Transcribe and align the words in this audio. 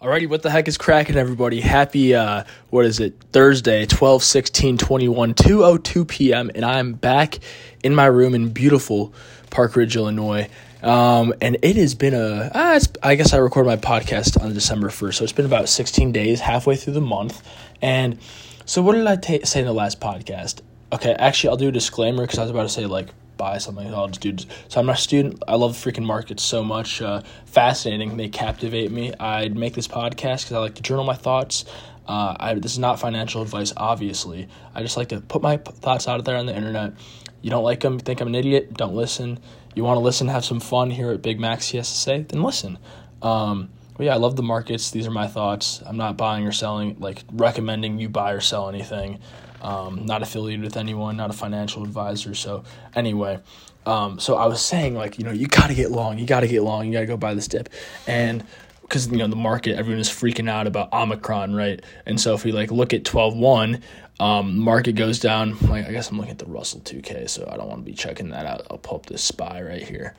Alrighty, 0.00 0.30
what 0.30 0.40
the 0.40 0.48
heck 0.48 0.66
is 0.66 0.78
cracking, 0.78 1.16
everybody? 1.16 1.60
Happy, 1.60 2.14
uh, 2.14 2.44
what 2.70 2.86
is 2.86 3.00
it, 3.00 3.22
Thursday, 3.32 3.84
12 3.84 4.22
16 4.22 4.78
21, 4.78 5.34
202 5.34 6.04
p.m., 6.06 6.50
and 6.54 6.64
I'm 6.64 6.94
back 6.94 7.38
in 7.84 7.94
my 7.94 8.06
room 8.06 8.34
in 8.34 8.48
beautiful 8.48 9.12
Park 9.50 9.76
Ridge, 9.76 9.96
Illinois. 9.96 10.48
Um, 10.82 11.34
and 11.42 11.58
it 11.60 11.76
has 11.76 11.94
been 11.94 12.14
a, 12.14 12.50
it's, 12.76 12.88
I 13.02 13.14
guess 13.14 13.34
I 13.34 13.36
recorded 13.36 13.68
my 13.68 13.76
podcast 13.76 14.42
on 14.42 14.54
December 14.54 14.88
1st, 14.88 15.14
so 15.16 15.24
it's 15.24 15.34
been 15.34 15.44
about 15.44 15.68
16 15.68 16.12
days, 16.12 16.40
halfway 16.40 16.76
through 16.76 16.94
the 16.94 17.02
month. 17.02 17.46
And 17.82 18.18
so, 18.64 18.80
what 18.80 18.94
did 18.94 19.06
I 19.06 19.16
ta- 19.16 19.44
say 19.44 19.60
in 19.60 19.66
the 19.66 19.74
last 19.74 20.00
podcast? 20.00 20.62
Okay, 20.94 21.12
actually, 21.12 21.50
I'll 21.50 21.56
do 21.58 21.68
a 21.68 21.72
disclaimer 21.72 22.22
because 22.22 22.38
I 22.38 22.42
was 22.44 22.50
about 22.50 22.62
to 22.62 22.68
say, 22.70 22.86
like, 22.86 23.08
buy 23.40 23.56
something. 23.56 23.92
I'll 23.94 24.08
just 24.08 24.20
do. 24.20 24.36
So 24.68 24.80
I'm 24.80 24.90
a 24.90 24.96
student. 24.96 25.42
I 25.48 25.54
love 25.54 25.72
freaking 25.72 26.04
markets 26.04 26.42
so 26.42 26.62
much. 26.62 27.00
Uh, 27.00 27.22
fascinating. 27.46 28.18
They 28.18 28.28
captivate 28.28 28.92
me. 28.92 29.14
I'd 29.18 29.56
make 29.56 29.72
this 29.72 29.88
podcast 29.88 30.42
because 30.42 30.52
I 30.52 30.58
like 30.58 30.74
to 30.74 30.82
journal 30.82 31.04
my 31.04 31.14
thoughts. 31.14 31.64
Uh, 32.06 32.36
I, 32.38 32.54
this 32.54 32.72
is 32.72 32.78
not 32.78 33.00
financial 33.00 33.40
advice, 33.40 33.72
obviously. 33.76 34.48
I 34.74 34.82
just 34.82 34.98
like 34.98 35.08
to 35.08 35.22
put 35.22 35.40
my 35.40 35.56
p- 35.56 35.72
thoughts 35.72 36.06
out 36.06 36.22
there 36.24 36.36
on 36.36 36.44
the 36.44 36.54
internet. 36.54 36.92
You 37.40 37.50
don't 37.50 37.64
like 37.64 37.80
them, 37.80 37.98
think 37.98 38.20
I'm 38.20 38.28
an 38.28 38.34
idiot, 38.34 38.74
don't 38.74 38.94
listen. 38.94 39.38
You 39.74 39.84
want 39.84 39.96
to 39.96 40.00
listen, 40.00 40.28
have 40.28 40.44
some 40.44 40.60
fun 40.60 40.90
here 40.90 41.12
at 41.12 41.22
Big 41.22 41.40
Mac 41.40 41.60
CSSA, 41.60 42.28
then 42.28 42.42
listen. 42.42 42.78
Um, 43.22 43.70
but 43.96 44.04
yeah, 44.06 44.14
I 44.14 44.18
love 44.18 44.36
the 44.36 44.42
markets. 44.42 44.90
These 44.90 45.06
are 45.06 45.10
my 45.12 45.28
thoughts. 45.28 45.82
I'm 45.86 45.96
not 45.96 46.16
buying 46.16 46.46
or 46.46 46.52
selling, 46.52 46.96
like 46.98 47.22
recommending 47.32 47.98
you 47.98 48.08
buy 48.08 48.32
or 48.32 48.40
sell 48.40 48.68
anything. 48.68 49.20
Um, 49.62 50.06
not 50.06 50.22
affiliated 50.22 50.64
with 50.64 50.76
anyone, 50.76 51.16
not 51.16 51.30
a 51.30 51.34
financial 51.34 51.82
advisor. 51.82 52.34
So 52.34 52.64
anyway, 52.94 53.40
um, 53.86 54.18
so 54.18 54.36
I 54.36 54.46
was 54.46 54.62
saying 54.62 54.94
like 54.94 55.18
you 55.18 55.24
know 55.24 55.32
you 55.32 55.46
got 55.46 55.68
to 55.68 55.74
get 55.74 55.90
long, 55.90 56.18
you 56.18 56.26
got 56.26 56.40
to 56.40 56.48
get 56.48 56.62
long, 56.62 56.86
you 56.86 56.92
got 56.92 57.00
to 57.00 57.06
go 57.06 57.16
buy 57.16 57.34
this 57.34 57.48
dip, 57.48 57.68
and 58.06 58.44
because 58.82 59.10
you 59.10 59.18
know 59.18 59.28
the 59.28 59.36
market, 59.36 59.76
everyone 59.76 60.00
is 60.00 60.08
freaking 60.08 60.48
out 60.48 60.66
about 60.66 60.92
Omicron, 60.92 61.54
right? 61.54 61.80
And 62.06 62.20
so 62.20 62.34
if 62.34 62.44
we 62.44 62.52
like 62.52 62.70
look 62.70 62.92
at 62.92 63.04
12-1, 63.04 63.80
um, 64.18 64.58
market 64.58 64.92
goes 64.92 65.20
down. 65.20 65.56
Like 65.68 65.86
I 65.86 65.92
guess 65.92 66.10
I'm 66.10 66.16
looking 66.16 66.32
at 66.32 66.38
the 66.38 66.46
Russell 66.46 66.80
2K, 66.80 67.28
so 67.28 67.48
I 67.50 67.56
don't 67.56 67.68
want 67.68 67.84
to 67.84 67.90
be 67.90 67.94
checking 67.96 68.30
that 68.30 68.46
out. 68.46 68.66
I'll 68.70 68.78
pull 68.78 68.96
up 68.96 69.06
this 69.06 69.22
SPY 69.22 69.62
right 69.62 69.82
here. 69.82 70.14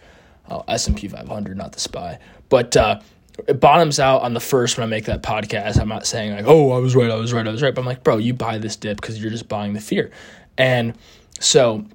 Oh, 0.50 0.64
S&P 0.67 1.08
500, 1.08 1.58
not 1.58 1.73
the 1.73 1.80
SPY, 1.80 2.19
but. 2.50 2.75
Uh, 2.75 3.00
it 3.47 3.59
bottoms 3.59 4.00
out 4.00 4.22
on 4.22 4.34
the 4.34 4.39
first 4.39 4.78
when 4.78 4.84
I 4.84 4.89
make 4.89 5.06
that 5.06 5.23
podcast. 5.23 5.80
I'm 5.80 5.89
not 5.89 6.06
saying 6.06 6.34
like, 6.34 6.45
oh, 6.47 6.72
I 6.72 6.80
was 6.80 6.95
right, 6.95 7.09
I 7.09 7.16
was 7.16 7.34
right, 7.34 7.47
I 7.47 7.52
was 7.52 7.61
right. 7.61 7.73
But 7.73 7.81
I'm 7.81 7.88
like, 7.88 8.03
bro, 8.03 8.17
you 8.17 8.34
buy 8.34 8.58
this 8.58 8.75
dip 8.75 9.00
because 9.00 9.22
you're 9.22 9.31
just 9.31 9.47
buying 9.47 9.73
the 9.73 9.81
fear. 9.81 10.11
And 10.58 10.97
so 11.39 11.86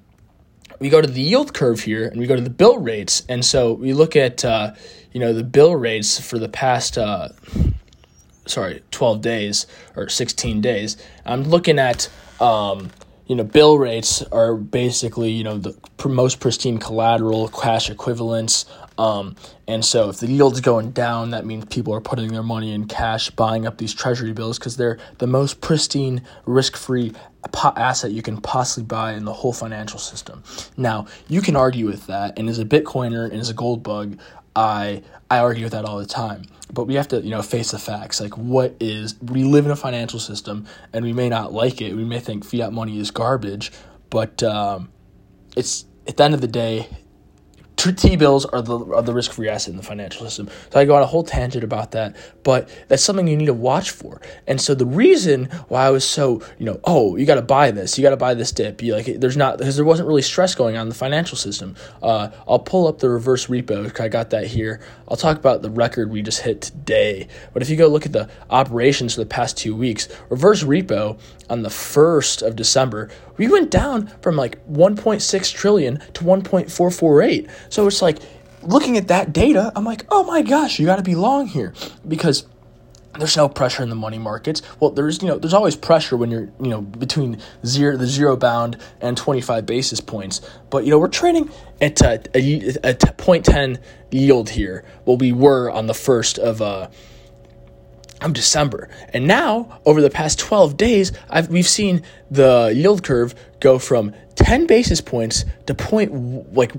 we 0.79 0.89
go 0.89 1.01
to 1.01 1.07
the 1.07 1.21
yield 1.21 1.53
curve 1.53 1.81
here 1.81 2.07
and 2.07 2.19
we 2.19 2.27
go 2.27 2.35
to 2.35 2.41
the 2.41 2.49
bill 2.49 2.77
rates. 2.77 3.23
And 3.27 3.43
so 3.43 3.73
we 3.73 3.93
look 3.93 4.15
at, 4.15 4.43
uh, 4.45 4.73
you 5.11 5.19
know, 5.19 5.33
the 5.33 5.43
bill 5.43 5.75
rates 5.75 6.19
for 6.19 6.37
the 6.37 6.49
past, 6.49 6.97
uh, 6.97 7.29
sorry, 8.45 8.83
12 8.91 9.21
days 9.21 9.67
or 9.95 10.09
16 10.09 10.61
days. 10.61 10.97
I'm 11.25 11.43
looking 11.43 11.79
at, 11.79 12.09
um, 12.39 12.91
you 13.25 13.35
know, 13.35 13.43
bill 13.43 13.77
rates 13.77 14.21
are 14.23 14.55
basically, 14.55 15.31
you 15.31 15.43
know, 15.43 15.57
the 15.57 15.75
most 16.05 16.39
pristine 16.39 16.77
collateral, 16.77 17.49
cash 17.49 17.89
equivalents. 17.89 18.65
Um, 18.97 19.35
and 19.67 19.85
so 19.85 20.09
if 20.09 20.17
the 20.17 20.27
yield's 20.27 20.61
going 20.61 20.91
down, 20.91 21.31
that 21.31 21.45
means 21.45 21.65
people 21.65 21.93
are 21.93 22.01
putting 22.01 22.29
their 22.29 22.43
money 22.43 22.73
in 22.73 22.85
cash, 22.87 23.29
buying 23.29 23.67
up 23.67 23.77
these 23.77 23.93
treasury 23.93 24.33
bills 24.33 24.57
because 24.57 24.77
they're 24.77 24.97
the 25.19 25.27
most 25.27 25.61
pristine, 25.61 26.23
risk 26.45 26.75
free 26.75 27.13
asset 27.63 28.11
you 28.11 28.21
can 28.21 28.41
possibly 28.41 28.85
buy 28.85 29.13
in 29.13 29.25
the 29.25 29.33
whole 29.33 29.53
financial 29.53 29.99
system. 29.99 30.43
Now, 30.75 31.07
you 31.27 31.41
can 31.41 31.55
argue 31.55 31.85
with 31.85 32.07
that, 32.07 32.37
and 32.37 32.49
as 32.49 32.59
a 32.59 32.65
Bitcoiner 32.65 33.25
and 33.25 33.39
as 33.39 33.49
a 33.49 33.53
gold 33.53 33.83
bug, 33.83 34.19
I 34.55 35.03
I 35.29 35.39
argue 35.39 35.63
with 35.65 35.73
that 35.73 35.85
all 35.85 35.99
the 35.99 36.05
time. 36.05 36.43
But 36.73 36.85
we 36.85 36.95
have 36.95 37.07
to, 37.09 37.21
you 37.21 37.29
know, 37.29 37.41
face 37.41 37.71
the 37.71 37.79
facts. 37.79 38.19
Like, 38.19 38.37
what 38.37 38.75
is 38.79 39.15
we 39.21 39.43
live 39.43 39.65
in 39.65 39.71
a 39.71 39.75
financial 39.75 40.19
system, 40.19 40.65
and 40.91 41.05
we 41.05 41.13
may 41.13 41.29
not 41.29 41.53
like 41.53 41.81
it. 41.81 41.95
We 41.95 42.03
may 42.03 42.19
think 42.19 42.43
fiat 42.43 42.73
money 42.73 42.99
is 42.99 43.11
garbage, 43.11 43.71
but 44.09 44.43
um, 44.43 44.89
it's 45.55 45.85
at 46.07 46.17
the 46.17 46.23
end 46.23 46.33
of 46.33 46.41
the 46.41 46.47
day, 46.47 46.87
T 47.77 48.15
bills 48.15 48.45
are 48.45 48.61
the 48.61 48.79
are 48.79 49.03
the 49.03 49.13
risk 49.13 49.31
free 49.31 49.47
asset 49.49 49.71
in 49.71 49.77
the 49.77 49.83
financial 49.83 50.25
system. 50.25 50.49
So 50.71 50.79
I 50.79 50.85
go 50.85 50.95
on 50.95 51.03
a 51.03 51.05
whole 51.05 51.23
tangent 51.23 51.63
about 51.63 51.91
that, 51.91 52.15
but 52.43 52.69
that's 52.87 53.03
something 53.03 53.27
you 53.27 53.37
need 53.37 53.45
to 53.45 53.53
watch 53.53 53.91
for. 53.91 54.19
And 54.47 54.59
so 54.59 54.73
the 54.73 54.85
reason 54.85 55.45
why 55.67 55.85
I 55.85 55.91
was 55.91 56.03
so 56.03 56.41
you 56.57 56.65
know 56.65 56.79
oh 56.83 57.15
you 57.15 57.25
got 57.25 57.35
to 57.35 57.41
buy 57.43 57.71
this 57.71 57.97
you 57.97 58.01
got 58.01 58.09
to 58.09 58.17
buy 58.17 58.33
this 58.33 58.51
dip 58.51 58.81
you 58.81 58.93
like 58.93 59.05
there's 59.05 59.37
not 59.37 59.59
because 59.59 59.75
there 59.75 59.85
wasn't 59.85 60.07
really 60.07 60.23
stress 60.23 60.55
going 60.55 60.75
on 60.75 60.83
in 60.83 60.89
the 60.89 60.95
financial 60.95 61.37
system. 61.37 61.75
Uh, 62.01 62.29
I'll 62.47 62.59
pull 62.59 62.87
up 62.87 62.97
the 62.99 63.09
reverse 63.09 63.47
repo. 63.47 63.97
I 63.99 64.07
got 64.07 64.31
that 64.31 64.47
here. 64.47 64.81
I'll 65.07 65.17
talk 65.17 65.37
about 65.37 65.61
the 65.61 65.69
record 65.69 66.09
we 66.09 66.21
just 66.21 66.41
hit 66.41 66.61
today. 66.61 67.27
But 67.53 67.61
if 67.61 67.69
you 67.69 67.77
go 67.77 67.87
look 67.87 68.05
at 68.05 68.13
the 68.13 68.29
operations 68.49 69.13
for 69.15 69.21
the 69.21 69.27
past 69.27 69.57
two 69.57 69.75
weeks, 69.75 70.07
reverse 70.29 70.63
repo 70.63 71.19
on 71.49 71.61
the 71.61 71.69
first 71.69 72.41
of 72.41 72.55
December 72.55 73.09
we 73.37 73.47
went 73.47 73.71
down 73.71 74.07
from 74.21 74.35
like 74.35 74.65
1.6 74.67 75.53
trillion 75.53 75.99
to 76.13 76.23
1.448. 76.23 77.49
So 77.69 77.87
it's 77.87 78.01
like 78.01 78.19
looking 78.61 78.97
at 78.97 79.07
that 79.07 79.33
data, 79.33 79.71
I'm 79.75 79.85
like, 79.85 80.05
oh 80.09 80.23
my 80.23 80.41
gosh, 80.41 80.79
you 80.79 80.85
got 80.85 80.97
to 80.97 81.03
be 81.03 81.15
long 81.15 81.47
here 81.47 81.73
because 82.07 82.45
there's 83.17 83.37
no 83.37 83.49
pressure 83.49 83.83
in 83.83 83.89
the 83.89 83.95
money 83.95 84.19
markets. 84.19 84.61
Well, 84.79 84.91
there's 84.91 85.21
you 85.21 85.27
know 85.27 85.37
there's 85.37 85.53
always 85.53 85.75
pressure 85.75 86.17
when 86.17 86.29
you're 86.31 86.49
you 86.61 86.69
know 86.69 86.81
between 86.81 87.39
zero 87.65 87.97
the 87.97 88.05
zero 88.05 88.35
bound 88.35 88.77
and 89.01 89.17
25 89.17 89.65
basis 89.65 89.99
points. 89.99 90.41
But 90.69 90.85
you 90.85 90.91
know 90.91 90.99
we're 90.99 91.07
trading 91.07 91.49
at 91.81 92.01
a, 92.01 92.21
a, 92.35 92.91
a 92.91 92.93
0.10 92.93 93.81
yield 94.11 94.49
here. 94.49 94.85
Well, 95.05 95.17
we 95.17 95.31
were 95.31 95.71
on 95.71 95.87
the 95.87 95.93
first 95.93 96.37
of 96.37 96.61
uh, 96.61 96.89
of 98.21 98.33
December. 98.33 98.89
And 99.13 99.27
now, 99.27 99.79
over 99.85 100.01
the 100.01 100.09
past 100.09 100.39
12 100.39 100.77
days, 100.77 101.11
I've, 101.29 101.49
we've 101.49 101.67
seen 101.67 102.03
the 102.31 102.73
yield 102.75 103.03
curve 103.03 103.35
go 103.59 103.79
from 103.79 104.13
10 104.35 104.67
basis 104.67 105.01
points 105.01 105.45
to 105.65 105.73
point 105.73 106.53
like 106.53 106.73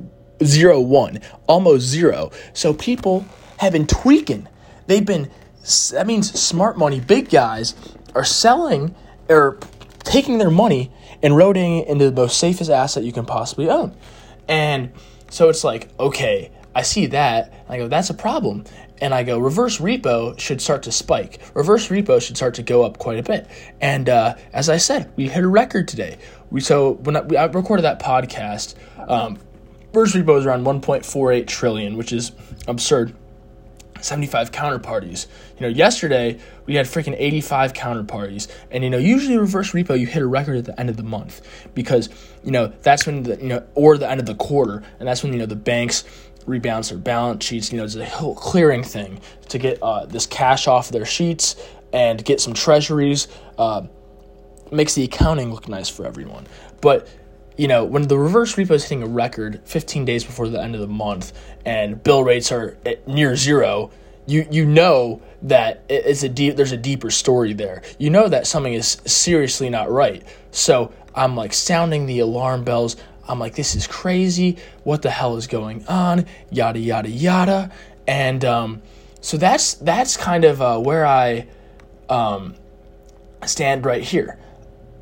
zero 0.44 0.80
one, 0.80 1.20
almost 1.46 1.86
zero. 1.86 2.30
So 2.52 2.74
people 2.74 3.24
have 3.58 3.72
been 3.72 3.86
tweaking. 3.86 4.48
They've 4.86 5.04
been 5.04 5.30
that 5.90 6.06
means 6.06 6.38
smart 6.38 6.78
money, 6.78 7.00
big 7.00 7.28
guys 7.28 7.74
are 8.14 8.24
selling 8.24 8.94
or 9.28 9.58
taking 10.00 10.38
their 10.38 10.50
money 10.50 10.90
and 11.22 11.36
rotating 11.36 11.78
it 11.78 11.88
into 11.88 12.10
the 12.10 12.22
most 12.22 12.38
safest 12.38 12.70
asset 12.70 13.04
you 13.04 13.12
can 13.12 13.26
possibly 13.26 13.68
own. 13.68 13.94
And 14.46 14.92
so 15.30 15.50
it's 15.50 15.64
like, 15.64 15.90
okay, 16.00 16.50
I 16.74 16.82
see 16.82 17.06
that. 17.06 17.52
I 17.68 17.76
go, 17.76 17.88
that's 17.88 18.08
a 18.08 18.14
problem 18.14 18.64
and 19.00 19.14
I 19.14 19.22
go, 19.22 19.38
reverse 19.38 19.78
repo 19.78 20.38
should 20.38 20.60
start 20.60 20.82
to 20.84 20.92
spike. 20.92 21.40
Reverse 21.54 21.88
repo 21.88 22.20
should 22.20 22.36
start 22.36 22.54
to 22.54 22.62
go 22.62 22.84
up 22.84 22.98
quite 22.98 23.18
a 23.18 23.22
bit. 23.22 23.48
And 23.80 24.08
uh, 24.08 24.36
as 24.52 24.68
I 24.68 24.76
said, 24.76 25.12
we 25.16 25.28
hit 25.28 25.44
a 25.44 25.48
record 25.48 25.88
today. 25.88 26.18
We 26.50 26.60
so 26.60 26.92
when 26.92 27.16
I, 27.16 27.20
I 27.36 27.44
recorded 27.46 27.82
that 27.82 28.00
podcast, 28.00 28.74
um, 29.08 29.38
reverse 29.92 30.14
repo 30.14 30.38
is 30.38 30.46
around 30.46 30.64
1.48 30.64 31.46
trillion, 31.46 31.96
which 31.96 32.12
is 32.12 32.32
absurd. 32.66 33.14
75 34.00 34.52
counterparties. 34.52 35.26
You 35.56 35.62
know, 35.62 35.68
yesterday 35.68 36.38
we 36.66 36.74
had 36.74 36.86
freaking 36.86 37.16
85 37.18 37.72
counterparties. 37.72 38.48
And 38.70 38.84
you 38.84 38.90
know, 38.90 38.98
usually 38.98 39.36
reverse 39.36 39.72
repo 39.72 39.98
you 39.98 40.06
hit 40.06 40.22
a 40.22 40.26
record 40.26 40.56
at 40.56 40.64
the 40.64 40.78
end 40.78 40.90
of 40.90 40.96
the 40.96 41.02
month 41.02 41.40
because, 41.74 42.08
you 42.44 42.50
know, 42.50 42.68
that's 42.82 43.06
when 43.06 43.24
the 43.24 43.36
you 43.36 43.48
know 43.48 43.66
or 43.74 43.98
the 43.98 44.08
end 44.08 44.20
of 44.20 44.26
the 44.26 44.34
quarter 44.34 44.82
and 44.98 45.08
that's 45.08 45.22
when 45.22 45.32
you 45.32 45.38
know 45.38 45.46
the 45.46 45.56
banks 45.56 46.04
rebalance 46.48 46.88
their 46.88 46.98
balance 46.98 47.44
sheets. 47.44 47.70
You 47.70 47.78
know, 47.78 47.84
it's 47.84 47.94
a 47.94 48.06
whole 48.06 48.34
clearing 48.34 48.82
thing 48.82 49.20
to 49.48 49.58
get 49.58 49.82
uh, 49.82 50.06
this 50.06 50.26
cash 50.26 50.66
off 50.66 50.88
their 50.88 51.04
sheets 51.04 51.56
and 51.92 52.24
get 52.24 52.40
some 52.40 52.54
treasuries. 52.54 53.28
Uh, 53.56 53.86
makes 54.70 54.94
the 54.94 55.04
accounting 55.04 55.52
look 55.52 55.68
nice 55.68 55.88
for 55.88 56.04
everyone. 56.04 56.46
But 56.80 57.08
you 57.56 57.66
know, 57.66 57.84
when 57.84 58.06
the 58.06 58.16
reverse 58.16 58.54
repo 58.54 58.72
is 58.72 58.84
hitting 58.84 59.02
a 59.02 59.06
record 59.06 59.60
15 59.64 60.04
days 60.04 60.24
before 60.24 60.48
the 60.48 60.62
end 60.62 60.74
of 60.74 60.80
the 60.80 60.86
month 60.86 61.32
and 61.64 62.00
bill 62.02 62.22
rates 62.22 62.52
are 62.52 62.78
near 63.06 63.34
zero, 63.34 63.90
you 64.26 64.46
you 64.50 64.64
know 64.64 65.20
that 65.42 65.82
it's 65.88 66.22
a 66.22 66.28
deep 66.28 66.56
there's 66.56 66.72
a 66.72 66.76
deeper 66.76 67.10
story 67.10 67.52
there. 67.54 67.82
You 67.98 68.10
know 68.10 68.28
that 68.28 68.46
something 68.46 68.74
is 68.74 68.98
seriously 69.06 69.70
not 69.70 69.90
right. 69.90 70.22
So 70.52 70.92
I'm 71.14 71.34
like 71.34 71.52
sounding 71.52 72.06
the 72.06 72.20
alarm 72.20 72.62
bells. 72.62 72.96
I'm 73.28 73.38
like, 73.38 73.54
this 73.54 73.74
is 73.74 73.86
crazy. 73.86 74.56
What 74.84 75.02
the 75.02 75.10
hell 75.10 75.36
is 75.36 75.46
going 75.46 75.86
on? 75.86 76.26
Yada 76.50 76.78
yada 76.78 77.10
yada. 77.10 77.70
And 78.06 78.44
um, 78.44 78.82
so 79.20 79.36
that's 79.36 79.74
that's 79.74 80.16
kind 80.16 80.44
of 80.44 80.62
uh, 80.62 80.78
where 80.78 81.06
I 81.06 81.46
um, 82.08 82.54
stand 83.44 83.84
right 83.84 84.02
here. 84.02 84.38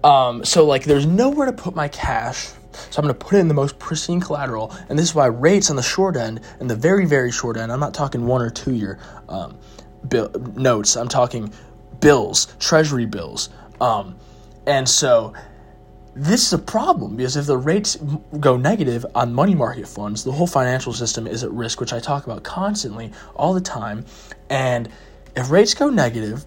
Um, 0.02 0.44
so 0.44 0.66
like, 0.66 0.84
there's 0.84 1.06
nowhere 1.06 1.46
to 1.46 1.52
put 1.52 1.74
my 1.74 1.88
cash. 1.88 2.48
So 2.90 2.98
I'm 3.00 3.04
going 3.04 3.14
to 3.14 3.24
put 3.24 3.34
it 3.36 3.38
in 3.38 3.48
the 3.48 3.54
most 3.54 3.78
pristine 3.78 4.20
collateral, 4.20 4.70
and 4.90 4.98
this 4.98 5.06
is 5.06 5.14
why 5.14 5.26
rates 5.26 5.70
on 5.70 5.76
the 5.76 5.82
short 5.82 6.14
end 6.14 6.42
and 6.60 6.68
the 6.68 6.76
very 6.76 7.06
very 7.06 7.32
short 7.32 7.56
end. 7.56 7.72
I'm 7.72 7.80
not 7.80 7.94
talking 7.94 8.26
one 8.26 8.42
or 8.42 8.50
two 8.50 8.74
year 8.74 8.98
um, 9.30 9.56
bill, 10.06 10.30
notes. 10.56 10.94
I'm 10.96 11.08
talking 11.08 11.52
bills, 12.00 12.54
treasury 12.58 13.06
bills. 13.06 13.48
Um, 13.80 14.16
and 14.66 14.88
so 14.88 15.32
this 16.18 16.46
is 16.46 16.52
a 16.54 16.58
problem 16.58 17.14
because 17.14 17.36
if 17.36 17.44
the 17.44 17.58
rates 17.58 17.96
go 18.40 18.56
negative 18.56 19.04
on 19.14 19.34
money 19.34 19.54
market 19.54 19.86
funds, 19.86 20.24
the 20.24 20.32
whole 20.32 20.46
financial 20.46 20.94
system 20.94 21.26
is 21.26 21.44
at 21.44 21.50
risk, 21.50 21.78
which 21.78 21.92
I 21.92 22.00
talk 22.00 22.24
about 22.24 22.42
constantly 22.42 23.12
all 23.34 23.52
the 23.52 23.60
time. 23.60 24.06
And 24.48 24.88
if 25.36 25.50
rates 25.50 25.74
go 25.74 25.90
negative, 25.90 26.46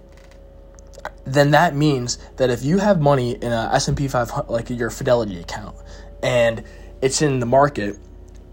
then 1.23 1.51
that 1.51 1.75
means 1.75 2.17
that 2.37 2.49
if 2.49 2.63
you 2.63 2.79
have 2.79 2.99
money 2.99 3.33
in 3.33 3.51
a 3.51 3.69
S&P 3.73 4.07
500 4.07 4.49
like 4.49 4.71
your 4.71 4.89
Fidelity 4.89 5.39
account 5.39 5.75
and 6.23 6.63
it's 7.01 7.21
in 7.21 7.39
the 7.39 7.45
market 7.45 7.97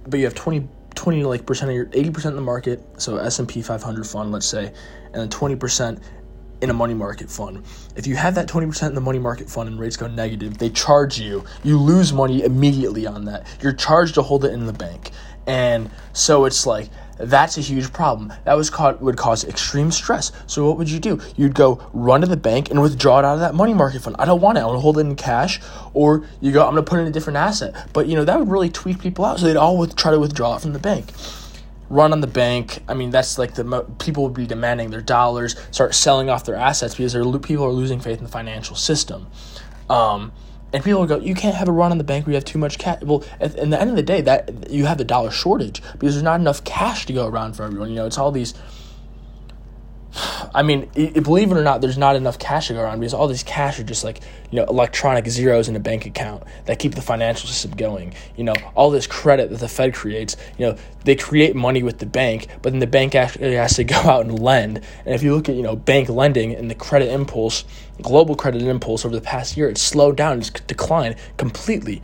but 0.07 0.19
you 0.19 0.25
have 0.25 0.35
20 0.35 0.69
20 0.95 1.25
like 1.25 1.47
percent 1.47 1.71
of 1.71 1.75
your 1.75 1.87
80% 1.87 2.27
in 2.27 2.37
the 2.37 2.43
market 2.43 2.83
so 2.99 3.17
S&P 3.17 3.63
500 3.63 4.07
fund 4.07 4.31
let's 4.31 4.47
say 4.47 4.73
and 5.07 5.15
then 5.15 5.29
20% 5.29 6.01
in 6.61 6.71
a 6.71 6.75
money 6.75 6.95
market 6.95 7.31
fund. 7.31 7.63
If 7.97 8.07
you 8.07 8.17
have 8.17 8.35
that 8.35 8.49
20% 8.49 8.89
in 8.89 8.95
the 8.95 9.01
money 9.01 9.19
market 9.19 9.49
fund 9.49 9.69
and 9.69 9.79
rates 9.79 9.97
go 9.97 10.07
negative, 10.07 10.59
they 10.59 10.71
charge 10.71 11.19
you. 11.19 11.45
You 11.63 11.79
lose 11.79 12.13
money 12.13 12.43
immediately 12.43 13.07
on 13.07 13.25
that. 13.27 13.47
You're 13.61 13.73
charged 13.73 14.15
to 14.15 14.23
hold 14.23 14.45
it 14.45 14.53
in 14.53 14.67
the 14.67 14.73
bank. 14.73 15.11
And 15.47 15.91
so 16.13 16.45
it's 16.45 16.67
like 16.67 16.89
that's 17.19 17.57
a 17.57 17.61
huge 17.61 17.93
problem. 17.93 18.33
That 18.45 18.55
was 18.55 18.69
caught, 18.69 19.01
would 19.01 19.17
cause 19.17 19.45
extreme 19.45 19.91
stress. 19.91 20.33
So 20.47 20.67
what 20.67 20.77
would 20.77 20.91
you 20.91 20.99
do? 20.99 21.21
You'd 21.37 21.55
go 21.55 21.81
run 21.93 22.21
to 22.21 22.27
the 22.27 22.37
bank 22.37 22.71
and 22.71 22.83
withdraw 22.83 23.19
it 23.21 23.25
out 23.25 23.35
of 23.35 23.41
that 23.41 23.55
money 23.55 23.75
market 23.75 24.03
fund. 24.03 24.17
I 24.19 24.27
don't 24.27 24.41
want 24.41 24.59
it. 24.59 24.63
I 24.63 24.67
want 24.67 24.77
to 24.77 24.81
hold 24.81 24.99
it 24.99 25.03
in 25.03 25.17
cash. 25.17 25.61
Or 25.95 26.27
you 26.41 26.53
go, 26.53 26.67
I'm 26.67 26.75
going 26.75 26.85
to 26.85 26.89
put 26.89 26.99
it 26.99 27.03
in 27.03 27.09
a 27.09 27.13
different 27.13 27.39
asset. 27.39 27.75
But 27.93 28.07
you 28.07 28.17
know 28.17 28.25
that 28.25 28.39
would 28.39 28.51
really 28.51 28.71
tweak 28.71 29.01
people 29.01 29.25
out. 29.25 29.39
So 29.39 29.47
they'd 29.47 29.57
all 29.57 29.79
with, 29.79 29.97
try 29.97 30.11
to 30.11 30.19
withdraw 30.19 30.57
it 30.57 30.63
from 30.63 30.73
the 30.73 30.79
bank. 30.79 31.07
Run 31.89 32.13
on 32.13 32.21
the 32.21 32.27
bank. 32.27 32.83
I 32.89 32.95
mean, 32.95 33.11
that's 33.11 33.39
like 33.39 33.55
the 33.55 33.65
mo- 33.65 33.87
people 33.99 34.25
would 34.25 34.35
be 34.35 34.47
demanding 34.47 34.91
their 34.91 35.01
dollars, 35.01 35.57
start 35.71 35.95
selling 35.95 36.29
off 36.29 36.45
their 36.45 36.57
assets 36.57 36.95
because 36.95 37.13
they're, 37.13 37.39
people 37.39 37.65
are 37.65 37.71
losing 37.71 38.01
faith 38.01 38.19
in 38.19 38.25
the 38.25 38.31
financial 38.31 38.77
system. 38.77 39.29
Um, 39.89 40.33
and 40.73 40.83
people 40.83 41.01
will 41.01 41.07
go, 41.07 41.19
you 41.19 41.35
can't 41.35 41.55
have 41.55 41.69
a 41.69 41.73
run 41.73 41.93
on 41.93 41.99
the 41.99 42.05
bank 42.05 42.27
where 42.27 42.33
you 42.33 42.37
have 42.37 42.45
too 42.45 42.59
much 42.59 42.79
cash. 42.79 43.01
Well, 43.03 43.25
at, 43.41 43.55
at 43.55 43.71
the 43.71 43.81
end 43.81 43.91
of 43.91 43.97
the 43.97 44.03
day, 44.03 44.21
that 44.23 44.71
you 44.71 44.87
have 44.87 44.99
the 44.99 45.05
dollar 45.05 45.31
shortage 45.31 45.81
because 45.93 46.15
there's 46.15 46.23
not 46.23 46.41
enough 46.41 46.65
cash 46.65 47.07
to 47.07 47.13
go 47.13 47.27
around 47.27 47.55
for 47.55 47.63
everyone. 47.63 47.91
You 47.91 47.97
know, 47.97 48.07
it's 48.07 48.19
all 48.19 48.33
these 48.33 48.53
I 50.55 50.63
mean, 50.63 50.91
it, 50.95 51.23
believe 51.23 51.51
it 51.51 51.57
or 51.57 51.63
not, 51.63 51.81
there's 51.81 51.99
not 51.99 52.17
enough 52.17 52.39
cash 52.39 52.69
to 52.69 52.75
go 52.75 52.81
around 52.81 53.01
because 53.01 53.13
all 53.13 53.29
these 53.29 53.43
cash 53.43 53.79
are 53.79 53.85
just 53.85 54.05
like 54.05 54.21
you 54.51 54.57
know 54.57 54.65
electronic 54.65 55.27
zeros 55.29 55.69
in 55.69 55.77
a 55.77 55.81
bank 55.81 56.07
account 56.07 56.45
that 56.65 56.79
keep 56.79 56.95
the 56.95 57.03
financial 57.03 57.49
system 57.49 57.73
going. 57.73 58.15
You 58.37 58.45
know, 58.45 58.55
all 58.75 58.91
this 58.91 59.07
credit 59.07 59.51
that 59.51 59.59
the 59.59 59.69
Fed 59.69 59.95
creates. 59.95 60.37
You 60.59 60.67
know, 60.67 60.77
they 61.05 61.17
create 61.17 61.55
money 61.55 61.83
with 61.83 61.99
the 61.99 62.07
bank, 62.07 62.49
but 62.63 62.73
then 62.73 62.81
the 62.81 62.87
bank 62.87 63.15
actually 63.15 63.55
has 63.55 63.77
to 63.77 63.85
go 63.85 63.97
out 63.97 64.25
and 64.25 64.39
lend. 64.39 64.81
And 65.05 65.15
if 65.15 65.23
you 65.23 65.35
look 65.35 65.49
at 65.49 65.55
you 65.55 65.63
know 65.63 65.77
bank 65.77 66.09
lending 66.09 66.55
and 66.55 66.71
the 66.71 66.75
credit 66.75 67.11
impulse, 67.13 67.65
global 68.01 68.35
credit 68.35 68.63
impulse 68.63 69.05
over 69.05 69.15
the 69.15 69.21
past 69.21 69.57
year, 69.57 69.69
it's 69.69 69.83
slowed 69.83 70.17
down, 70.17 70.39
it's 70.39 70.51
declined 70.51 71.17
completely 71.37 72.03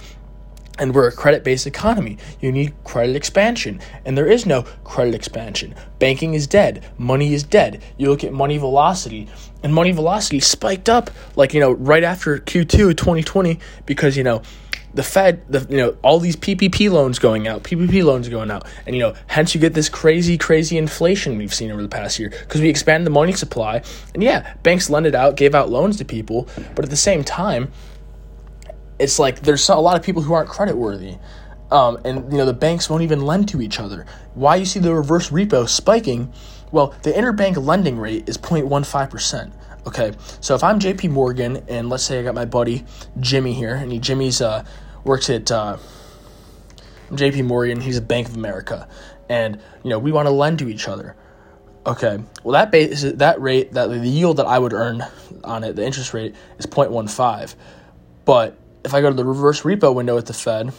and 0.78 0.94
we're 0.94 1.08
a 1.08 1.12
credit 1.12 1.44
based 1.44 1.66
economy. 1.66 2.18
You 2.40 2.52
need 2.52 2.72
credit 2.84 3.16
expansion. 3.16 3.80
And 4.04 4.16
there 4.16 4.26
is 4.26 4.46
no 4.46 4.62
credit 4.84 5.14
expansion. 5.14 5.74
Banking 5.98 6.34
is 6.34 6.46
dead. 6.46 6.84
Money 6.98 7.34
is 7.34 7.42
dead. 7.42 7.82
You 7.98 8.08
look 8.08 8.24
at 8.24 8.32
money 8.32 8.58
velocity, 8.58 9.28
and 9.62 9.72
money 9.72 9.92
velocity 9.92 10.40
spiked 10.40 10.88
up 10.88 11.10
like, 11.36 11.54
you 11.54 11.60
know, 11.60 11.72
right 11.72 12.02
after 12.02 12.38
Q2 12.38 12.96
2020 12.96 13.58
because, 13.86 14.16
you 14.16 14.24
know, 14.24 14.42
the 14.94 15.02
Fed, 15.02 15.42
the 15.50 15.66
you 15.70 15.76
know, 15.78 15.96
all 16.02 16.18
these 16.18 16.36
PPP 16.36 16.90
loans 16.90 17.18
going 17.18 17.48
out, 17.48 17.62
PPP 17.62 18.04
loans 18.04 18.28
going 18.28 18.50
out, 18.50 18.66
and 18.86 18.94
you 18.94 19.00
know, 19.00 19.14
hence 19.26 19.54
you 19.54 19.60
get 19.60 19.74
this 19.74 19.88
crazy, 19.88 20.36
crazy 20.36 20.76
inflation 20.76 21.38
we've 21.38 21.54
seen 21.54 21.70
over 21.70 21.82
the 21.82 21.88
past 21.88 22.18
year 22.18 22.28
because 22.28 22.60
we 22.60 22.68
expanded 22.68 23.06
the 23.06 23.10
money 23.10 23.32
supply, 23.32 23.82
and 24.14 24.22
yeah, 24.22 24.54
banks 24.62 24.90
lent 24.90 25.06
it 25.06 25.14
out, 25.14 25.36
gave 25.36 25.54
out 25.54 25.70
loans 25.70 25.96
to 25.96 26.04
people, 26.04 26.46
but 26.74 26.84
at 26.84 26.90
the 26.90 26.96
same 26.96 27.24
time, 27.24 27.72
it's 29.02 29.18
like 29.18 29.40
there's 29.40 29.68
a 29.68 29.74
lot 29.74 29.96
of 29.96 30.02
people 30.02 30.22
who 30.22 30.32
aren't 30.32 30.48
credit 30.48 30.76
worthy. 30.76 31.16
Um, 31.72 31.98
and 32.04 32.30
you 32.30 32.38
know 32.38 32.44
the 32.44 32.52
banks 32.52 32.88
won't 32.88 33.02
even 33.02 33.22
lend 33.22 33.48
to 33.48 33.60
each 33.60 33.80
other. 33.80 34.06
Why 34.34 34.56
you 34.56 34.64
see 34.64 34.78
the 34.78 34.94
reverse 34.94 35.30
repo 35.30 35.68
spiking? 35.68 36.32
Well, 36.70 36.94
the 37.02 37.12
interbank 37.12 37.56
lending 37.56 37.98
rate 37.98 38.28
is 38.28 38.38
0.15 38.38 39.10
percent. 39.10 39.52
Okay, 39.86 40.12
so 40.40 40.54
if 40.54 40.62
I'm 40.62 40.78
J.P. 40.78 41.08
Morgan 41.08 41.64
and 41.68 41.90
let's 41.90 42.04
say 42.04 42.20
I 42.20 42.22
got 42.22 42.34
my 42.34 42.44
buddy 42.44 42.84
Jimmy 43.18 43.52
here, 43.52 43.74
and 43.74 43.90
he, 43.90 43.98
Jimmy's 43.98 44.40
uh, 44.40 44.64
works 45.02 45.28
at 45.28 45.50
uh, 45.50 45.78
J.P. 47.14 47.42
Morgan. 47.42 47.80
He's 47.80 47.96
a 47.96 48.02
Bank 48.02 48.28
of 48.28 48.36
America, 48.36 48.86
and 49.28 49.58
you 49.82 49.90
know 49.90 49.98
we 49.98 50.12
want 50.12 50.26
to 50.26 50.30
lend 50.30 50.60
to 50.60 50.68
each 50.68 50.86
other. 50.86 51.16
Okay, 51.86 52.22
well 52.44 52.52
that 52.52 52.70
base 52.70 53.02
that 53.02 53.40
rate 53.40 53.72
that 53.72 53.88
the 53.88 53.98
yield 53.98 54.36
that 54.36 54.46
I 54.46 54.58
would 54.58 54.72
earn 54.72 55.04
on 55.42 55.64
it, 55.64 55.74
the 55.74 55.84
interest 55.84 56.14
rate 56.14 56.34
is 56.58 56.66
0.15, 56.66 57.54
but 58.24 58.56
if 58.84 58.94
I 58.94 59.00
go 59.00 59.08
to 59.08 59.14
the 59.14 59.24
reverse 59.24 59.62
repo 59.62 59.94
window 59.94 60.18
at 60.18 60.26
the 60.26 60.32
Fed 60.32 60.72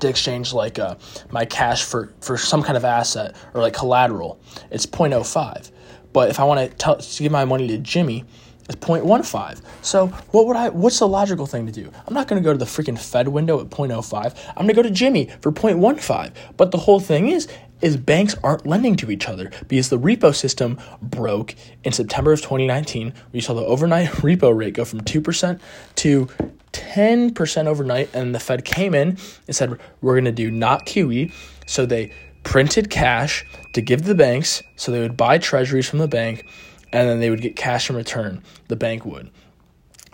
to 0.00 0.08
exchange 0.08 0.52
like 0.52 0.78
uh, 0.78 0.96
my 1.30 1.44
cash 1.44 1.84
for, 1.84 2.12
for 2.20 2.36
some 2.36 2.62
kind 2.62 2.76
of 2.76 2.84
asset 2.84 3.36
or 3.54 3.60
like 3.60 3.74
collateral, 3.74 4.40
it's 4.70 4.86
0.05. 4.86 5.70
But 6.12 6.30
if 6.30 6.38
I 6.38 6.44
want 6.44 6.78
to 6.78 7.22
give 7.22 7.32
my 7.32 7.44
money 7.44 7.66
to 7.68 7.78
Jimmy, 7.78 8.24
it's 8.68 8.76
0.15. 8.76 9.60
So 9.82 10.06
what 10.06 10.46
would 10.46 10.56
I 10.56 10.70
what's 10.70 10.98
the 10.98 11.08
logical 11.08 11.46
thing 11.46 11.66
to 11.66 11.72
do? 11.72 11.90
I'm 12.06 12.14
not 12.14 12.28
going 12.28 12.42
to 12.42 12.44
go 12.44 12.52
to 12.52 12.58
the 12.58 12.64
freaking 12.64 12.98
Fed 12.98 13.28
window 13.28 13.60
at 13.60 13.68
0.05. 13.68 14.38
I'm 14.48 14.54
going 14.66 14.68
to 14.68 14.74
go 14.74 14.82
to 14.82 14.90
Jimmy 14.90 15.26
for 15.40 15.52
0.15. 15.52 16.32
But 16.56 16.70
the 16.70 16.78
whole 16.78 17.00
thing 17.00 17.28
is 17.28 17.48
is 17.82 17.98
banks 17.98 18.34
aren't 18.42 18.66
lending 18.66 18.96
to 18.96 19.10
each 19.10 19.28
other 19.28 19.50
because 19.68 19.90
the 19.90 19.98
repo 19.98 20.34
system 20.34 20.80
broke 21.02 21.54
in 21.82 21.92
September 21.92 22.32
of 22.32 22.40
2019. 22.40 23.12
We 23.32 23.40
saw 23.42 23.52
the 23.52 23.64
overnight 23.64 24.08
repo 24.22 24.56
rate 24.56 24.74
go 24.74 24.86
from 24.86 25.02
2% 25.02 25.60
to 25.96 26.28
10% 26.74 27.66
overnight, 27.66 28.14
and 28.14 28.34
the 28.34 28.40
Fed 28.40 28.64
came 28.64 28.94
in 28.94 29.16
and 29.46 29.56
said, 29.56 29.78
We're 30.00 30.14
going 30.14 30.24
to 30.24 30.32
do 30.32 30.50
not 30.50 30.86
QE. 30.86 31.32
So 31.66 31.86
they 31.86 32.12
printed 32.42 32.90
cash 32.90 33.46
to 33.72 33.80
give 33.80 34.04
the 34.04 34.14
banks, 34.14 34.62
so 34.76 34.92
they 34.92 35.00
would 35.00 35.16
buy 35.16 35.38
treasuries 35.38 35.88
from 35.88 35.98
the 35.98 36.08
bank, 36.08 36.46
and 36.92 37.08
then 37.08 37.20
they 37.20 37.30
would 37.30 37.40
get 37.40 37.56
cash 37.56 37.88
in 37.88 37.96
return. 37.96 38.42
The 38.68 38.76
bank 38.76 39.04
would. 39.04 39.30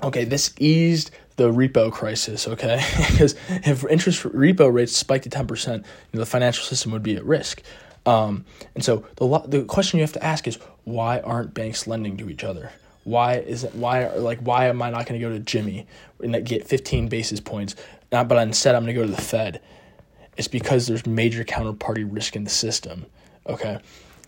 Okay, 0.02 0.24
this 0.24 0.54
eased 0.58 1.10
the 1.36 1.50
repo 1.50 1.90
crisis, 1.90 2.46
okay? 2.46 2.82
because 3.10 3.34
if 3.48 3.84
interest 3.86 4.22
repo 4.22 4.72
rates 4.72 4.96
spiked 4.96 5.24
to 5.24 5.30
10%, 5.30 5.76
you 5.76 5.82
know, 6.12 6.20
the 6.20 6.26
financial 6.26 6.64
system 6.64 6.92
would 6.92 7.02
be 7.02 7.16
at 7.16 7.24
risk. 7.24 7.62
Um, 8.06 8.44
and 8.74 8.84
so 8.84 9.04
the, 9.16 9.38
the 9.46 9.64
question 9.64 9.98
you 9.98 10.04
have 10.04 10.12
to 10.12 10.24
ask 10.24 10.46
is 10.46 10.58
why 10.84 11.20
aren't 11.20 11.54
banks 11.54 11.86
lending 11.86 12.16
to 12.18 12.30
each 12.30 12.44
other? 12.44 12.72
Why 13.10 13.38
is 13.38 13.64
it 13.64 13.74
why 13.74 14.08
like 14.14 14.38
why 14.38 14.66
am 14.66 14.80
I 14.80 14.90
not 14.90 15.04
going 15.06 15.20
to 15.20 15.26
go 15.26 15.32
to 15.32 15.40
Jimmy 15.40 15.86
and 16.22 16.46
get 16.46 16.66
15 16.66 17.08
basis 17.08 17.40
points? 17.40 17.74
Not, 18.12 18.28
but 18.28 18.38
instead 18.38 18.76
I'm 18.76 18.84
going 18.84 18.94
to 18.94 19.00
go 19.00 19.06
to 19.06 19.12
the 19.12 19.20
Fed. 19.20 19.60
It's 20.36 20.46
because 20.46 20.86
there's 20.86 21.04
major 21.04 21.44
counterparty 21.44 22.08
risk 22.08 22.36
in 22.36 22.44
the 22.44 22.50
system. 22.50 23.06
Okay, 23.48 23.78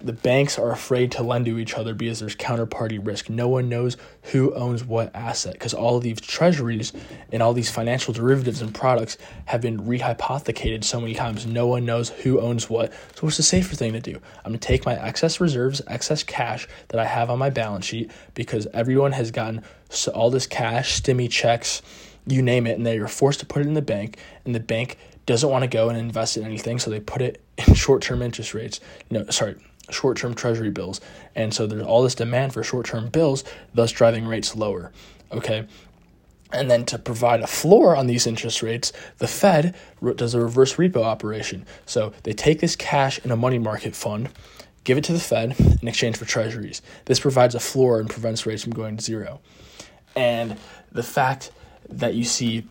the 0.05 0.13
banks 0.13 0.59
are 0.59 0.73
afraid 0.73 1.13
to 1.13 1.23
lend 1.23 1.47
to 1.47 1.59
each 1.59 1.75
other 1.75 1.95
because 1.95 2.21
there's 2.21 2.37
counterparty 2.37 3.05
risk. 3.05 3.31
No 3.31 3.49
one 3.49 3.69
knows 3.69 3.97
who 4.33 4.55
owns 4.55 4.85
what 4.85 5.15
asset 5.15 5.55
because 5.55 5.75
all 5.75 5.99
these 6.01 6.21
treasuries 6.21 6.93
and 7.31 7.43
all 7.43 7.53
these 7.53 7.71
financial 7.71 8.13
derivatives 8.13 8.61
and 8.61 8.75
products 8.75 9.19
have 9.47 9.61
been 9.61 9.81
rehypothecated 9.81 10.85
so 10.85 11.01
many 11.01 11.15
times. 11.15 11.47
No 11.47 11.67
one 11.67 11.85
knows 11.85 12.11
who 12.11 12.41
owns 12.41 12.69
what. 12.69 12.93
So, 13.15 13.23
what's 13.23 13.37
the 13.37 13.43
safer 13.43 13.77
thing 13.77 13.93
to 13.93 14.01
do? 14.01 14.21
I'm 14.45 14.53
going 14.53 14.59
to 14.59 14.67
take 14.67 14.85
my 14.85 14.95
excess 14.95 15.41
reserves, 15.41 15.81
excess 15.87 16.23
cash 16.23 16.67
that 16.89 17.01
I 17.01 17.05
have 17.05 17.31
on 17.31 17.39
my 17.39 17.51
balance 17.51 17.87
sheet 17.87 18.11
because 18.35 18.67
everyone 18.75 19.13
has 19.13 19.31
gotten 19.31 19.63
all 20.15 20.31
this 20.31 20.47
cash, 20.47 21.01
stimmy 21.01 21.31
checks, 21.31 21.83
you 22.27 22.43
name 22.43 22.67
it, 22.67 22.77
and 22.77 22.87
they 22.87 22.99
are 22.99 23.09
forced 23.09 23.41
to 23.41 23.47
put 23.47 23.63
it 23.63 23.69
in 23.69 23.75
the 23.75 23.83
bank, 23.83 24.19
and 24.45 24.55
the 24.55 24.61
bank 24.61 24.97
doesn't 25.27 25.49
want 25.49 25.63
to 25.63 25.69
go 25.69 25.89
and 25.89 25.99
invest 25.99 26.37
in 26.37 26.45
anything, 26.45 26.79
so 26.79 26.91
they 26.91 27.01
put 27.01 27.23
it 27.23 27.43
in 27.59 27.75
short 27.75 28.03
term 28.03 28.23
interest 28.23 28.55
rates. 28.55 28.81
No, 29.11 29.27
sorry, 29.31 29.57
short 29.91 30.17
term 30.17 30.35
treasury 30.35 30.71
bills. 30.71 31.01
And 31.35 31.53
so 31.53 31.67
there's 31.67 31.83
all 31.83 32.03
this 32.03 32.15
demand 32.15 32.53
for 32.53 32.63
short 32.63 32.87
term 32.87 33.09
bills, 33.09 33.45
thus 33.75 33.93
driving 33.93 34.27
rates 34.27 34.55
lower. 34.57 34.93
Okay. 35.31 35.67
And 36.53 36.71
then 36.71 36.85
to 36.87 36.99
provide 36.99 37.41
a 37.41 37.47
floor 37.47 37.97
on 37.97 38.07
these 38.07 38.27
interest 38.27 38.63
rates, 38.63 38.93
the 39.19 39.27
Fed 39.27 39.75
does 40.17 40.35
a 40.35 40.41
reverse 40.41 40.75
repo 40.75 41.03
operation. 41.03 41.65
So 41.87 42.13
they 42.25 42.35
take 42.35 42.61
this 42.61 42.77
cash 42.77 43.19
in 43.25 43.31
a 43.31 43.37
money 43.37 43.59
market 43.59 43.97
fund, 43.97 44.29
give 44.85 44.99
it 44.99 45.05
to 45.05 45.15
the 45.15 45.19
Fed 45.19 45.59
in 45.81 45.89
exchange 45.89 46.19
for 46.19 46.27
treasuries. 46.27 46.83
This 47.07 47.21
provides 47.21 47.55
a 47.55 47.61
floor 47.61 48.01
and 48.01 48.11
prevents 48.11 48.45
rates 48.45 48.63
from 48.63 48.75
going 48.75 48.99
to 48.99 49.03
zero. 49.03 49.41
And 50.15 50.59
the 50.91 51.03
fact 51.03 51.53
that 51.89 52.13
you 52.13 52.25
see 52.25 52.69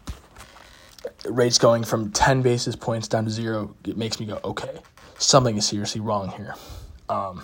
rates 1.25 1.58
going 1.58 1.84
from 1.84 2.12
10 2.12 2.44
basis 2.44 2.75
points 2.75 3.08
down 3.08 3.25
to 3.25 3.32
zero, 3.32 3.75
it 3.84 3.98
makes 3.98 4.20
me 4.20 4.27
go, 4.27 4.39
okay, 4.44 4.80
something 5.18 5.58
is 5.58 5.65
seriously 5.65 6.01
wrong 6.01 6.30
here. 6.30 6.53
Um, 7.12 7.44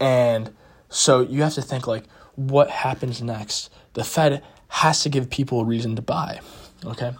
and 0.00 0.52
so 0.88 1.20
you 1.20 1.42
have 1.42 1.54
to 1.54 1.62
think 1.62 1.86
like, 1.86 2.04
what 2.34 2.68
happens 2.68 3.22
next? 3.22 3.70
The 3.92 4.02
Fed 4.02 4.42
has 4.68 5.02
to 5.04 5.08
give 5.08 5.30
people 5.30 5.60
a 5.60 5.64
reason 5.64 5.94
to 5.96 6.02
buy. 6.02 6.40
Okay. 6.84 7.12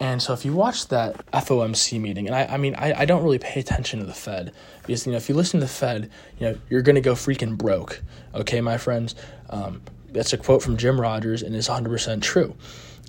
And 0.00 0.20
so 0.20 0.32
if 0.32 0.44
you 0.44 0.54
watch 0.54 0.88
that 0.88 1.30
FOMC 1.30 2.00
meeting, 2.00 2.26
and 2.26 2.34
I, 2.34 2.46
I 2.46 2.56
mean, 2.56 2.74
I, 2.74 3.00
I 3.00 3.04
don't 3.04 3.22
really 3.22 3.38
pay 3.38 3.60
attention 3.60 4.00
to 4.00 4.06
the 4.06 4.14
Fed 4.14 4.52
because, 4.80 5.06
you 5.06 5.12
know, 5.12 5.18
if 5.18 5.28
you 5.28 5.34
listen 5.34 5.60
to 5.60 5.66
the 5.66 5.72
Fed, 5.72 6.10
you 6.38 6.48
know, 6.48 6.58
you're 6.70 6.82
going 6.82 6.94
to 6.94 7.02
go 7.02 7.12
freaking 7.12 7.56
broke. 7.56 8.02
Okay, 8.34 8.60
my 8.60 8.78
friends? 8.78 9.14
Um, 9.50 9.82
that's 10.10 10.32
a 10.32 10.38
quote 10.38 10.62
from 10.62 10.76
Jim 10.76 11.00
Rogers 11.00 11.42
and 11.42 11.54
it's 11.54 11.68
100% 11.68 12.22
true. 12.22 12.56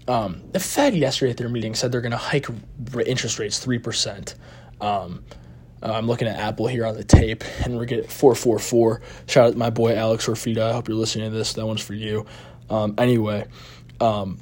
Um, 0.07 0.41
the 0.51 0.59
Fed 0.59 0.93
yesterday 0.93 1.31
at 1.31 1.37
their 1.37 1.49
meeting 1.49 1.75
said 1.75 1.91
they're 1.91 2.01
going 2.01 2.11
to 2.11 2.17
hike 2.17 2.47
interest 3.05 3.39
rates 3.39 3.65
3%. 3.65 4.35
Um, 4.81 5.23
Uh, 5.81 5.93
I'm 5.93 6.07
looking 6.07 6.27
at 6.27 6.39
Apple 6.39 6.67
here 6.67 6.85
on 6.85 6.95
the 6.95 7.03
tape, 7.03 7.43
and 7.63 7.77
we're 7.77 7.85
getting 7.85 8.07
444. 8.07 9.01
Shout 9.27 9.47
out 9.47 9.51
to 9.53 9.57
my 9.57 9.69
boy 9.69 9.95
Alex 9.95 10.27
Orfita. 10.27 10.61
I 10.61 10.73
hope 10.73 10.87
you're 10.87 10.97
listening 10.97 11.31
to 11.31 11.37
this. 11.37 11.53
That 11.53 11.65
one's 11.65 11.81
for 11.81 11.93
you. 11.93 12.25
Um, 12.69 12.95
anyway, 12.97 13.47
um, 13.99 14.37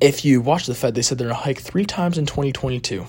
if 0.00 0.24
you 0.24 0.40
watch 0.40 0.66
the 0.66 0.74
Fed, 0.74 0.94
they 0.94 1.02
said 1.02 1.18
they're 1.18 1.28
going 1.28 1.36
to 1.36 1.42
hike 1.42 1.60
three 1.60 1.86
times 1.86 2.18
in 2.18 2.26
2022. 2.26 3.06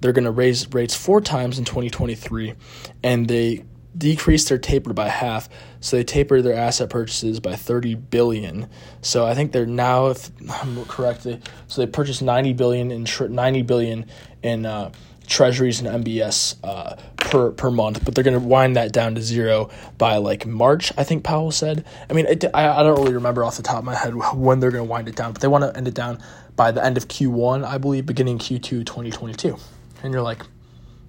They're 0.00 0.12
going 0.12 0.24
to 0.24 0.30
raise 0.30 0.72
rates 0.72 0.94
four 0.94 1.20
times 1.20 1.58
in 1.58 1.64
2023, 1.64 2.54
and 3.02 3.28
they 3.28 3.64
decreased 3.96 4.48
their 4.48 4.58
taper 4.58 4.92
by 4.92 5.08
half. 5.08 5.48
So 5.80 5.96
they 5.96 6.04
tapered 6.04 6.44
their 6.44 6.54
asset 6.54 6.90
purchases 6.90 7.40
by 7.40 7.56
30 7.56 7.96
billion. 7.96 8.68
So 9.02 9.26
I 9.26 9.34
think 9.34 9.52
they're 9.52 9.66
now, 9.66 10.08
if 10.08 10.30
I'm 10.62 10.84
correct, 10.86 11.22
so 11.22 11.38
they 11.76 11.86
purchased 11.86 12.22
90 12.22 12.52
billion 12.54 12.90
in 12.90 13.06
90 13.28 13.62
billion 13.62 14.06
in 14.42 14.64
uh, 14.64 14.92
treasuries 15.30 15.80
and 15.80 16.04
MBS 16.04 16.56
uh, 16.62 16.96
per 17.16 17.52
per 17.52 17.70
month, 17.70 18.04
but 18.04 18.14
they're 18.14 18.24
going 18.24 18.38
to 18.38 18.46
wind 18.46 18.76
that 18.76 18.92
down 18.92 19.14
to 19.14 19.22
zero 19.22 19.70
by 19.96 20.16
like 20.18 20.44
March. 20.44 20.92
I 20.98 21.04
think 21.04 21.24
Powell 21.24 21.52
said. 21.52 21.86
I 22.10 22.12
mean, 22.12 22.26
it, 22.26 22.44
I 22.52 22.68
I 22.68 22.82
don't 22.82 22.98
really 22.98 23.14
remember 23.14 23.44
off 23.44 23.56
the 23.56 23.62
top 23.62 23.78
of 23.78 23.84
my 23.84 23.94
head 23.94 24.14
when 24.34 24.60
they're 24.60 24.70
going 24.70 24.84
to 24.84 24.90
wind 24.90 25.08
it 25.08 25.16
down, 25.16 25.32
but 25.32 25.40
they 25.40 25.48
want 25.48 25.64
to 25.64 25.74
end 25.74 25.88
it 25.88 25.94
down 25.94 26.18
by 26.56 26.70
the 26.70 26.84
end 26.84 26.98
of 26.98 27.08
Q1, 27.08 27.64
I 27.64 27.78
believe, 27.78 28.04
beginning 28.04 28.38
Q2 28.38 28.84
2022 28.84 29.56
and 30.02 30.12
you're 30.12 30.22
like, 30.22 30.42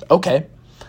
okay. 0.10 0.48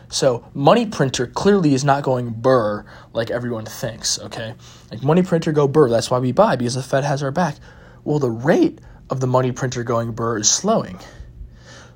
So 0.08 0.44
money 0.52 0.86
printer 0.86 1.26
clearly 1.26 1.72
is 1.74 1.84
not 1.84 2.02
going 2.02 2.30
burr 2.30 2.84
like 3.12 3.30
everyone 3.30 3.64
thinks, 3.64 4.18
okay? 4.18 4.54
Like 4.90 5.02
money 5.02 5.22
printer 5.22 5.52
go 5.52 5.66
burr, 5.66 5.88
that's 5.88 6.10
why 6.10 6.18
we 6.18 6.32
buy 6.32 6.56
because 6.56 6.74
the 6.74 6.82
Fed 6.82 7.04
has 7.04 7.22
our 7.22 7.30
back. 7.30 7.56
Well, 8.04 8.18
the 8.18 8.30
rate 8.30 8.80
of 9.08 9.20
the 9.20 9.26
money 9.26 9.52
printer 9.52 9.84
going 9.84 10.12
burr 10.12 10.38
is 10.38 10.50
slowing. 10.50 10.98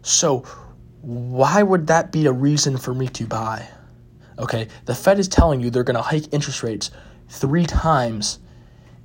So 0.02 0.44
why 1.06 1.62
would 1.62 1.86
that 1.86 2.10
be 2.10 2.26
a 2.26 2.32
reason 2.32 2.76
for 2.76 2.92
me 2.92 3.06
to 3.06 3.26
buy? 3.26 3.68
Okay, 4.40 4.66
the 4.86 4.94
Fed 4.94 5.20
is 5.20 5.28
telling 5.28 5.60
you 5.60 5.70
they're 5.70 5.84
going 5.84 5.94
to 5.94 6.02
hike 6.02 6.34
interest 6.34 6.64
rates 6.64 6.90
3 7.28 7.64
times 7.64 8.40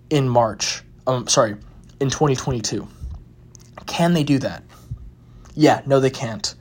in 0.10 0.28
March. 0.28 0.82
Um 1.06 1.28
sorry, 1.28 1.56
in 2.00 2.10
2022. 2.10 2.88
Can 3.86 4.14
they 4.14 4.24
do 4.24 4.40
that? 4.40 4.64
Yeah, 5.54 5.84
no 5.86 6.00
they 6.00 6.10
can't. 6.10 6.56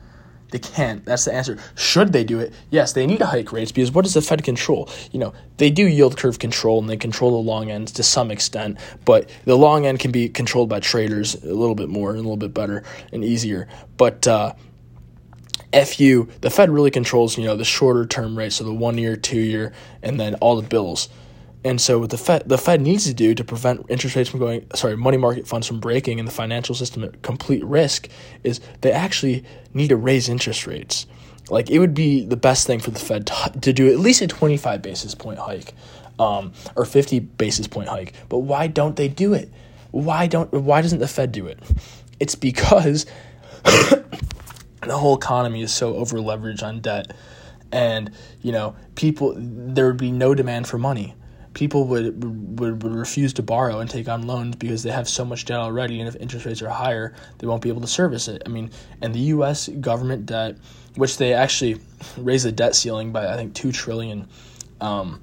They 0.50 0.58
can't. 0.58 1.06
That's 1.06 1.24
the 1.24 1.32
answer. 1.32 1.56
Should 1.74 2.12
they 2.12 2.24
do 2.24 2.38
it? 2.38 2.52
Yes, 2.68 2.92
they 2.92 3.06
need 3.06 3.20
to 3.20 3.26
hike 3.26 3.50
rates 3.50 3.72
because 3.72 3.92
what 3.92 4.04
does 4.04 4.14
the 4.14 4.20
Fed 4.20 4.44
control? 4.44 4.90
You 5.10 5.20
know, 5.20 5.32
they 5.56 5.70
do 5.70 5.86
yield 5.86 6.18
curve 6.18 6.38
control 6.38 6.80
and 6.80 6.90
they 6.90 6.98
control 6.98 7.30
the 7.30 7.48
long 7.48 7.70
ends 7.70 7.92
to 7.92 8.02
some 8.02 8.30
extent, 8.30 8.78
but 9.06 9.30
the 9.46 9.56
long 9.56 9.86
end 9.86 10.00
can 10.00 10.10
be 10.10 10.28
controlled 10.28 10.68
by 10.68 10.80
traders 10.80 11.34
a 11.42 11.54
little 11.54 11.76
bit 11.76 11.88
more 11.88 12.10
and 12.10 12.18
a 12.18 12.22
little 12.22 12.36
bit 12.36 12.52
better 12.52 12.82
and 13.10 13.24
easier. 13.24 13.68
But 13.96 14.26
uh, 14.26 14.54
you, 16.00 16.28
the 16.40 16.50
Fed 16.50 16.70
really 16.70 16.90
controls, 16.90 17.38
you 17.38 17.44
know, 17.44 17.56
the 17.56 17.64
shorter 17.64 18.06
term 18.06 18.36
rates, 18.36 18.56
so 18.56 18.64
the 18.64 18.72
one 18.72 18.98
year, 18.98 19.16
two 19.16 19.38
year, 19.38 19.72
and 20.02 20.18
then 20.18 20.34
all 20.36 20.56
the 20.60 20.66
bills. 20.66 21.08
And 21.62 21.80
so 21.80 21.98
what 21.98 22.10
the 22.10 22.18
Fed 22.18 22.48
the 22.48 22.56
Fed 22.56 22.80
needs 22.80 23.04
to 23.04 23.14
do 23.14 23.34
to 23.34 23.44
prevent 23.44 23.84
interest 23.88 24.16
rates 24.16 24.30
from 24.30 24.40
going 24.40 24.66
sorry, 24.74 24.96
money 24.96 25.18
market 25.18 25.46
funds 25.46 25.66
from 25.66 25.78
breaking 25.78 26.18
and 26.18 26.26
the 26.26 26.32
financial 26.32 26.74
system 26.74 27.04
at 27.04 27.20
complete 27.22 27.62
risk 27.64 28.08
is 28.42 28.60
they 28.80 28.92
actually 28.92 29.44
need 29.74 29.88
to 29.88 29.96
raise 29.96 30.28
interest 30.28 30.66
rates. 30.66 31.06
Like 31.50 31.70
it 31.70 31.78
would 31.78 31.94
be 31.94 32.24
the 32.24 32.36
best 32.36 32.66
thing 32.66 32.80
for 32.80 32.90
the 32.90 32.98
Fed 32.98 33.26
to, 33.26 33.52
to 33.60 33.72
do 33.72 33.92
at 33.92 33.98
least 33.98 34.22
a 34.22 34.26
25 34.26 34.80
basis 34.80 35.14
point 35.14 35.38
hike 35.38 35.74
um, 36.18 36.52
or 36.76 36.86
50 36.86 37.18
basis 37.18 37.66
point 37.66 37.88
hike. 37.88 38.14
But 38.30 38.38
why 38.38 38.66
don't 38.66 38.96
they 38.96 39.08
do 39.08 39.34
it? 39.34 39.50
Why 39.90 40.28
don't 40.28 40.50
why 40.52 40.80
doesn't 40.80 41.00
the 41.00 41.08
Fed 41.08 41.30
do 41.30 41.46
it? 41.46 41.58
It's 42.20 42.34
because 42.34 43.04
the 44.82 44.96
whole 44.96 45.16
economy 45.16 45.62
is 45.62 45.72
so 45.72 45.96
over 45.96 46.18
leveraged 46.18 46.62
on 46.62 46.80
debt 46.80 47.12
and 47.72 48.10
you 48.42 48.52
know 48.52 48.74
people 48.94 49.34
there 49.36 49.86
would 49.86 49.96
be 49.96 50.10
no 50.10 50.34
demand 50.34 50.66
for 50.66 50.78
money 50.78 51.14
people 51.54 51.86
would, 51.88 52.58
would 52.58 52.82
would 52.82 52.94
refuse 52.94 53.32
to 53.34 53.42
borrow 53.42 53.80
and 53.80 53.90
take 53.90 54.08
on 54.08 54.26
loans 54.26 54.56
because 54.56 54.82
they 54.82 54.90
have 54.90 55.08
so 55.08 55.24
much 55.24 55.44
debt 55.44 55.58
already, 55.58 56.00
and 56.00 56.08
if 56.08 56.16
interest 56.16 56.46
rates 56.46 56.62
are 56.62 56.68
higher, 56.68 57.14
they 57.38 57.46
won't 57.46 57.62
be 57.62 57.68
able 57.68 57.80
to 57.80 57.86
service 57.86 58.28
it. 58.28 58.42
I 58.46 58.48
mean, 58.48 58.70
and 59.00 59.14
the 59.14 59.20
U.S. 59.34 59.68
government 59.68 60.26
debt, 60.26 60.56
which 60.96 61.16
they 61.18 61.32
actually 61.32 61.80
raised 62.16 62.44
the 62.44 62.52
debt 62.52 62.74
ceiling 62.74 63.12
by 63.12 63.32
I 63.32 63.36
think 63.36 63.54
two 63.54 63.72
trillion. 63.72 64.28
Um, 64.80 65.20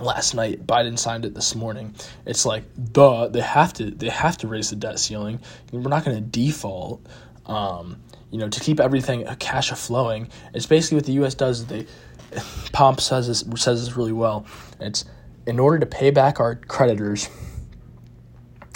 last 0.00 0.34
night 0.34 0.66
Biden 0.66 0.98
signed 0.98 1.24
it 1.24 1.34
this 1.34 1.54
morning. 1.54 1.94
It's 2.26 2.44
like 2.46 2.64
duh, 2.92 3.28
they 3.28 3.40
have 3.40 3.72
to 3.74 3.90
they 3.90 4.08
have 4.08 4.38
to 4.38 4.48
raise 4.48 4.70
the 4.70 4.76
debt 4.76 4.98
ceiling. 4.98 5.40
We're 5.72 5.82
not 5.82 6.04
going 6.04 6.16
to 6.16 6.22
default. 6.22 7.06
Um, 7.46 8.00
you 8.34 8.40
know, 8.40 8.48
to 8.48 8.58
keep 8.58 8.80
everything 8.80 9.24
cash 9.38 9.70
flowing. 9.70 10.28
It's 10.54 10.66
basically 10.66 10.96
what 10.96 11.06
the 11.06 11.12
U.S. 11.12 11.36
does. 11.36 11.66
They 11.66 11.86
Pomp 12.72 13.00
says 13.00 13.28
this 13.28 13.44
says 13.62 13.86
this 13.86 13.96
really 13.96 14.10
well. 14.10 14.44
It's 14.80 15.04
in 15.46 15.60
order 15.60 15.78
to 15.78 15.86
pay 15.86 16.10
back 16.10 16.40
our 16.40 16.56
creditors, 16.56 17.30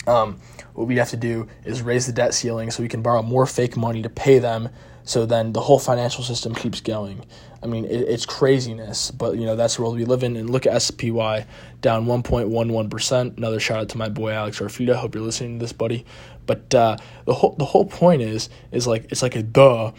um, 0.06 0.38
what 0.74 0.86
we 0.86 0.94
have 0.98 1.10
to 1.10 1.16
do 1.16 1.48
is 1.64 1.82
raise 1.82 2.06
the 2.06 2.12
debt 2.12 2.34
ceiling 2.34 2.70
so 2.70 2.84
we 2.84 2.88
can 2.88 3.02
borrow 3.02 3.20
more 3.20 3.46
fake 3.46 3.76
money 3.76 4.00
to 4.00 4.08
pay 4.08 4.38
them. 4.38 4.68
So 5.08 5.24
then 5.24 5.54
the 5.54 5.60
whole 5.62 5.78
financial 5.78 6.22
system 6.22 6.54
keeps 6.54 6.82
going. 6.82 7.24
I 7.62 7.66
mean, 7.66 7.86
it, 7.86 8.02
it's 8.02 8.26
craziness, 8.26 9.10
but 9.10 9.38
you 9.38 9.46
know 9.46 9.56
that's 9.56 9.76
the 9.76 9.82
world 9.82 9.96
we 9.96 10.04
live 10.04 10.22
in. 10.22 10.36
And 10.36 10.50
look 10.50 10.66
at 10.66 10.82
SPY 10.82 11.46
down 11.80 12.04
1.11 12.04 12.90
percent. 12.90 13.38
Another 13.38 13.58
shout 13.58 13.78
out 13.78 13.88
to 13.88 13.96
my 13.96 14.10
boy 14.10 14.32
Alex 14.32 14.60
Orfita. 14.60 14.94
Hope 14.94 15.14
you're 15.14 15.24
listening 15.24 15.58
to 15.58 15.64
this, 15.64 15.72
buddy. 15.72 16.04
But 16.44 16.74
uh, 16.74 16.98
the 17.24 17.32
whole 17.32 17.54
the 17.54 17.64
whole 17.64 17.86
point 17.86 18.20
is 18.20 18.50
is 18.70 18.86
like 18.86 19.10
it's 19.10 19.22
like 19.22 19.34
a 19.34 19.42
duh, 19.42 19.92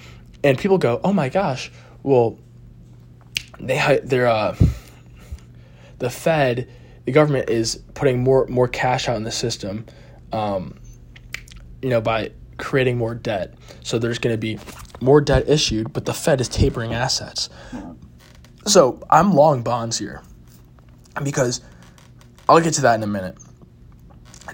and 0.43 0.59
people 0.59 0.77
go, 0.77 1.01
oh 1.03 1.11
my 1.11 1.29
gosh, 1.29 1.71
well, 2.03 2.37
they 3.59 3.99
they're 4.03 4.27
uh 4.27 4.55
the 5.97 6.11
Fed, 6.11 6.69
the 7.05 7.11
government 7.11 7.49
is 7.49 7.77
putting 7.95 8.23
more 8.23 8.45
more 8.45 8.67
cash 8.67 9.09
out 9.09 9.17
in 9.17 9.23
the 9.23 9.31
system, 9.31 9.87
um, 10.31 10.79
you 11.81 11.89
know, 11.89 11.99
by 11.99 12.29
creating 12.57 12.99
more 12.99 13.15
debt. 13.15 13.55
So 13.81 13.97
there's 13.97 14.19
going 14.19 14.33
to 14.33 14.37
be 14.37 14.59
more 15.01 15.21
debt 15.21 15.47
issued, 15.47 15.93
but 15.93 16.05
the 16.05 16.13
Fed 16.13 16.41
is 16.41 16.47
tapering 16.47 16.93
assets. 16.93 17.49
So 18.65 19.01
I'm 19.09 19.33
long 19.33 19.63
bonds 19.63 19.97
here 19.97 20.21
because 21.23 21.61
I'll 22.47 22.61
get 22.61 22.73
to 22.75 22.81
that 22.81 22.95
in 22.95 23.03
a 23.03 23.07
minute. 23.07 23.37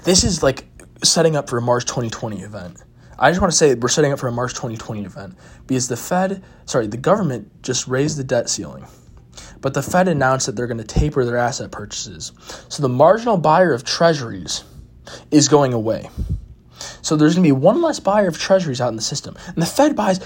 This 0.03 0.23
is 0.23 0.43
like 0.43 0.65
setting 1.03 1.35
up 1.35 1.49
for 1.49 1.57
a 1.57 1.61
March 1.61 1.85
2020 1.85 2.41
event. 2.41 2.81
I 3.17 3.31
just 3.31 3.41
want 3.41 3.51
to 3.51 3.57
say 3.57 3.75
we're 3.75 3.87
setting 3.87 4.11
up 4.11 4.19
for 4.19 4.27
a 4.27 4.31
March 4.31 4.53
2020 4.53 5.05
event 5.05 5.35
because 5.67 5.87
the 5.87 5.97
Fed, 5.97 6.43
sorry, 6.65 6.87
the 6.87 6.97
government 6.97 7.63
just 7.63 7.87
raised 7.87 8.17
the 8.17 8.23
debt 8.23 8.49
ceiling 8.49 8.85
but 9.61 9.73
the 9.73 9.81
Fed 9.81 10.07
announced 10.07 10.45
that 10.45 10.55
they're 10.55 10.67
going 10.67 10.77
to 10.77 10.83
taper 10.83 11.25
their 11.25 11.37
asset 11.37 11.71
purchases. 11.71 12.31
So 12.69 12.83
the 12.83 12.89
marginal 12.89 13.37
buyer 13.37 13.73
of 13.73 13.83
treasuries 13.83 14.63
is 15.31 15.47
going 15.47 15.73
away. 15.73 16.09
So 17.01 17.15
there's 17.15 17.35
going 17.35 17.43
to 17.43 17.47
be 17.47 17.59
one 17.59 17.81
less 17.81 17.99
buyer 17.99 18.27
of 18.27 18.37
treasuries 18.37 18.81
out 18.81 18.89
in 18.89 18.95
the 18.95 19.01
system. 19.01 19.35
And 19.47 19.57
the 19.57 19.65
Fed 19.65 19.95
buys 19.95 20.19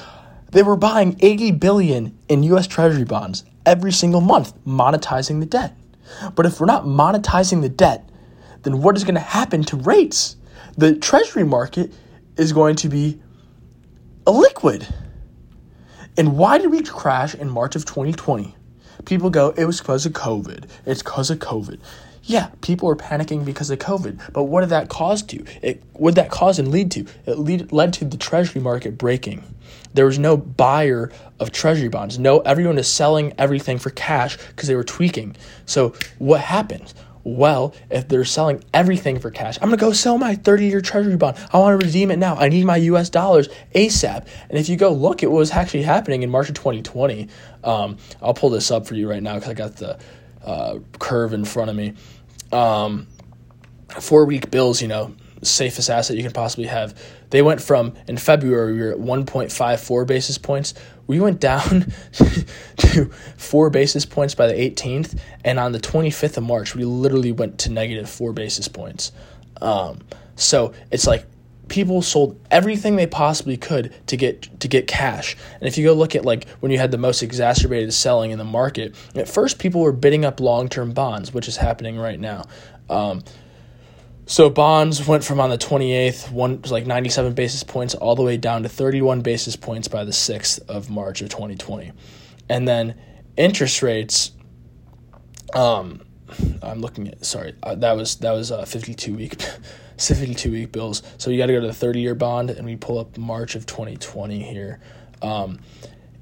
they 0.51 0.63
were 0.63 0.75
buying 0.75 1.15
80 1.19 1.51
billion 1.51 2.17
in 2.27 2.43
US 2.43 2.65
treasury 2.65 3.03
bonds 3.03 3.43
every 3.65 3.91
single 3.91 4.21
month, 4.21 4.53
monetizing 4.65 5.39
the 5.39 5.45
debt. 5.45 5.75
But 6.35 6.45
if 6.45 6.59
we're 6.59 6.65
not 6.65 6.85
monetizing 6.85 7.61
the 7.61 7.69
debt, 7.69 8.09
then 8.63 8.81
what 8.81 8.97
is 8.97 9.03
going 9.03 9.15
to 9.15 9.21
happen 9.21 9.63
to 9.65 9.77
rates? 9.77 10.35
The 10.75 10.95
treasury 10.95 11.43
market 11.43 11.93
is 12.35 12.51
going 12.51 12.77
to 12.77 12.89
be 12.89 13.21
illiquid. 14.25 14.91
And 16.17 16.37
why 16.37 16.57
did 16.57 16.71
we 16.71 16.81
crash 16.81 17.35
in 17.35 17.49
March 17.49 17.75
of 17.75 17.85
2020? 17.85 18.55
People 19.05 19.29
go, 19.29 19.51
it 19.51 19.65
was 19.65 19.79
because 19.79 20.05
of 20.05 20.13
COVID. 20.13 20.67
It's 20.85 21.03
because 21.03 21.29
of 21.29 21.39
COVID. 21.39 21.79
Yeah, 22.23 22.49
people 22.61 22.89
are 22.89 22.95
panicking 22.95 23.45
because 23.45 23.69
of 23.69 23.79
COVID, 23.79 24.33
but 24.33 24.43
what 24.43 24.61
did 24.61 24.69
that 24.69 24.89
cause 24.89 25.23
to? 25.23 25.43
It 25.61 25.83
did 25.99 26.15
that 26.15 26.29
cause 26.29 26.59
and 26.59 26.69
lead 26.69 26.91
to? 26.91 27.05
It 27.25 27.39
lead, 27.39 27.71
led 27.71 27.93
to 27.93 28.05
the 28.05 28.17
treasury 28.17 28.61
market 28.61 28.97
breaking. 28.97 29.43
There 29.93 30.05
was 30.05 30.19
no 30.19 30.37
buyer 30.37 31.11
of 31.39 31.51
treasury 31.51 31.89
bonds. 31.89 32.19
No, 32.19 32.39
everyone 32.39 32.77
is 32.77 32.87
selling 32.87 33.33
everything 33.37 33.79
for 33.79 33.89
cash 33.89 34.37
because 34.37 34.67
they 34.67 34.75
were 34.75 34.83
tweaking. 34.83 35.35
So 35.65 35.93
what 36.19 36.41
happened? 36.41 36.93
Well, 37.23 37.75
if 37.89 38.07
they're 38.07 38.25
selling 38.25 38.63
everything 38.73 39.19
for 39.19 39.29
cash, 39.29 39.57
I'm 39.61 39.71
to 39.71 39.77
go 39.77 39.91
sell 39.91 40.17
my 40.17 40.35
30 40.35 40.67
year 40.67 40.81
treasury 40.81 41.17
bond. 41.17 41.37
I 41.51 41.59
want 41.59 41.79
to 41.79 41.85
redeem 41.85 42.11
it 42.11 42.17
now. 42.17 42.35
I 42.35 42.49
need 42.49 42.65
my 42.65 42.77
US 42.77 43.09
dollars 43.09 43.49
ASAP. 43.75 44.25
And 44.49 44.57
if 44.57 44.69
you 44.69 44.77
go 44.77 44.91
look 44.91 45.21
at 45.21 45.29
what 45.29 45.39
was 45.39 45.51
actually 45.51 45.83
happening 45.83 46.23
in 46.23 46.29
March 46.29 46.49
of 46.49 46.55
2020, 46.55 47.27
um, 47.63 47.97
I'll 48.21 48.33
pull 48.33 48.49
this 48.49 48.71
up 48.71 48.87
for 48.87 48.95
you 48.95 49.09
right 49.09 49.21
now 49.21 49.35
because 49.35 49.49
I 49.49 49.53
got 49.53 49.75
the 49.75 49.99
uh, 50.43 50.79
curve 50.99 51.33
in 51.33 51.45
front 51.45 51.69
of 51.69 51.75
me. 51.75 51.93
Um, 52.51 53.07
four 53.99 54.25
week 54.25 54.51
bills, 54.51 54.81
you 54.81 54.87
know, 54.87 55.15
safest 55.41 55.89
asset 55.89 56.17
you 56.17 56.23
can 56.23 56.31
possibly 56.31 56.65
have. 56.65 56.99
They 57.29 57.41
went 57.41 57.61
from 57.61 57.93
in 58.07 58.17
February 58.17 58.73
we 58.73 58.81
were 58.81 58.91
at 58.91 58.97
1.54 58.97 60.07
basis 60.07 60.37
points. 60.37 60.73
We 61.07 61.19
went 61.19 61.39
down 61.39 61.91
to 62.77 63.05
four 63.37 63.69
basis 63.69 64.05
points 64.05 64.35
by 64.35 64.47
the 64.47 64.53
18th, 64.53 65.19
and 65.43 65.59
on 65.59 65.71
the 65.71 65.79
25th 65.79 66.37
of 66.37 66.43
March 66.43 66.75
we 66.75 66.85
literally 66.85 67.31
went 67.31 67.59
to 67.59 67.71
negative 67.71 68.09
four 68.09 68.33
basis 68.33 68.67
points. 68.67 69.11
Um, 69.61 69.99
so 70.35 70.73
it's 70.91 71.07
like 71.07 71.25
people 71.69 72.01
sold 72.01 72.39
everything 72.51 72.95
they 72.95 73.07
possibly 73.07 73.57
could 73.57 73.93
to 74.07 74.17
get 74.17 74.59
to 74.59 74.67
get 74.67 74.87
cash. 74.87 75.35
And 75.59 75.67
if 75.67 75.77
you 75.77 75.85
go 75.85 75.93
look 75.93 76.15
at 76.15 76.25
like 76.25 76.47
when 76.59 76.71
you 76.71 76.77
had 76.77 76.91
the 76.91 76.97
most 76.97 77.23
exacerbated 77.23 77.93
selling 77.93 78.31
in 78.31 78.37
the 78.37 78.43
market, 78.43 78.95
at 79.15 79.27
first 79.27 79.59
people 79.59 79.81
were 79.81 79.91
bidding 79.91 80.25
up 80.25 80.39
long-term 80.39 80.91
bonds, 80.91 81.33
which 81.33 81.47
is 81.47 81.57
happening 81.57 81.97
right 81.97 82.19
now. 82.19 82.45
Um, 82.89 83.23
so 84.25 84.49
bonds 84.49 85.07
went 85.07 85.23
from 85.23 85.39
on 85.39 85.49
the 85.49 85.57
28th, 85.57 86.31
one 86.31 86.61
like 86.69 86.85
97 86.85 87.33
basis 87.33 87.63
points 87.63 87.95
all 87.95 88.15
the 88.15 88.21
way 88.21 88.37
down 88.37 88.63
to 88.63 88.69
31 88.69 89.21
basis 89.21 89.55
points 89.55 89.87
by 89.87 90.03
the 90.03 90.11
6th 90.11 90.59
of 90.67 90.89
March 90.89 91.21
of 91.21 91.29
2020. 91.29 91.91
And 92.47 92.67
then 92.67 92.95
interest 93.37 93.81
rates 93.81 94.31
um 95.55 96.01
I'm 96.61 96.81
looking 96.81 97.07
at 97.07 97.25
sorry, 97.25 97.55
uh, 97.63 97.75
that 97.75 97.95
was 97.95 98.15
that 98.17 98.31
was 98.31 98.51
uh 98.51 98.65
52 98.65 99.13
week 99.13 99.41
52 99.97 100.51
week 100.51 100.71
bills. 100.71 101.03
So 101.17 101.29
you 101.29 101.37
got 101.37 101.47
to 101.47 101.53
go 101.53 101.61
to 101.61 101.67
the 101.67 101.73
30 101.73 101.99
year 101.99 102.15
bond, 102.15 102.49
and 102.49 102.65
we 102.65 102.75
pull 102.75 102.99
up 102.99 103.17
March 103.17 103.55
of 103.55 103.65
2020 103.65 104.41
here. 104.41 104.79
Um, 105.21 105.59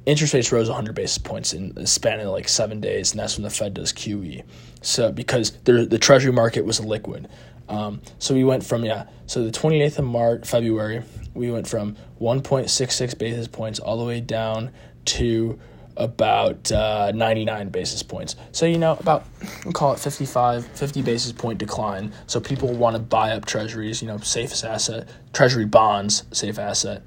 interest 0.05 0.33
rates 0.33 0.51
rose 0.51 0.67
100 0.67 0.95
basis 0.95 1.17
points 1.17 1.53
in 1.53 1.73
the 1.73 1.85
span 1.85 2.19
of 2.19 2.27
like 2.27 2.49
seven 2.49 2.81
days, 2.81 3.11
and 3.11 3.19
that's 3.19 3.37
when 3.37 3.43
the 3.43 3.49
Fed 3.49 3.73
does 3.73 3.93
QE. 3.93 4.43
So 4.81 5.11
because 5.11 5.51
the 5.63 5.85
the 5.85 5.99
Treasury 5.99 6.33
market 6.33 6.65
was 6.65 6.79
liquid, 6.79 7.27
um, 7.69 8.01
so 8.19 8.33
we 8.33 8.43
went 8.43 8.65
from 8.65 8.85
yeah, 8.85 9.07
so 9.25 9.43
the 9.43 9.51
28th 9.51 9.99
of 9.99 10.05
March, 10.05 10.47
February, 10.47 11.03
we 11.33 11.51
went 11.51 11.67
from 11.67 11.95
1.66 12.21 13.17
basis 13.17 13.47
points 13.47 13.79
all 13.79 13.97
the 13.97 14.05
way 14.05 14.21
down 14.21 14.71
to 15.05 15.59
about 15.97 16.71
uh, 16.71 17.11
99 17.13 17.69
basis 17.69 18.03
points. 18.03 18.35
So, 18.51 18.65
you 18.65 18.77
know, 18.77 18.97
about, 18.99 19.25
we'll 19.63 19.73
call 19.73 19.93
it 19.93 19.99
55, 19.99 20.65
50 20.65 21.01
basis 21.01 21.31
point 21.31 21.59
decline. 21.59 22.13
So 22.27 22.39
people 22.39 22.73
want 22.73 22.95
to 22.95 23.01
buy 23.01 23.31
up 23.31 23.45
treasuries, 23.45 24.01
you 24.01 24.07
know, 24.07 24.17
safest 24.19 24.63
asset, 24.63 25.09
treasury 25.33 25.65
bonds, 25.65 26.23
safe 26.31 26.59
asset. 26.59 27.03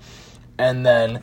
And 0.59 0.85
then 0.85 1.23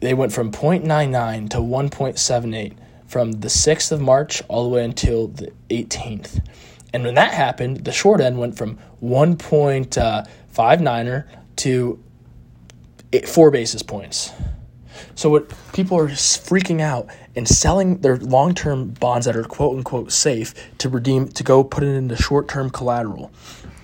they 0.00 0.14
went 0.14 0.32
from 0.32 0.52
0.99 0.52 1.50
to 1.50 1.58
1.78 1.58 2.76
from 3.06 3.32
the 3.32 3.48
6th 3.48 3.92
of 3.92 4.00
March 4.00 4.42
all 4.48 4.64
the 4.64 4.70
way 4.70 4.84
until 4.84 5.28
the 5.28 5.52
18th. 5.70 6.42
And 6.92 7.04
when 7.04 7.14
that 7.14 7.32
happened, 7.32 7.84
the 7.84 7.92
short 7.92 8.20
end 8.20 8.38
went 8.38 8.56
from 8.56 8.78
1.59er 9.02 11.24
to 11.56 12.04
eight, 13.12 13.28
4 13.28 13.50
basis 13.50 13.82
points. 13.82 14.32
So 15.14 15.30
what 15.30 15.52
people 15.72 15.98
are 15.98 16.08
freaking 16.08 16.80
out 16.80 17.08
and 17.36 17.46
selling 17.46 17.98
their 18.00 18.16
long-term 18.16 18.90
bonds 18.90 19.26
that 19.26 19.36
are 19.36 19.44
quote 19.44 19.76
unquote 19.76 20.12
safe 20.12 20.54
to 20.78 20.88
redeem 20.88 21.28
to 21.28 21.44
go 21.44 21.64
put 21.64 21.84
it 21.84 21.94
into 21.94 22.16
short-term 22.16 22.70
collateral. 22.70 23.30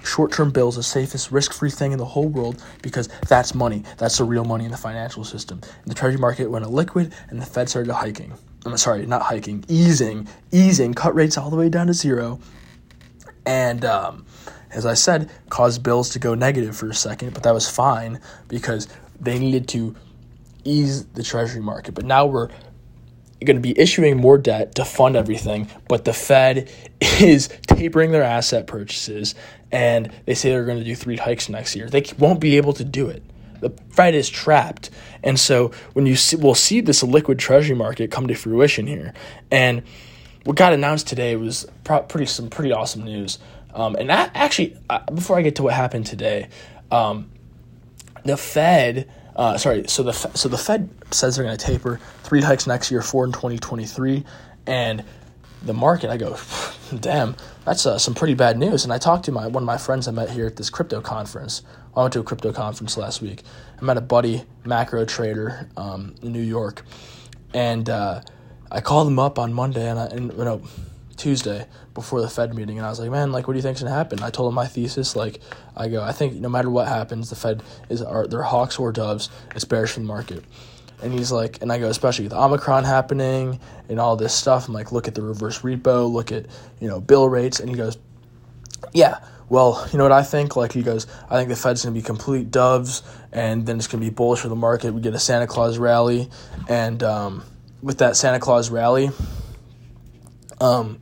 Short-term 0.04 0.50
bills, 0.50 0.76
the 0.76 0.82
safest 0.82 1.30
risk-free 1.30 1.70
thing 1.70 1.92
in 1.92 1.98
the 1.98 2.04
whole 2.04 2.28
world 2.28 2.62
because 2.82 3.08
that's 3.26 3.54
money. 3.54 3.84
That's 3.96 4.18
the 4.18 4.24
real 4.24 4.44
money 4.44 4.66
in 4.66 4.70
the 4.70 4.76
financial 4.76 5.24
system. 5.24 5.60
And 5.82 5.90
the 5.90 5.94
treasury 5.94 6.20
market 6.20 6.50
went 6.50 6.70
liquid, 6.70 7.14
and 7.30 7.40
the 7.40 7.46
Fed 7.46 7.70
started 7.70 7.90
hiking. 7.92 8.34
I'm 8.66 8.76
sorry, 8.76 9.06
not 9.06 9.22
hiking, 9.22 9.64
easing, 9.68 10.28
easing, 10.50 10.92
cut 10.92 11.14
rates 11.14 11.38
all 11.38 11.48
the 11.48 11.56
way 11.56 11.68
down 11.68 11.86
to 11.86 11.94
zero, 11.94 12.38
and 13.46 13.84
um, 13.84 14.26
as 14.70 14.86
I 14.86 14.94
said, 14.94 15.30
caused 15.50 15.82
bills 15.82 16.10
to 16.10 16.18
go 16.18 16.34
negative 16.34 16.76
for 16.76 16.88
a 16.88 16.94
second. 16.94 17.34
But 17.34 17.42
that 17.44 17.54
was 17.54 17.68
fine 17.68 18.20
because 18.48 18.88
they 19.20 19.38
needed 19.38 19.68
to 19.68 19.94
ease 20.64 21.04
the 21.06 21.22
treasury 21.22 21.62
market. 21.62 21.94
But 21.94 22.04
now 22.04 22.26
we're 22.26 22.48
going 23.44 23.56
to 23.56 23.62
be 23.62 23.78
issuing 23.78 24.16
more 24.16 24.38
debt 24.38 24.74
to 24.76 24.84
fund 24.84 25.16
everything, 25.16 25.68
but 25.88 26.04
the 26.04 26.12
Fed 26.12 26.70
is 27.00 27.48
tapering 27.66 28.12
their 28.12 28.22
asset 28.22 28.66
purchases 28.66 29.34
and 29.70 30.10
they 30.24 30.34
say 30.34 30.50
they're 30.50 30.64
going 30.64 30.78
to 30.78 30.84
do 30.84 30.94
three 30.94 31.16
hikes 31.16 31.48
next 31.48 31.74
year. 31.74 31.88
They 31.88 32.04
won't 32.18 32.40
be 32.40 32.56
able 32.56 32.72
to 32.74 32.84
do 32.84 33.08
it. 33.08 33.22
The 33.60 33.70
Fed 33.90 34.14
is 34.14 34.28
trapped. 34.28 34.90
And 35.22 35.38
so 35.38 35.72
when 35.94 36.06
you 36.06 36.16
see, 36.16 36.36
we'll 36.36 36.54
see 36.54 36.80
this 36.80 37.02
liquid 37.02 37.38
treasury 37.38 37.76
market 37.76 38.10
come 38.10 38.28
to 38.28 38.34
fruition 38.34 38.86
here. 38.86 39.14
And 39.50 39.82
what 40.44 40.56
got 40.56 40.72
announced 40.72 41.08
today 41.08 41.34
was 41.36 41.66
pretty 41.82 42.26
some 42.26 42.50
pretty 42.50 42.72
awesome 42.72 43.04
news. 43.04 43.38
Um, 43.72 43.96
and 43.96 44.10
that 44.10 44.30
actually, 44.34 44.76
uh, 44.88 45.00
before 45.12 45.38
I 45.38 45.42
get 45.42 45.56
to 45.56 45.64
what 45.64 45.72
happened 45.74 46.06
today, 46.06 46.48
um, 46.92 47.30
the 48.24 48.36
Fed 48.36 49.10
uh, 49.36 49.58
sorry, 49.58 49.84
so 49.88 50.02
the 50.02 50.12
so 50.12 50.48
the 50.48 50.58
Fed 50.58 50.88
says 51.10 51.36
they're 51.36 51.44
going 51.44 51.56
to 51.56 51.66
taper 51.66 52.00
three 52.22 52.40
hikes 52.40 52.66
next 52.66 52.90
year, 52.90 53.02
four 53.02 53.24
in 53.24 53.32
2023, 53.32 54.24
and 54.66 55.04
the 55.62 55.74
market. 55.74 56.10
I 56.10 56.16
go, 56.16 56.36
damn, 57.00 57.36
that's 57.64 57.86
uh, 57.86 57.98
some 57.98 58.14
pretty 58.14 58.34
bad 58.34 58.58
news. 58.58 58.84
And 58.84 58.92
I 58.92 58.98
talked 58.98 59.24
to 59.26 59.32
my 59.32 59.46
one 59.46 59.62
of 59.62 59.66
my 59.66 59.78
friends 59.78 60.06
I 60.06 60.12
met 60.12 60.30
here 60.30 60.46
at 60.46 60.56
this 60.56 60.70
crypto 60.70 61.00
conference. 61.00 61.62
I 61.96 62.00
went 62.00 62.12
to 62.14 62.20
a 62.20 62.24
crypto 62.24 62.52
conference 62.52 62.96
last 62.96 63.22
week. 63.22 63.42
I 63.80 63.84
met 63.84 63.96
a 63.96 64.00
buddy, 64.00 64.44
macro 64.64 65.04
trader 65.04 65.68
um, 65.76 66.14
in 66.22 66.32
New 66.32 66.40
York, 66.40 66.84
and 67.52 67.88
uh, 67.88 68.20
I 68.70 68.80
called 68.80 69.08
him 69.08 69.18
up 69.18 69.38
on 69.38 69.52
Monday 69.52 69.88
and 69.88 69.98
I 69.98 70.06
and 70.06 70.32
you 70.32 70.44
know 70.44 70.62
Tuesday 71.14 71.66
before 71.94 72.20
the 72.20 72.28
Fed 72.28 72.54
meeting, 72.54 72.78
and 72.78 72.86
I 72.86 72.90
was 72.90 73.00
like, 73.00 73.10
man, 73.10 73.32
like, 73.32 73.46
what 73.46 73.54
do 73.54 73.58
you 73.58 73.62
think's 73.62 73.82
gonna 73.82 73.94
happen? 73.94 74.22
I 74.22 74.30
told 74.30 74.48
him 74.48 74.54
my 74.54 74.66
thesis. 74.66 75.16
Like, 75.16 75.40
I 75.76 75.88
go, 75.88 76.02
I 76.02 76.12
think 76.12 76.34
no 76.34 76.48
matter 76.48 76.70
what 76.70 76.88
happens, 76.88 77.30
the 77.30 77.36
Fed 77.36 77.62
is 77.88 78.02
are 78.02 78.26
they're 78.26 78.42
hawks 78.42 78.78
or 78.78 78.92
doves. 78.92 79.30
It's 79.54 79.64
bearish 79.64 79.92
for 79.92 80.00
the 80.00 80.06
market. 80.06 80.44
And 81.02 81.12
he's 81.12 81.32
like, 81.32 81.60
and 81.60 81.72
I 81.72 81.78
go, 81.78 81.88
especially 81.88 82.24
with 82.24 82.32
Omicron 82.32 82.84
happening 82.84 83.60
and 83.88 84.00
all 84.00 84.16
this 84.16 84.34
stuff. 84.34 84.68
I'm 84.68 84.74
like, 84.74 84.92
look 84.92 85.08
at 85.08 85.14
the 85.14 85.22
reverse 85.22 85.60
repo, 85.60 86.10
look 86.10 86.32
at 86.32 86.46
you 86.80 86.88
know 86.88 87.00
bill 87.00 87.28
rates, 87.28 87.60
and 87.60 87.68
he 87.68 87.74
goes, 87.74 87.98
yeah. 88.92 89.18
Well, 89.50 89.86
you 89.92 89.98
know 89.98 90.04
what 90.04 90.12
I 90.12 90.22
think? 90.22 90.56
Like 90.56 90.72
he 90.72 90.82
goes, 90.82 91.06
I 91.28 91.36
think 91.36 91.50
the 91.50 91.56
Fed's 91.56 91.84
gonna 91.84 91.94
be 91.94 92.02
complete 92.02 92.50
doves, 92.50 93.02
and 93.30 93.66
then 93.66 93.76
it's 93.76 93.86
gonna 93.86 94.00
be 94.00 94.10
bullish 94.10 94.40
for 94.40 94.48
the 94.48 94.56
market. 94.56 94.94
We 94.94 95.00
get 95.00 95.14
a 95.14 95.18
Santa 95.18 95.46
Claus 95.46 95.76
rally, 95.78 96.30
and 96.68 97.02
um, 97.02 97.42
with 97.82 97.98
that 97.98 98.16
Santa 98.16 98.40
Claus 98.40 98.70
rally, 98.70 99.10
um, 100.60 101.00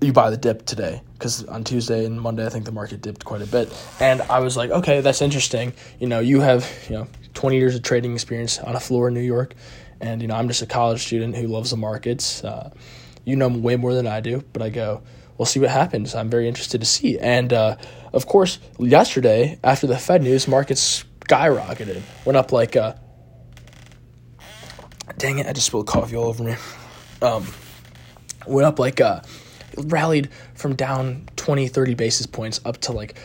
you 0.00 0.12
buy 0.12 0.30
the 0.30 0.36
dip 0.36 0.66
today 0.66 1.02
because 1.14 1.44
on 1.44 1.64
Tuesday 1.64 2.04
and 2.04 2.20
Monday 2.20 2.44
I 2.44 2.48
think 2.48 2.64
the 2.64 2.72
market 2.72 3.00
dipped 3.00 3.24
quite 3.24 3.42
a 3.42 3.46
bit, 3.46 3.72
and 4.00 4.22
I 4.22 4.40
was 4.40 4.56
like, 4.56 4.70
okay, 4.70 5.00
that's 5.00 5.22
interesting. 5.22 5.72
You 5.98 6.06
know, 6.06 6.20
you 6.20 6.40
have 6.40 6.70
you 6.88 6.96
know 6.96 7.06
20 7.34 7.56
years 7.56 7.74
of 7.74 7.82
trading 7.82 8.12
experience 8.12 8.58
on 8.58 8.76
a 8.76 8.80
floor 8.80 9.08
in 9.08 9.14
New 9.14 9.20
York, 9.20 9.54
and 10.00 10.20
you 10.22 10.28
know 10.28 10.34
I'm 10.34 10.48
just 10.48 10.62
a 10.62 10.66
college 10.66 11.02
student 11.02 11.36
who 11.36 11.46
loves 11.46 11.70
the 11.70 11.76
markets. 11.76 12.44
Uh, 12.44 12.70
you 13.24 13.36
know 13.36 13.48
way 13.48 13.76
more 13.76 13.94
than 13.94 14.06
I 14.06 14.20
do, 14.20 14.44
but 14.52 14.60
I 14.62 14.68
go, 14.68 15.02
we'll 15.38 15.46
see 15.46 15.60
what 15.60 15.70
happens. 15.70 16.14
I'm 16.14 16.28
very 16.28 16.46
interested 16.46 16.80
to 16.80 16.86
see, 16.86 17.18
and 17.18 17.52
uh, 17.52 17.76
of 18.12 18.26
course, 18.26 18.58
yesterday 18.78 19.58
after 19.64 19.86
the 19.86 19.98
Fed 19.98 20.22
news, 20.22 20.46
markets 20.46 21.04
skyrocketed, 21.20 22.02
went 22.24 22.36
up 22.36 22.52
like. 22.52 22.76
Uh, 22.76 22.94
dang 25.16 25.38
it! 25.38 25.46
I 25.46 25.52
just 25.52 25.66
spilled 25.66 25.86
coffee 25.86 26.16
all 26.16 26.26
over 26.26 26.44
me. 26.44 26.56
Um, 27.22 27.46
went 28.46 28.66
up 28.66 28.78
like 28.78 29.00
uh 29.00 29.20
rallied 29.76 30.28
from 30.54 30.74
down 30.74 31.28
20 31.36 31.68
30 31.68 31.94
basis 31.94 32.26
points 32.26 32.60
up 32.64 32.78
to 32.80 32.92
like 32.92 33.18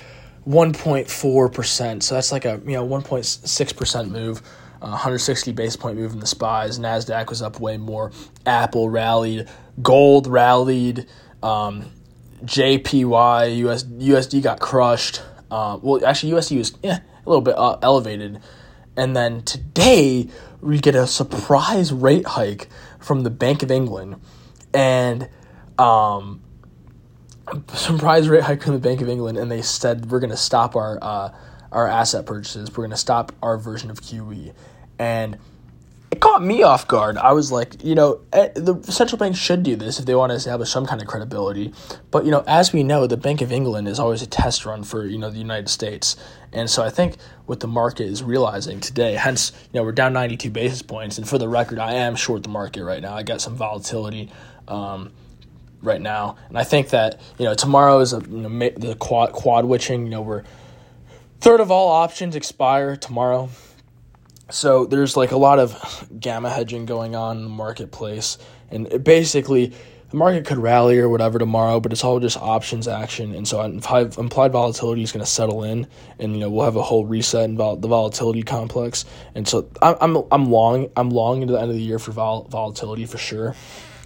1.4% 0.48 2.02
so 2.02 2.16
that's 2.16 2.32
like 2.32 2.46
a 2.46 2.60
you 2.66 2.74
know 2.74 2.88
1.6% 2.88 4.10
move 4.10 4.42
uh, 4.82 4.92
160 4.92 5.52
base 5.52 5.76
point 5.76 5.98
move 5.98 6.14
in 6.14 6.20
the 6.20 6.28
spies. 6.28 6.80
Nasdaq 6.80 7.30
was 7.30 7.42
up 7.42 7.60
way 7.60 7.76
more. 7.76 8.12
Apple 8.46 8.90
rallied. 8.90 9.48
Gold 9.82 10.26
rallied. 10.26 11.06
Um, 11.44 11.92
jpy 12.44 13.58
US, 13.58 13.84
usd 13.84 14.42
got 14.42 14.62
crushed. 14.62 15.22
Uh, 15.52 15.78
well 15.82 16.06
actually 16.06 16.32
usd 16.32 16.58
was 16.58 16.78
yeah, 16.82 17.00
a 17.26 17.30
little 17.30 17.42
bit 17.42 17.56
uh, 17.58 17.78
elevated. 17.82 18.40
And 18.96 19.16
then 19.16 19.42
today 19.44 20.30
we 20.62 20.80
get 20.80 20.96
a 20.96 21.08
surprise 21.08 21.92
rate 21.92 22.26
hike 22.26 22.70
from 23.00 23.24
the 23.24 23.30
bank 23.30 23.64
of 23.64 23.72
england 23.72 24.16
and 24.74 25.30
um, 25.78 26.42
surprise 27.74 28.30
rate 28.30 28.44
hike 28.44 28.64
from 28.64 28.74
the 28.74 28.80
Bank 28.80 29.02
of 29.02 29.10
England, 29.10 29.38
and 29.38 29.52
they 29.52 29.62
said 29.62 30.12
we're 30.12 30.20
going 30.20 30.30
to 30.30 30.38
stop 30.38 30.76
our 30.76 31.00
uh, 31.02 31.34
our 31.72 31.88
asset 31.88 32.26
purchases. 32.26 32.70
We're 32.70 32.84
going 32.84 32.92
to 32.92 32.98
stop 32.98 33.32
our 33.42 33.58
version 33.58 33.90
of 33.90 34.02
QE, 34.02 34.54
and 34.98 35.38
it 36.12 36.20
caught 36.20 36.44
me 36.44 36.64
off 36.64 36.88
guard. 36.88 37.18
I 37.18 37.34
was 37.34 37.52
like, 37.52 37.84
you 37.84 37.94
know, 37.94 38.22
eh, 38.34 38.50
the 38.56 38.82
central 38.92 39.20
bank 39.20 39.36
should 39.36 39.62
do 39.62 39.76
this 39.76 40.00
if 40.00 40.06
they 40.06 40.16
want 40.16 40.32
to 40.32 40.36
establish 40.36 40.70
some 40.70 40.86
kind 40.86 41.02
of 41.02 41.08
credibility. 41.08 41.72
But 42.10 42.26
you 42.26 42.32
know, 42.32 42.44
as 42.48 42.74
we 42.74 42.84
know, 42.84 43.06
the 43.06 43.18
Bank 43.18 43.42
of 43.42 43.52
England 43.52 43.88
is 43.88 44.00
always 44.00 44.22
a 44.22 44.28
test 44.28 44.66
run 44.66 44.84
for 44.84 45.06
you 45.06 45.18
know 45.18 45.30
the 45.30 45.38
United 45.38 45.70
States, 45.70 46.16
and 46.52 46.70
so 46.70 46.84
I 46.84 46.90
think 46.90 47.18
what 47.46 47.60
the 47.60 47.68
market 47.68 48.08
is 48.08 48.24
realizing 48.24 48.80
today, 48.80 49.14
hence 49.16 49.52
you 49.72 49.80
know 49.80 49.84
we're 49.84 49.92
down 49.92 50.14
ninety 50.14 50.38
two 50.38 50.50
basis 50.50 50.82
points, 50.82 51.18
and 51.18 51.30
for 51.30 51.38
the 51.38 51.48
record, 51.48 51.80
I 51.80 51.94
am 51.94 52.16
short 52.16 52.44
the 52.44 52.50
market 52.50 52.84
right 52.84 53.02
now. 53.02 53.16
I 53.16 53.24
got 53.24 53.42
some 53.42 53.56
volatility. 53.56 54.32
Um, 54.70 55.12
right 55.82 56.02
now. 56.02 56.38
And 56.50 56.58
I 56.58 56.64
think 56.64 56.90
that 56.90 57.20
you 57.38 57.46
know 57.46 57.54
tomorrow 57.54 58.00
is 58.00 58.14
a, 58.14 58.20
you 58.20 58.50
know, 58.50 58.70
the 58.78 58.96
quad 58.96 59.32
quad 59.32 59.66
witching. 59.66 60.04
You 60.04 60.10
know 60.10 60.22
we're 60.22 60.44
third 61.40 61.60
of 61.60 61.72
all 61.72 61.90
options 61.90 62.36
expire 62.36 62.96
tomorrow, 62.96 63.50
so 64.50 64.86
there's 64.86 65.16
like 65.16 65.32
a 65.32 65.38
lot 65.38 65.60
of 65.60 66.08
gamma 66.20 66.50
hedging 66.50 66.86
going 66.86 67.16
on 67.16 67.38
in 67.38 67.44
the 67.44 67.50
marketplace, 67.50 68.38
and 68.70 69.04
basically 69.04 69.74
the 70.10 70.18
market 70.18 70.44
could 70.46 70.58
rally 70.58 70.98
or 70.98 71.08
whatever 71.08 71.38
tomorrow, 71.38 71.80
but 71.80 71.92
it's 71.92 72.04
all 72.04 72.20
just 72.20 72.36
options 72.36 72.88
action, 72.88 73.36
and 73.36 73.48
so 73.48 73.62
implied, 73.62 74.18
implied 74.18 74.52
volatility 74.52 75.04
is 75.04 75.12
going 75.12 75.24
to 75.24 75.30
settle 75.30 75.64
in, 75.64 75.86
and 76.18 76.34
you 76.34 76.40
know 76.40 76.50
we'll 76.50 76.66
have 76.66 76.76
a 76.76 76.82
whole 76.82 77.06
reset 77.06 77.46
in 77.46 77.56
vol- 77.56 77.76
the 77.76 77.88
volatility 77.88 78.42
complex, 78.42 79.06
and 79.36 79.48
so 79.48 79.70
I'm 79.82 79.96
I'm 80.02 80.24
I'm 80.32 80.52
long 80.52 80.90
I'm 80.96 81.12
long 81.12 81.42
into 81.42 81.54
the 81.54 81.62
end 81.62 81.70
of 81.70 81.76
the 81.76 81.84
year 81.84 82.00
for 82.00 82.12
vol- 82.12 82.46
volatility 82.46 83.06
for 83.06 83.20
sure. 83.20 83.56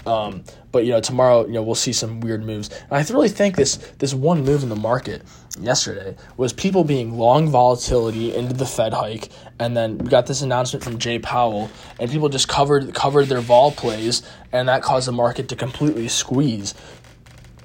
Um, 0.05 0.43
but 0.71 0.85
you 0.85 0.91
know, 0.91 0.99
tomorrow, 0.99 1.45
you 1.45 1.53
know, 1.53 1.63
we'll 1.63 1.75
see 1.75 1.93
some 1.93 2.19
weird 2.19 2.43
moves. 2.43 2.69
And 2.89 2.93
I 2.93 3.13
really 3.13 3.29
think 3.29 3.55
this 3.55 3.77
this 3.99 4.13
one 4.13 4.43
move 4.43 4.63
in 4.63 4.69
the 4.69 4.75
market 4.75 5.21
yesterday 5.59 6.15
was 6.35 6.51
people 6.51 6.83
being 6.83 7.17
long 7.17 7.49
volatility 7.49 8.35
into 8.35 8.53
the 8.53 8.65
Fed 8.65 8.93
hike, 8.93 9.29
and 9.59 9.77
then 9.77 9.97
we 9.97 10.09
got 10.09 10.25
this 10.25 10.41
announcement 10.41 10.83
from 10.83 10.97
Jay 10.97 11.19
Powell, 11.19 11.69
and 11.99 12.09
people 12.09 12.29
just 12.29 12.47
covered 12.47 12.93
covered 12.93 13.27
their 13.27 13.39
vol 13.39 13.71
plays, 13.71 14.23
and 14.51 14.67
that 14.67 14.81
caused 14.81 15.07
the 15.07 15.11
market 15.13 15.49
to 15.49 15.55
completely 15.55 16.07
squeeze. 16.07 16.73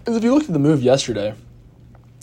And 0.06 0.16
if 0.16 0.22
you 0.22 0.32
look 0.32 0.44
at 0.44 0.52
the 0.52 0.58
move 0.58 0.82
yesterday, 0.82 1.34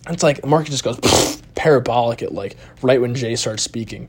it's 0.09 0.23
like 0.23 0.41
the 0.41 0.47
market 0.47 0.71
just 0.71 0.83
goes 0.83 1.41
parabolic 1.55 2.21
at 2.23 2.33
like 2.33 2.57
right 2.81 3.01
when 3.01 3.15
Jay 3.15 3.35
starts 3.35 3.63
speaking. 3.63 4.07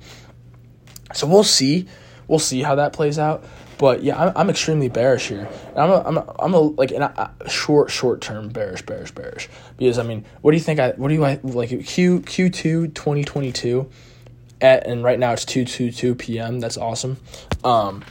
So 1.14 1.26
we'll 1.26 1.44
see, 1.44 1.88
we'll 2.28 2.38
see 2.38 2.62
how 2.62 2.74
that 2.76 2.92
plays 2.92 3.18
out. 3.18 3.44
But 3.78 4.02
yeah, 4.02 4.20
I'm, 4.20 4.32
I'm 4.36 4.50
extremely 4.50 4.88
bearish 4.88 5.28
here. 5.28 5.48
And 5.68 5.78
I'm 5.78 5.90
a, 5.90 6.02
I'm 6.06 6.16
a, 6.16 6.34
I'm 6.38 6.54
a 6.54 6.58
like 6.58 6.90
a, 6.92 7.32
short 7.48 7.90
short 7.90 8.20
term 8.20 8.48
bearish 8.48 8.82
bearish 8.82 9.10
bearish 9.12 9.48
because 9.76 9.98
I 9.98 10.02
mean, 10.02 10.24
what 10.40 10.52
do 10.52 10.56
you 10.56 10.62
think? 10.62 10.80
I 10.80 10.90
what 10.92 11.08
do 11.08 11.14
you 11.14 11.20
like 11.20 11.86
Q 11.86 12.20
Q 12.20 12.50
two 12.50 12.88
twenty 12.88 13.24
twenty 13.24 13.52
two, 13.52 13.90
at 14.60 14.86
and 14.86 15.04
right 15.04 15.18
now 15.18 15.32
it's 15.32 15.44
two 15.44 15.64
two 15.64 15.90
two 15.90 16.14
p.m. 16.14 16.60
That's 16.60 16.78
awesome. 16.78 17.18
Um, 17.64 18.02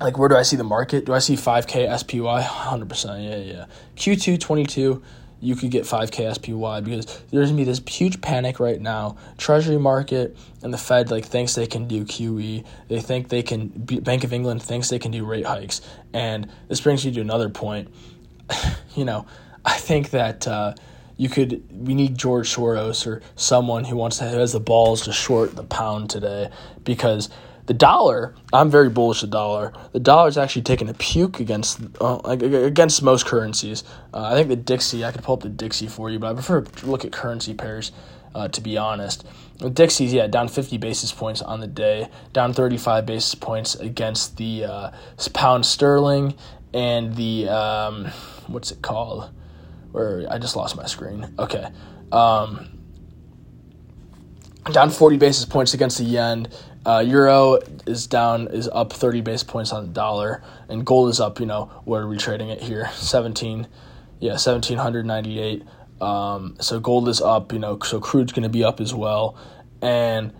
like 0.00 0.18
where 0.18 0.28
do 0.28 0.36
I 0.36 0.42
see 0.42 0.56
the 0.56 0.64
market? 0.64 1.04
Do 1.06 1.14
I 1.14 1.20
see 1.20 1.36
five 1.36 1.66
k 1.66 1.94
SPY? 1.96 2.42
Hundred 2.42 2.88
percent. 2.88 3.22
Yeah 3.22 3.36
yeah. 3.36 3.66
Q 3.94 4.16
two 4.16 4.36
twenty 4.36 4.64
two 4.64 5.02
you 5.40 5.54
could 5.54 5.70
get 5.70 5.84
5k 5.84 6.34
SPY 6.34 6.80
because 6.80 7.22
there's 7.30 7.50
gonna 7.50 7.56
be 7.56 7.64
this 7.64 7.80
huge 7.86 8.20
panic 8.20 8.58
right 8.58 8.80
now. 8.80 9.16
Treasury 9.36 9.78
market 9.78 10.36
and 10.62 10.72
the 10.72 10.78
Fed 10.78 11.10
like 11.10 11.24
thinks 11.24 11.54
they 11.54 11.66
can 11.66 11.86
do 11.86 12.04
QE. 12.04 12.64
They 12.88 13.00
think 13.00 13.28
they 13.28 13.42
can. 13.42 13.68
Bank 13.68 14.24
of 14.24 14.32
England 14.32 14.62
thinks 14.62 14.88
they 14.88 14.98
can 14.98 15.10
do 15.10 15.24
rate 15.24 15.46
hikes, 15.46 15.80
and 16.12 16.50
this 16.68 16.80
brings 16.80 17.04
me 17.04 17.12
to 17.12 17.20
another 17.20 17.48
point. 17.48 17.88
you 18.94 19.04
know, 19.04 19.26
I 19.64 19.76
think 19.76 20.10
that. 20.10 20.46
Uh, 20.46 20.74
you 21.20 21.28
could 21.28 21.64
we 21.70 21.94
need 21.94 22.16
George 22.16 22.54
Soros 22.54 23.04
or 23.04 23.22
someone 23.34 23.82
who 23.82 23.96
wants 23.96 24.18
to 24.18 24.28
who 24.28 24.38
has 24.38 24.52
the 24.52 24.60
balls 24.60 25.02
to 25.02 25.12
short 25.12 25.56
the 25.56 25.64
pound 25.64 26.10
today 26.10 26.48
because 26.84 27.28
the 27.68 27.74
dollar, 27.74 28.34
I'm 28.50 28.70
very 28.70 28.88
bullish 28.88 29.20
the 29.20 29.26
dollar. 29.26 29.74
The 29.92 30.00
dollar 30.00 30.28
is 30.28 30.38
actually 30.38 30.62
taking 30.62 30.88
a 30.88 30.94
puke 30.94 31.38
against 31.38 31.80
uh, 32.00 32.18
against 32.24 33.02
most 33.02 33.26
currencies. 33.26 33.84
Uh, 34.12 34.22
I 34.22 34.34
think 34.34 34.48
the 34.48 34.56
Dixie, 34.56 35.04
I 35.04 35.12
could 35.12 35.22
pull 35.22 35.34
up 35.34 35.42
the 35.42 35.50
Dixie 35.50 35.86
for 35.86 36.08
you, 36.08 36.18
but 36.18 36.30
I 36.30 36.32
prefer 36.32 36.62
to 36.62 36.86
look 36.86 37.04
at 37.04 37.12
currency 37.12 37.52
pairs. 37.52 37.92
Uh, 38.34 38.48
to 38.48 38.60
be 38.62 38.78
honest, 38.78 39.26
the 39.58 39.68
Dixie's 39.68 40.14
yeah 40.14 40.26
down 40.26 40.48
50 40.48 40.78
basis 40.78 41.12
points 41.12 41.42
on 41.42 41.60
the 41.60 41.66
day, 41.66 42.08
down 42.32 42.54
35 42.54 43.04
basis 43.04 43.34
points 43.34 43.74
against 43.74 44.38
the 44.38 44.64
uh, 44.64 44.90
pound 45.34 45.66
sterling 45.66 46.34
and 46.72 47.16
the 47.16 47.50
um, 47.50 48.06
what's 48.46 48.70
it 48.70 48.80
called? 48.80 49.30
Where 49.92 50.26
I 50.30 50.38
just 50.38 50.56
lost 50.56 50.74
my 50.74 50.86
screen. 50.86 51.34
Okay. 51.38 51.66
Um, 52.12 52.78
down 54.72 54.90
40 54.90 55.16
basis 55.16 55.44
points 55.44 55.74
against 55.74 55.98
the 55.98 56.04
yen. 56.04 56.48
Uh, 56.86 57.04
Euro 57.06 57.58
is 57.86 58.06
down, 58.06 58.48
is 58.48 58.68
up 58.68 58.92
30 58.92 59.20
basis 59.20 59.42
points 59.42 59.72
on 59.72 59.86
the 59.86 59.92
dollar, 59.92 60.42
and 60.68 60.84
gold 60.86 61.10
is 61.10 61.20
up. 61.20 61.40
You 61.40 61.46
know, 61.46 61.66
what 61.84 61.98
are 61.98 62.08
we 62.08 62.16
trading 62.16 62.48
it 62.48 62.62
here? 62.62 62.88
17, 62.94 63.66
yeah, 64.20 64.32
1798. 64.32 65.64
Um, 66.00 66.56
so 66.60 66.80
gold 66.80 67.08
is 67.08 67.20
up. 67.20 67.52
You 67.52 67.58
know, 67.58 67.78
so 67.80 68.00
crude's 68.00 68.32
going 68.32 68.44
to 68.44 68.48
be 68.48 68.64
up 68.64 68.80
as 68.80 68.94
well. 68.94 69.36
And 69.82 70.32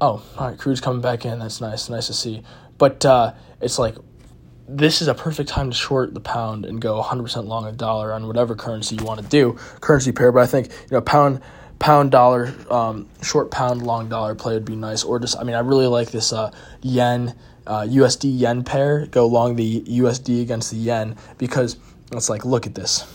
oh, 0.00 0.22
all 0.38 0.48
right, 0.48 0.58
crude's 0.58 0.80
coming 0.80 1.02
back 1.02 1.24
in. 1.24 1.38
That's 1.38 1.60
nice, 1.60 1.88
nice 1.88 2.06
to 2.08 2.14
see. 2.14 2.42
But 2.78 3.04
uh, 3.04 3.34
it's 3.60 3.78
like 3.78 3.96
this 4.68 5.00
is 5.00 5.08
a 5.08 5.14
perfect 5.14 5.48
time 5.48 5.70
to 5.70 5.76
short 5.76 6.12
the 6.12 6.20
pound 6.20 6.66
and 6.66 6.80
go 6.80 7.00
100% 7.00 7.46
long 7.46 7.66
a 7.66 7.72
dollar 7.72 8.12
on 8.12 8.26
whatever 8.26 8.56
currency 8.56 8.96
you 8.96 9.04
want 9.04 9.20
to 9.20 9.26
do, 9.26 9.52
currency 9.80 10.12
pair. 10.12 10.32
But 10.32 10.42
I 10.42 10.46
think 10.46 10.66
you 10.68 10.92
know 10.92 11.00
pound 11.00 11.40
pound 11.78 12.10
dollar, 12.10 12.54
um, 12.70 13.08
short 13.22 13.50
pound, 13.50 13.82
long 13.82 14.08
dollar 14.08 14.34
play 14.34 14.54
would 14.54 14.64
be 14.64 14.76
nice. 14.76 15.04
Or 15.04 15.18
just, 15.18 15.38
I 15.38 15.44
mean, 15.44 15.54
I 15.54 15.60
really 15.60 15.86
like 15.86 16.10
this 16.10 16.32
uh, 16.32 16.50
yen, 16.82 17.34
uh, 17.66 17.82
USD 17.82 18.38
yen 18.38 18.64
pair. 18.64 19.06
Go 19.06 19.26
long 19.26 19.56
the 19.56 19.82
USD 19.82 20.42
against 20.42 20.70
the 20.70 20.78
yen 20.78 21.16
because 21.38 21.76
it's 22.12 22.30
like, 22.30 22.44
look 22.44 22.66
at 22.66 22.74
this. 22.74 23.12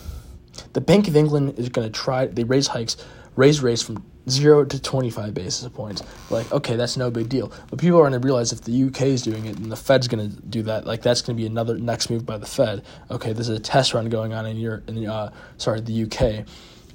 The 0.74 0.80
Bank 0.80 1.08
of 1.08 1.16
England 1.16 1.58
is 1.58 1.68
going 1.68 1.90
to 1.90 1.92
try, 1.92 2.26
they 2.26 2.44
raise 2.44 2.66
hikes, 2.66 2.96
raise 3.36 3.62
rates 3.62 3.82
from 3.82 4.04
0 4.28 4.66
to 4.66 4.80
25 4.80 5.34
basis 5.34 5.68
points. 5.68 6.02
Like, 6.30 6.50
okay, 6.52 6.76
that's 6.76 6.96
no 6.96 7.10
big 7.10 7.28
deal. 7.28 7.52
But 7.70 7.78
people 7.78 7.98
are 7.98 8.08
going 8.08 8.20
to 8.20 8.24
realize 8.24 8.52
if 8.52 8.62
the 8.62 8.84
UK 8.84 9.02
is 9.02 9.22
doing 9.22 9.46
it 9.46 9.56
and 9.56 9.72
the 9.72 9.76
Fed's 9.76 10.08
going 10.08 10.30
to 10.30 10.36
do 10.42 10.62
that, 10.64 10.86
like, 10.86 11.02
that's 11.02 11.22
going 11.22 11.36
to 11.36 11.40
be 11.40 11.46
another 11.46 11.78
next 11.78 12.10
move 12.10 12.24
by 12.24 12.38
the 12.38 12.46
Fed. 12.46 12.84
Okay, 13.10 13.32
this 13.32 13.48
is 13.48 13.56
a 13.56 13.60
test 13.60 13.94
run 13.94 14.08
going 14.08 14.32
on 14.32 14.46
in 14.46 14.56
Europe, 14.56 14.88
in 14.88 14.94
the, 14.94 15.06
uh, 15.06 15.30
sorry, 15.56 15.80
the 15.80 16.04
UK. 16.04 16.46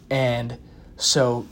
And 0.09 0.57
so 0.95 1.45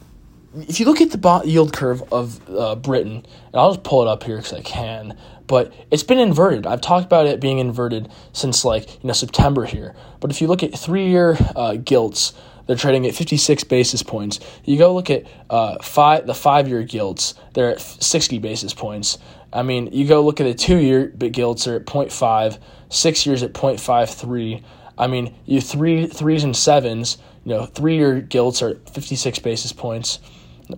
if 0.55 0.79
you 0.79 0.85
look 0.85 1.01
at 1.01 1.11
the 1.11 1.41
yield 1.45 1.73
curve 1.73 2.01
of 2.13 2.39
uh, 2.49 2.75
Britain, 2.75 3.25
and 3.47 3.55
I'll 3.55 3.73
just 3.73 3.83
pull 3.83 4.01
it 4.01 4.07
up 4.07 4.23
here 4.23 4.37
because 4.37 4.53
I 4.53 4.61
can, 4.61 5.17
but 5.47 5.73
it's 5.91 6.03
been 6.03 6.19
inverted. 6.19 6.65
I've 6.65 6.81
talked 6.81 7.05
about 7.05 7.25
it 7.25 7.39
being 7.39 7.59
inverted 7.59 8.09
since 8.33 8.63
like 8.63 8.95
you 9.03 9.07
know 9.07 9.13
September 9.13 9.65
here. 9.65 9.95
But 10.19 10.31
if 10.31 10.41
you 10.41 10.47
look 10.47 10.63
at 10.63 10.77
three-year 10.77 11.37
uh, 11.55 11.75
gilts, 11.75 12.33
they're 12.67 12.75
trading 12.75 13.05
at 13.05 13.13
56 13.13 13.63
basis 13.65 14.01
points. 14.01 14.39
You 14.63 14.77
go 14.77 14.93
look 14.93 15.09
at 15.09 15.25
uh, 15.49 15.77
five 15.83 16.25
the 16.25 16.33
five-year 16.33 16.83
gilts, 16.83 17.35
they're 17.53 17.71
at 17.71 17.81
60 17.81 18.39
basis 18.39 18.73
points. 18.73 19.17
I 19.51 19.61
mean, 19.61 19.89
you 19.91 20.07
go 20.07 20.23
look 20.23 20.39
at 20.41 20.45
the 20.45 20.53
two-year 20.53 21.07
gilts, 21.07 21.65
they're 21.65 21.77
at 21.77 21.85
0.5, 21.85 22.59
six 22.89 23.25
years 23.25 23.43
at 23.43 23.53
0.53. 23.53 24.63
I 24.97 25.07
mean, 25.07 25.35
you 25.45 25.59
three 25.59 26.07
threes 26.07 26.43
and 26.43 26.55
sevens, 26.55 27.17
you 27.43 27.53
know, 27.53 27.65
three-year 27.65 28.21
gilts 28.21 28.61
are 28.61 28.75
56 28.91 29.39
basis 29.39 29.71
points 29.73 30.19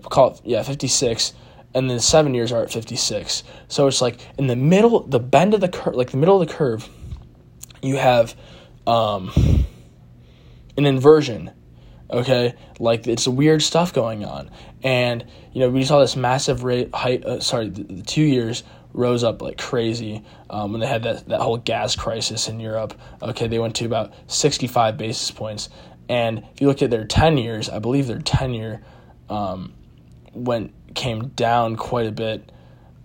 call 0.10 0.34
it 0.34 0.42
yeah 0.44 0.64
56 0.64 1.34
and 1.74 1.90
then 1.90 2.00
seven 2.00 2.34
years 2.34 2.52
are 2.52 2.64
at 2.64 2.72
56 2.72 3.44
so 3.68 3.88
it's 3.88 4.02
like 4.02 4.20
in 4.38 4.48
the 4.48 4.56
middle 4.56 5.02
the 5.02 5.20
bend 5.20 5.54
of 5.54 5.62
the 5.62 5.70
curve 5.70 5.96
like 5.96 6.12
the 6.12 6.18
middle 6.18 6.42
of 6.42 6.48
the 6.48 6.54
curve 6.54 6.88
you 7.82 7.98
have 7.98 8.36
um, 8.86 9.32
an 10.78 10.86
inversion 10.86 11.52
okay? 12.10 12.56
Like 12.80 13.08
it's 13.08 13.28
weird 13.28 13.62
stuff 13.62 13.94
going 13.94 14.26
on. 14.26 14.50
And 14.84 15.26
you 15.54 15.62
know 15.62 15.70
we 15.70 15.84
saw 15.84 16.00
this 16.00 16.16
massive 16.16 16.64
rate 16.64 16.94
height 16.94 17.26
uh, 17.26 17.40
sorry 17.40 17.70
the, 17.70 17.84
the, 17.84 18.04
two 18.04 18.24
years 18.24 18.64
rose 18.94 19.24
up 19.24 19.42
like 19.42 19.58
crazy 19.58 20.24
um, 20.50 20.72
when 20.72 20.82
they 20.82 20.88
had 20.88 21.04
that, 21.04 21.28
that 21.28 21.42
whole 21.42 21.58
gas 21.58 21.96
crisis 21.96 22.48
in 22.48 22.60
europe 22.60 22.94
okay? 23.22 23.48
They 23.48 23.60
went 23.60 23.76
to 23.78 23.86
about 23.86 24.14
65 24.28 24.98
basis 24.98 25.32
points. 25.32 25.70
And 26.10 26.40
if 26.54 26.62
you 26.62 26.68
look 26.68 26.82
at 26.82 26.90
their 26.90 27.06
10 27.06 27.38
years 27.38 27.70
i 27.70 27.80
believe 27.80 28.08
their 28.08 28.20
10 28.20 28.54
year 28.54 28.84
um, 29.30 29.74
went 30.34 30.74
came 30.96 31.30
down 31.30 31.76
quite 31.76 32.08
a 32.08 32.12
bit. 32.12 32.52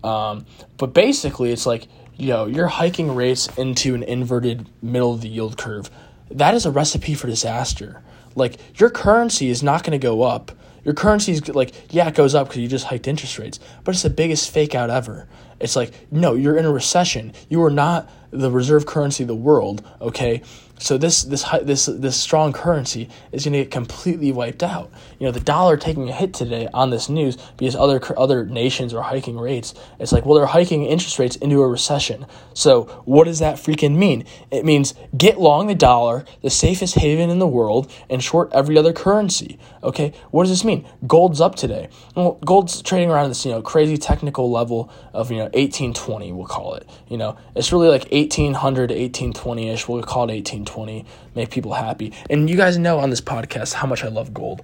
Um, 0.03 0.45
but 0.77 0.93
basically, 0.93 1.51
it's 1.51 1.65
like 1.65 1.87
you 2.15 2.27
know 2.27 2.45
you're 2.45 2.67
hiking 2.67 3.15
rates 3.15 3.47
into 3.57 3.95
an 3.95 4.03
inverted 4.03 4.67
middle 4.81 5.13
of 5.13 5.21
the 5.21 5.29
yield 5.29 5.57
curve. 5.57 5.89
That 6.31 6.53
is 6.53 6.65
a 6.65 6.71
recipe 6.71 7.13
for 7.13 7.27
disaster. 7.27 8.01
Like 8.35 8.57
your 8.79 8.89
currency 8.89 9.49
is 9.49 9.61
not 9.61 9.83
going 9.83 9.99
to 9.99 10.03
go 10.03 10.23
up. 10.23 10.51
Your 10.83 10.93
currency 10.93 11.33
is 11.33 11.47
like 11.49 11.73
yeah, 11.91 12.07
it 12.07 12.15
goes 12.15 12.35
up 12.35 12.47
because 12.47 12.61
you 12.61 12.67
just 12.67 12.85
hiked 12.85 13.07
interest 13.07 13.39
rates, 13.39 13.59
but 13.83 13.93
it's 13.93 14.03
the 14.03 14.09
biggest 14.09 14.51
fake 14.51 14.75
out 14.75 14.89
ever. 14.89 15.27
It's 15.59 15.75
like 15.75 15.93
no, 16.11 16.33
you're 16.33 16.57
in 16.57 16.65
a 16.65 16.71
recession. 16.71 17.33
You 17.49 17.63
are 17.63 17.71
not 17.71 18.09
the 18.31 18.51
reserve 18.51 18.85
currency 18.85 19.23
of 19.23 19.27
the 19.27 19.35
world. 19.35 19.87
Okay, 20.01 20.41
so 20.83 20.97
this 20.97 21.23
this 21.23 21.45
this 21.61 21.85
this 21.85 22.19
strong 22.19 22.51
currency 22.51 23.07
is 23.31 23.45
going 23.45 23.53
to 23.53 23.59
get 23.59 23.71
completely 23.71 24.33
wiped 24.33 24.63
out. 24.63 24.91
You 25.17 25.25
know, 25.25 25.31
the 25.31 25.39
dollar 25.39 25.77
taking 25.77 26.09
a 26.09 26.11
hit 26.11 26.33
today 26.33 26.67
on 26.73 26.89
this 26.89 27.07
news 27.07 27.37
because 27.55 27.73
other 27.73 28.01
other 28.19 28.45
nations 28.45 28.93
are 28.93 29.01
hiking 29.01 29.39
rates. 29.39 29.73
It's 29.97 30.11
like, 30.11 30.25
well, 30.25 30.35
they're 30.35 30.45
hiking 30.45 30.83
interest 30.83 31.19
rates 31.19 31.37
into 31.37 31.61
a 31.61 31.67
recession. 31.69 32.25
So 32.53 32.83
what 33.05 33.23
does 33.23 33.39
that 33.39 33.55
freaking 33.55 33.95
mean? 33.95 34.25
It 34.51 34.65
means 34.65 34.93
get 35.17 35.39
long 35.39 35.67
the 35.67 35.75
dollar, 35.75 36.25
the 36.41 36.49
safest 36.49 36.95
haven 36.95 37.29
in 37.29 37.39
the 37.39 37.47
world, 37.47 37.89
and 38.09 38.21
short 38.21 38.51
every 38.51 38.77
other 38.77 38.91
currency. 38.91 39.59
Okay, 39.83 40.11
what 40.31 40.43
does 40.43 40.49
this 40.49 40.65
mean? 40.65 40.85
Gold's 41.07 41.39
up 41.39 41.55
today. 41.55 41.87
Well, 42.13 42.39
gold's 42.43 42.81
trading 42.81 43.09
around 43.09 43.29
this 43.29 43.45
you 43.45 43.53
know 43.53 43.61
crazy 43.61 43.95
technical 43.95 44.51
level 44.51 44.91
of 45.13 45.31
you 45.31 45.37
know 45.37 45.49
eighteen 45.53 45.93
twenty. 45.93 46.33
We'll 46.33 46.45
call 46.45 46.73
it. 46.73 46.89
You 47.07 47.15
know, 47.15 47.37
it's 47.55 47.71
really 47.71 47.87
like 47.87 48.05
eighteen 48.11 48.53
hundred 48.53 48.91
eighteen 48.91 49.31
twenty 49.31 49.69
ish. 49.69 49.87
We'll 49.87 50.03
call 50.03 50.29
it 50.29 50.33
eighteen 50.33 50.65
20, 50.73 51.05
make 51.35 51.51
people 51.51 51.73
happy. 51.73 52.11
And 52.29 52.49
you 52.49 52.57
guys 52.57 52.77
know 52.77 52.99
on 52.99 53.09
this 53.09 53.21
podcast 53.21 53.73
how 53.73 53.87
much 53.87 54.03
I 54.03 54.07
love 54.07 54.33
gold. 54.33 54.63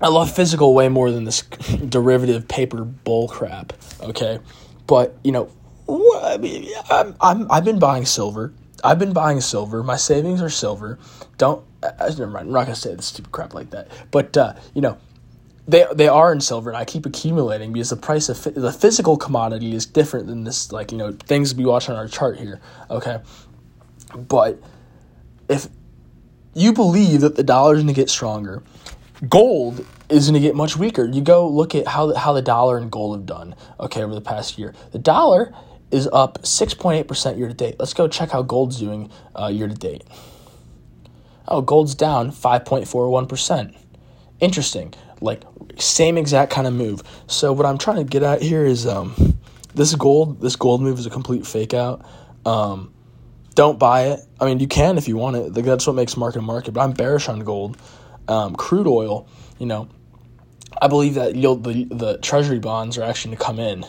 I 0.00 0.08
love 0.08 0.34
physical 0.34 0.74
way 0.74 0.88
more 0.88 1.10
than 1.10 1.24
this 1.24 1.42
derivative 1.88 2.46
paper 2.46 2.84
bull 2.84 3.28
crap, 3.28 3.72
okay? 4.00 4.38
But, 4.86 5.16
you 5.24 5.32
know, 5.32 5.50
I 6.22 6.38
mean, 6.38 6.70
I'm, 6.88 7.16
I'm, 7.20 7.50
I've 7.50 7.64
been 7.64 7.80
buying 7.80 8.06
silver. 8.06 8.52
I've 8.84 8.98
been 8.98 9.12
buying 9.12 9.40
silver. 9.40 9.82
My 9.82 9.96
savings 9.96 10.40
are 10.40 10.48
silver. 10.48 10.98
Don't. 11.36 11.64
Uh, 11.82 11.90
never 12.10 12.28
mind. 12.28 12.46
I'm 12.46 12.52
not 12.52 12.64
gonna 12.64 12.76
say 12.76 12.94
this 12.94 13.06
stupid 13.06 13.32
crap 13.32 13.54
like 13.54 13.70
that. 13.70 13.88
But 14.10 14.36
uh, 14.36 14.54
you 14.74 14.80
know, 14.80 14.98
they 15.68 15.86
they 15.94 16.08
are 16.08 16.32
in 16.32 16.40
silver, 16.40 16.70
and 16.70 16.76
I 16.76 16.84
keep 16.84 17.06
accumulating 17.06 17.72
because 17.72 17.90
the 17.90 17.96
price 17.96 18.28
of 18.28 18.42
the 18.54 18.72
physical 18.72 19.16
commodity 19.16 19.74
is 19.74 19.86
different 19.86 20.26
than 20.26 20.44
this. 20.44 20.72
Like 20.72 20.92
you 20.92 20.98
know, 20.98 21.12
things 21.12 21.54
we 21.54 21.64
watch 21.64 21.88
on 21.88 21.96
our 21.96 22.08
chart 22.08 22.38
here. 22.38 22.60
Okay, 22.90 23.18
but 24.16 24.60
if 25.48 25.68
you 26.54 26.72
believe 26.72 27.20
that 27.20 27.36
the 27.36 27.42
dollar 27.42 27.74
is 27.74 27.82
going 27.82 27.94
to 27.94 28.00
get 28.00 28.10
stronger, 28.10 28.62
gold 29.28 29.84
is 30.08 30.28
going 30.28 30.40
to 30.40 30.46
get 30.46 30.54
much 30.54 30.76
weaker. 30.76 31.06
You 31.06 31.20
go 31.20 31.48
look 31.48 31.74
at 31.74 31.86
how 31.86 32.14
how 32.14 32.32
the 32.32 32.42
dollar 32.42 32.78
and 32.78 32.90
gold 32.90 33.16
have 33.16 33.26
done. 33.26 33.54
Okay, 33.78 34.02
over 34.02 34.14
the 34.14 34.20
past 34.20 34.58
year, 34.58 34.74
the 34.92 34.98
dollar 34.98 35.52
is 35.90 36.08
up 36.12 36.42
6.8% 36.42 37.38
year 37.38 37.48
to 37.48 37.54
date. 37.54 37.76
Let's 37.78 37.94
go 37.94 38.06
check 38.06 38.30
how 38.30 38.42
gold's 38.42 38.78
doing 38.78 39.10
uh, 39.34 39.48
year 39.48 39.68
to 39.68 39.74
date. 39.74 40.04
Oh, 41.48 41.60
gold's 41.60 41.94
down 41.94 42.30
5.41%. 42.30 43.76
Interesting. 44.38 44.94
Like, 45.20 45.42
same 45.78 46.16
exact 46.16 46.52
kind 46.52 46.66
of 46.66 46.72
move. 46.72 47.02
So, 47.26 47.52
what 47.52 47.66
I'm 47.66 47.76
trying 47.76 47.96
to 47.96 48.04
get 48.04 48.22
at 48.22 48.40
here 48.40 48.64
is 48.64 48.86
um, 48.86 49.36
this 49.74 49.94
gold, 49.94 50.40
this 50.40 50.56
gold 50.56 50.80
move 50.80 50.98
is 50.98 51.06
a 51.06 51.10
complete 51.10 51.46
fake 51.46 51.74
out. 51.74 52.06
Um, 52.46 52.92
don't 53.54 53.78
buy 53.78 54.08
it. 54.08 54.20
I 54.40 54.46
mean, 54.46 54.60
you 54.60 54.66
can 54.66 54.98
if 54.98 55.08
you 55.08 55.16
want 55.16 55.36
it. 55.36 55.54
Like, 55.54 55.64
That's 55.64 55.86
what 55.86 55.96
makes 55.96 56.16
market 56.16 56.42
market. 56.42 56.72
But 56.72 56.82
I'm 56.82 56.92
bearish 56.92 57.28
on 57.28 57.40
gold. 57.40 57.76
Um, 58.28 58.54
crude 58.54 58.86
oil, 58.86 59.28
you 59.58 59.66
know, 59.66 59.88
I 60.80 60.86
believe 60.86 61.14
that 61.14 61.34
the 61.34 61.86
the 61.90 62.18
treasury 62.18 62.60
bonds 62.60 62.96
are 62.96 63.02
actually 63.02 63.36
going 63.36 63.38
to 63.38 63.44
come 63.44 63.58
in 63.58 63.84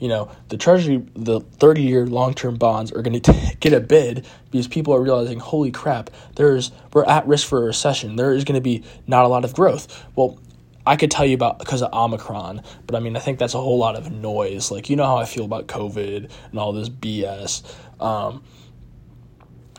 you 0.00 0.08
know, 0.08 0.30
the 0.48 0.56
Treasury, 0.56 1.04
the 1.14 1.40
30 1.40 1.82
year 1.82 2.06
long 2.06 2.34
term 2.34 2.56
bonds 2.56 2.90
are 2.90 3.02
going 3.02 3.20
to 3.20 3.56
get 3.60 3.72
a 3.72 3.80
bid 3.80 4.26
because 4.50 4.66
people 4.66 4.94
are 4.94 5.00
realizing, 5.00 5.38
holy 5.38 5.70
crap, 5.70 6.10
there's 6.34 6.72
we're 6.92 7.04
at 7.04 7.26
risk 7.28 7.46
for 7.46 7.62
a 7.62 7.66
recession. 7.66 8.16
There 8.16 8.32
is 8.32 8.42
going 8.44 8.56
to 8.56 8.60
be 8.60 8.82
not 9.06 9.24
a 9.24 9.28
lot 9.28 9.44
of 9.44 9.54
growth. 9.54 10.04
Well, 10.16 10.38
I 10.86 10.96
could 10.96 11.10
tell 11.10 11.26
you 11.26 11.34
about 11.34 11.58
because 11.58 11.82
of 11.82 11.92
Omicron, 11.92 12.62
but 12.86 12.96
I 12.96 13.00
mean, 13.00 13.14
I 13.14 13.20
think 13.20 13.38
that's 13.38 13.54
a 13.54 13.60
whole 13.60 13.78
lot 13.78 13.94
of 13.96 14.10
noise. 14.10 14.70
Like, 14.70 14.88
you 14.88 14.96
know 14.96 15.04
how 15.04 15.18
I 15.18 15.26
feel 15.26 15.44
about 15.44 15.66
COVID 15.68 16.30
and 16.50 16.58
all 16.58 16.72
this 16.72 16.88
BS. 16.88 17.62
Um, 18.02 18.42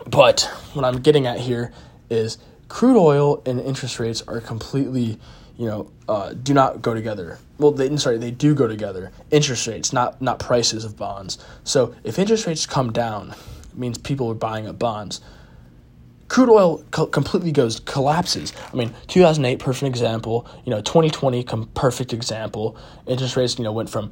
but 0.08 0.42
what 0.74 0.86
I'm 0.86 1.02
getting 1.02 1.28
at 1.28 1.40
here 1.40 1.72
is 2.10 2.38
crude 2.68 2.98
oil 2.98 3.42
and 3.46 3.60
interest 3.60 4.00
rates 4.00 4.22
are 4.28 4.42
completely 4.42 5.20
you 5.62 5.68
know, 5.68 5.92
uh, 6.10 6.34
do 6.34 6.56
not 6.56 6.82
go 6.82 6.96
together. 6.96 7.38
Well, 7.60 7.70
they 7.70 7.96
sorry, 7.98 8.18
they 8.18 8.32
do 8.32 8.56
go 8.56 8.68
together. 8.68 9.12
Interest 9.30 9.68
rates, 9.68 9.94
not 9.94 10.20
not 10.20 10.40
prices 10.40 10.84
of 10.84 10.98
bonds. 10.98 11.38
So 11.64 11.94
if 12.04 12.18
interest 12.18 12.48
rates 12.48 12.66
come 12.66 12.92
down, 12.92 13.36
it 13.72 13.78
means 13.78 14.00
people 14.00 14.32
are 14.32 14.34
buying 14.34 14.68
up 14.68 14.80
bonds. 14.80 15.22
Crude 16.30 16.50
oil 16.50 16.84
co- 16.90 17.06
completely 17.06 17.52
goes 17.52 17.80
collapses. 17.80 18.54
I 18.74 18.76
mean, 18.76 18.92
2008 19.08 19.60
perfect 19.60 19.88
example. 19.88 20.48
You 20.66 20.72
know, 20.72 20.82
2020 20.82 21.44
com- 21.44 21.70
perfect 21.76 22.12
example. 22.12 22.76
Interest 23.06 23.36
rates, 23.36 23.60
you 23.60 23.64
know, 23.64 23.72
went 23.72 23.92
from 23.92 24.12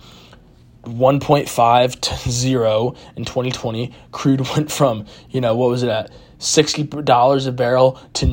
1.5 0.84 2.00
to 2.02 2.30
zero 2.30 2.96
in 3.16 3.26
2020. 3.26 3.94
Crude 4.12 4.42
went 4.50 4.72
from 4.72 5.06
you 5.30 5.42
know 5.42 5.56
what 5.56 5.70
was 5.70 5.84
it 5.84 5.90
at 5.90 6.12
sixty 6.38 6.84
dollars 6.84 7.46
a 7.46 7.52
barrel 7.52 8.00
to 8.14 8.26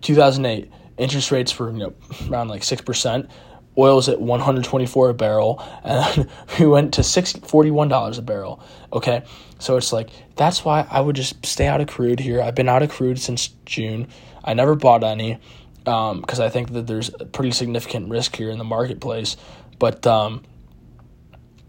2008 0.00 0.72
interest 0.98 1.30
rates 1.30 1.58
were 1.58 1.70
you 1.70 1.78
know 1.78 1.94
around 2.28 2.48
like 2.48 2.62
six 2.62 2.82
percent. 2.82 3.30
Oil 3.76 3.94
was 3.94 4.08
at 4.08 4.20
124 4.20 5.10
a 5.10 5.14
barrel, 5.14 5.64
and 5.84 6.28
we 6.58 6.66
went 6.66 6.94
to 6.94 7.02
six 7.02 7.32
forty-one 7.32 7.88
dollars 7.88 8.18
a 8.18 8.22
barrel. 8.22 8.60
Okay, 8.92 9.22
so 9.58 9.76
it's 9.76 9.92
like 9.92 10.10
that's 10.36 10.64
why 10.64 10.86
I 10.90 11.00
would 11.00 11.16
just 11.16 11.46
stay 11.46 11.66
out 11.66 11.80
of 11.80 11.86
crude 11.86 12.20
here. 12.20 12.42
I've 12.42 12.56
been 12.56 12.68
out 12.68 12.82
of 12.82 12.90
crude 12.90 13.18
since 13.18 13.48
June. 13.64 14.08
I 14.44 14.54
never 14.54 14.74
bought 14.74 15.04
any 15.04 15.38
because 15.84 16.40
um, 16.40 16.44
I 16.44 16.48
think 16.48 16.72
that 16.72 16.86
there's 16.86 17.10
a 17.20 17.24
pretty 17.24 17.52
significant 17.52 18.10
risk 18.10 18.36
here 18.36 18.50
in 18.50 18.58
the 18.58 18.64
marketplace. 18.64 19.36
But 19.78 20.06
um, 20.06 20.42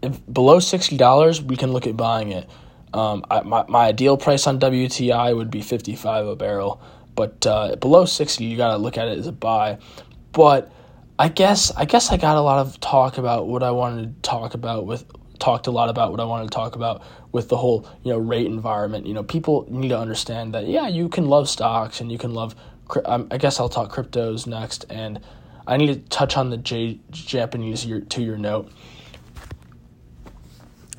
if 0.02 0.20
below 0.32 0.60
sixty 0.60 0.96
dollars, 0.96 1.42
we 1.42 1.56
can 1.56 1.72
look 1.72 1.86
at 1.86 1.96
buying 1.96 2.32
it. 2.32 2.48
Um, 2.92 3.24
I, 3.30 3.42
my 3.42 3.64
my 3.68 3.86
ideal 3.86 4.16
price 4.16 4.46
on 4.46 4.58
WTI 4.58 5.36
would 5.36 5.50
be 5.50 5.62
fifty 5.62 5.96
five 5.96 6.26
a 6.26 6.36
barrel. 6.36 6.80
But 7.14 7.46
uh, 7.46 7.76
below 7.76 8.06
60, 8.06 8.44
you 8.44 8.56
got 8.56 8.70
to 8.70 8.78
look 8.78 8.96
at 8.96 9.08
it 9.08 9.18
as 9.18 9.26
a 9.26 9.32
buy. 9.32 9.78
But 10.32 10.72
I 11.18 11.28
guess 11.28 11.70
I 11.72 11.84
guess 11.84 12.10
I 12.10 12.16
got 12.16 12.38
a 12.38 12.40
lot 12.40 12.66
of 12.66 12.80
talk 12.80 13.18
about 13.18 13.46
what 13.46 13.62
I 13.62 13.72
wanted 13.72 14.14
to 14.14 14.22
talk 14.22 14.54
about 14.54 14.86
with 14.86 15.04
talked 15.38 15.66
a 15.66 15.70
lot 15.70 15.90
about 15.90 16.12
what 16.12 16.20
I 16.20 16.24
wanted 16.24 16.44
to 16.44 16.54
talk 16.54 16.76
about 16.76 17.02
with 17.32 17.48
the 17.50 17.58
whole 17.58 17.86
you 18.04 18.12
know 18.12 18.18
rate 18.18 18.46
environment. 18.46 19.06
You 19.06 19.12
know, 19.12 19.22
people 19.22 19.66
need 19.68 19.88
to 19.88 19.98
understand 19.98 20.54
that 20.54 20.66
yeah, 20.66 20.88
you 20.88 21.10
can 21.10 21.26
love 21.26 21.48
stocks 21.48 22.00
and 22.00 22.10
you 22.10 22.16
can 22.16 22.32
love. 22.32 22.54
Um, 23.04 23.28
I 23.30 23.36
guess 23.36 23.60
I'll 23.60 23.68
talk 23.68 23.92
cryptos 23.92 24.46
next, 24.46 24.86
and 24.88 25.20
I 25.66 25.76
need 25.76 25.88
to 25.88 25.96
touch 26.08 26.38
on 26.38 26.48
the 26.48 26.56
J- 26.56 27.00
Japanese 27.10 27.84
year, 27.84 28.00
two-year 28.00 28.38
note. 28.38 28.72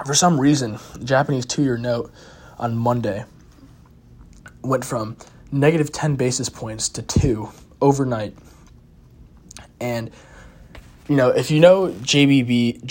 For 0.06 0.14
some 0.16 0.40
reason, 0.40 0.80
the 0.94 1.06
Japanese 1.06 1.46
two-year 1.46 1.78
note 1.78 2.12
on 2.58 2.76
Monday 2.76 3.26
went 4.64 4.84
from 4.84 5.16
negative 5.52 5.92
10 5.92 6.16
basis 6.16 6.50
points 6.50 6.90
to 6.90 7.02
2 7.02 7.50
overnight. 7.82 8.36
And, 9.80 10.12
you 11.08 11.16
know, 11.16 11.30
if 11.30 11.52
you 11.52 11.60
know 11.60 11.90
JBB, 11.90 12.84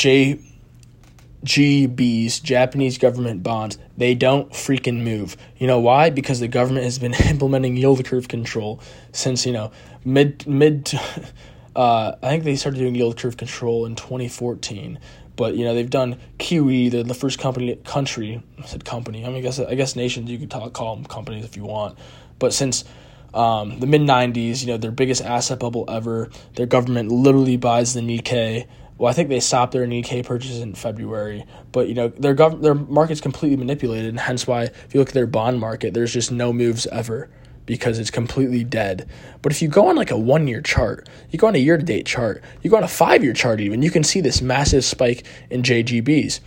JGBs, 1.43 2.43
Japanese 2.43 2.99
government 2.99 3.43
bonds, 3.43 3.79
they 3.97 4.15
don't 4.15 4.51
freaking 4.53 5.03
move. 5.03 5.37
You 5.59 5.67
know 5.67 5.81
why? 5.81 6.11
Because 6.11 6.39
the 6.41 6.49
government 6.49 6.85
has 6.85 6.99
been 6.99 7.15
implementing 7.29 7.77
yield 7.77 8.05
curve 8.05 8.29
control 8.29 8.81
since, 9.13 9.47
you 9.47 9.53
know, 9.53 9.73
mid, 10.05 10.47
mid, 10.47 10.93
uh, 11.77 12.13
I 12.23 12.29
think 12.29 12.45
they 12.45 12.57
started 12.57 12.79
doing 12.79 12.95
yield 12.95 13.17
curve 13.17 13.37
control 13.37 13.85
in 13.87 13.97
2014 13.97 14.99
but 15.41 15.57
you 15.57 15.65
know 15.65 15.75
they've 15.75 15.89
done 15.89 16.19
QE. 16.39 16.91
They're 16.91 17.03
the 17.03 17.15
first 17.15 17.39
company 17.39 17.75
country. 17.77 18.43
I 18.59 18.67
said 18.67 18.85
company. 18.85 19.25
I 19.25 19.29
mean, 19.29 19.39
I 19.39 19.41
guess 19.41 19.59
I 19.59 19.75
guess 19.75 19.97
nations. 19.97 20.31
You 20.31 20.39
could 20.39 20.51
talk, 20.51 20.75
call 20.75 20.95
them 20.95 21.07
companies 21.07 21.47
if 21.47 21.57
you 21.57 21.65
want. 21.65 21.99
But 22.39 22.53
since 22.53 22.85
um, 23.33 23.81
the 23.81 23.87
mid 23.87 24.03
90s, 24.03 24.61
you 24.61 24.67
know, 24.67 24.77
their 24.77 24.91
biggest 24.91 25.23
asset 25.23 25.59
bubble 25.59 25.87
ever, 25.89 26.29
their 26.57 26.67
government 26.67 27.11
literally 27.11 27.57
buys 27.57 27.95
the 27.95 28.03
Nikkei. 28.03 28.67
Well, 28.99 29.09
I 29.09 29.15
think 29.15 29.31
they 29.31 29.41
stopped 29.41 29.73
their 29.73 29.87
Nikkei 29.87 30.27
purchase 30.27 30.59
in 30.59 30.75
February, 30.75 31.47
but 31.73 31.89
you 31.89 31.95
know 31.95 32.09
their 32.09 32.35
gov- 32.35 32.61
their 32.61 32.75
market's 32.75 33.23
completely 33.23 33.57
manipulated, 33.57 34.11
and 34.11 34.21
hence 34.21 34.47
why 34.47 34.65
if 34.65 34.93
you 34.93 35.01
look 35.01 35.09
at 35.09 35.15
their 35.15 35.27
bond 35.27 35.59
market, 35.59 35.95
there's 35.95 36.13
just 36.13 36.31
no 36.31 36.53
moves 36.53 36.87
ever 36.89 37.31
because 37.71 38.01
it's 38.01 38.11
completely 38.11 38.65
dead. 38.65 39.09
But 39.43 39.53
if 39.53 39.63
you 39.63 39.69
go 39.69 39.87
on 39.87 39.95
like 39.95 40.11
a 40.11 40.19
one 40.19 40.49
year 40.49 40.61
chart, 40.61 41.09
you 41.31 41.39
go 41.39 41.47
on 41.47 41.55
a 41.55 41.59
year 41.59 41.77
to 41.77 41.85
date 41.85 42.05
chart, 42.05 42.43
you 42.63 42.71
go 42.71 42.77
on 42.77 42.83
a 42.83 42.89
five 42.89 43.23
year 43.23 43.33
chart 43.33 43.61
even, 43.61 43.81
you 43.81 43.93
can 43.93 44.03
see 44.03 44.21
this 44.21 44.43
massive 44.43 44.85
spike 44.85 45.25
in 45.51 45.63
JGBs, 45.63 46.41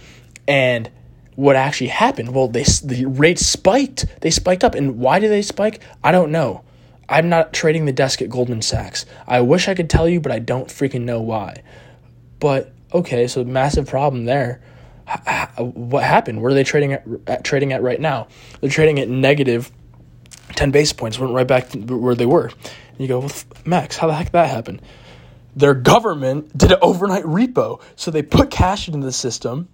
and 0.50 0.92
what 1.36 1.56
actually 1.56 1.88
happened. 1.88 2.36
Well, 2.36 2.50
they 2.50 2.64
the 2.64 3.06
rates 3.06 3.46
spiked. 3.46 4.06
They 4.20 4.32
spiked 4.32 4.66
up, 4.66 4.76
and 4.76 5.00
why 5.00 5.20
did 5.20 5.32
they 5.32 5.42
spike? 5.42 5.82
I 6.04 6.12
don't 6.12 6.30
know. 6.30 6.62
I'm 7.08 7.30
not 7.30 7.54
trading 7.54 7.86
the 7.86 7.94
desk 7.94 8.22
at 8.22 8.30
Goldman 8.30 8.62
Sachs. 8.62 9.06
I 9.26 9.40
wish 9.40 9.70
I 9.70 9.76
could 9.76 9.90
tell 9.90 10.10
you, 10.10 10.20
but 10.20 10.32
I 10.34 10.40
don't 10.40 10.68
freaking 10.68 11.04
know 11.04 11.22
why. 11.22 11.64
But 12.42 12.74
okay, 12.94 13.28
so 13.28 13.46
massive 13.46 13.88
problem 13.88 14.26
there. 14.26 14.62
what 15.58 16.04
happened? 16.04 16.42
Where 16.42 16.52
are 16.52 16.54
they 16.54 16.66
trading 16.66 16.92
at, 16.92 17.06
at, 17.28 17.44
trading 17.46 17.72
at 17.72 17.82
right 17.82 18.00
now? 18.02 18.28
They're 18.60 18.70
trading 18.70 19.00
at 19.00 19.08
negative 19.08 19.72
ten 20.56 20.72
basis 20.72 20.94
points. 20.94 21.20
Went 21.20 21.34
right 21.34 21.48
back 21.48 21.70
to 21.70 21.80
where 21.80 22.16
they 22.16 22.26
were. 22.26 22.46
And 22.46 23.00
you 23.00 23.08
go, 23.08 23.20
well, 23.20 23.32
Max, 23.66 23.98
how 23.98 24.08
the 24.08 24.14
heck 24.14 24.32
that 24.32 24.50
happen? 24.50 24.82
Their 25.56 25.74
government 25.74 26.58
did 26.58 26.72
an 26.72 26.80
overnight 26.82 27.24
repo, 27.24 27.82
so 27.96 28.12
they 28.12 28.24
put 28.24 28.50
cash 28.50 28.88
into 28.88 29.06
the 29.06 29.12
system 29.12 29.70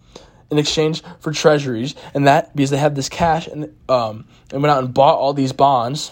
in 0.51 0.57
exchange 0.57 1.03
for 1.19 1.31
treasuries, 1.31 1.95
and 2.13 2.27
that 2.27 2.55
because 2.55 2.69
they 2.69 2.77
had 2.77 2.95
this 2.95 3.09
cash 3.09 3.47
and 3.47 3.73
um, 3.87 4.25
and 4.51 4.61
went 4.61 4.71
out 4.71 4.83
and 4.83 4.93
bought 4.93 5.17
all 5.17 5.33
these 5.33 5.53
bonds. 5.53 6.11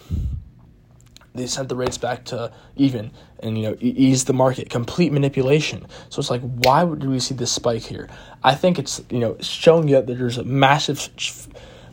They 1.34 1.48
sent 1.48 1.70
the 1.70 1.76
rates 1.76 1.98
back 1.98 2.26
to 2.26 2.52
even, 2.76 3.12
and 3.40 3.58
you 3.58 3.64
know 3.64 3.78
ease 3.80 4.26
the 4.26 4.34
market. 4.34 4.70
Complete 4.70 5.12
manipulation. 5.12 5.86
So 6.10 6.20
it's 6.20 6.30
like, 6.30 6.42
why 6.42 6.86
do 6.86 7.10
we 7.10 7.20
see 7.20 7.36
this 7.36 7.52
spike 7.52 7.84
here? 7.84 8.10
I 8.44 8.56
think 8.56 8.80
it's 8.80 9.02
you 9.10 9.20
know 9.20 9.38
showing 9.42 9.88
you 9.88 9.96
that 9.96 10.08
there's 10.08 10.38
a 10.38 10.44
massive, 10.44 11.10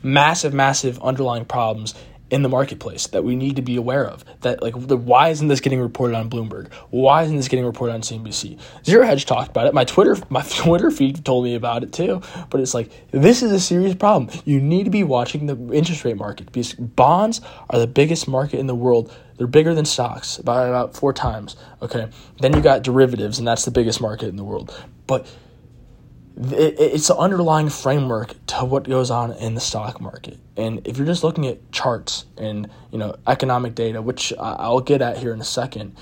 massive, 0.03 0.55
massive 0.55 1.03
underlying 1.03 1.45
problems 1.45 1.95
in 2.31 2.43
the 2.43 2.49
marketplace 2.49 3.07
that 3.09 3.23
we 3.23 3.37
need 3.37 3.57
to 3.57 3.63
be 3.63 3.77
aware 3.77 4.07
of. 4.07 4.25
That 4.41 4.63
like 4.63 4.75
why 4.75 5.29
isn't 5.29 5.49
this 5.49 5.61
getting 5.61 5.81
reported 5.81 6.17
on 6.17 6.31
Bloomberg? 6.31 6.73
Why 6.91 7.23
isn't 7.23 7.37
this 7.37 7.49
getting 7.49 7.65
reported 7.65 7.93
on 7.93 8.01
CNBC? 8.01 8.59
Zero 8.85 9.07
Hedge 9.07 9.27
talked 9.27 9.51
about 9.51 9.67
it. 9.67 9.75
My 9.75 9.85
Twitter 9.85 10.17
my 10.31 10.43
Twitter 10.43 10.91
feed 10.91 11.25
told 11.25 11.45
me 11.45 11.55
about 11.55 11.83
it 11.83 11.93
too. 11.93 12.23
But 12.51 12.61
it's 12.61 12.75
like 12.75 12.91
this 13.11 13.43
is 13.43 13.53
a 13.53 13.61
serious 13.61 13.95
problem. 13.95 14.37
You 14.45 14.61
need 14.61 14.85
to 14.85 14.91
be 14.91 15.05
watching 15.05 15.47
the 15.47 15.57
interest 15.73 16.05
rate 16.05 16.17
market 16.17 16.47
because 16.47 16.75
bonds 16.75 17.41
are 17.71 17.79
the 17.79 17.87
biggest 17.87 18.27
market 18.27 18.59
in 18.59 18.67
the 18.67 18.75
world. 18.75 19.15
They're 19.37 19.47
bigger 19.47 19.75
than 19.75 19.85
stocks 19.85 20.39
by 20.39 20.69
about 20.69 20.95
four 20.95 21.13
times. 21.13 21.57
Okay, 21.83 22.09
then 22.41 22.55
you 22.55 22.61
got 22.61 22.83
derivatives, 22.83 23.39
and 23.39 23.47
that's 23.47 23.65
the 23.65 23.73
biggest 23.73 24.01
market 24.01 24.29
in 24.29 24.37
the 24.37 24.45
world. 24.45 24.73
But 25.09 25.27
it's 26.37 27.09
the 27.09 27.17
underlying 27.17 27.69
framework 27.69 28.35
to 28.47 28.65
what 28.65 28.89
goes 28.89 29.11
on 29.11 29.33
in 29.33 29.55
the 29.55 29.61
stock 29.61 30.01
market. 30.01 30.39
And 30.57 30.87
if 30.87 30.97
you're 30.97 31.07
just 31.07 31.23
looking 31.23 31.47
at 31.47 31.71
charts 31.71 32.25
and 32.37 32.69
you 32.91 32.99
know 32.99 33.17
economic 33.27 33.75
data, 33.75 34.03
which 34.03 34.33
I'll 34.39 34.81
get 34.81 35.01
at 35.01 35.19
here 35.19 35.33
in 35.33 35.41
a 35.41 35.45
second, 35.45 35.97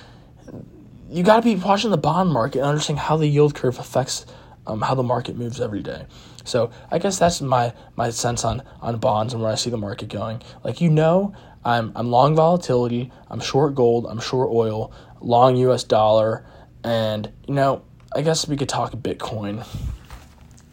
you 1.10 1.22
got 1.22 1.36
to 1.36 1.42
be 1.42 1.56
watching 1.56 1.90
the 1.90 1.98
bond 1.98 2.32
market 2.32 2.60
and 2.60 2.68
understanding 2.68 3.02
how 3.02 3.16
the 3.18 3.26
yield 3.26 3.54
curve 3.54 3.78
affects 3.78 4.24
um, 4.66 4.80
how 4.80 4.94
the 4.94 5.02
market 5.02 5.36
moves 5.36 5.60
every 5.60 5.82
day. 5.82 6.06
So 6.44 6.70
I 6.90 6.98
guess 6.98 7.18
that's 7.18 7.40
my 7.42 7.74
my 7.96 8.10
sense 8.10 8.44
on 8.44 8.62
on 8.80 8.96
bonds 8.98 9.34
and 9.34 9.42
where 9.42 9.52
I 9.52 9.56
see 9.56 9.70
the 9.70 9.76
market 9.76 10.08
going. 10.08 10.42
Like 10.64 10.80
you 10.80 10.88
know, 10.88 11.34
I'm 11.64 11.92
I'm 11.94 12.10
long 12.10 12.34
volatility, 12.34 13.12
I'm 13.28 13.40
short 13.40 13.74
gold, 13.74 14.06
I'm 14.08 14.18
short 14.18 14.48
oil, 14.50 14.92
long 15.20 15.56
U.S. 15.56 15.84
dollar, 15.84 16.46
and 16.82 17.30
you 17.46 17.54
know 17.54 17.82
I 18.14 18.22
guess 18.22 18.48
we 18.48 18.56
could 18.56 18.68
talk 18.68 18.92
Bitcoin. 18.92 19.66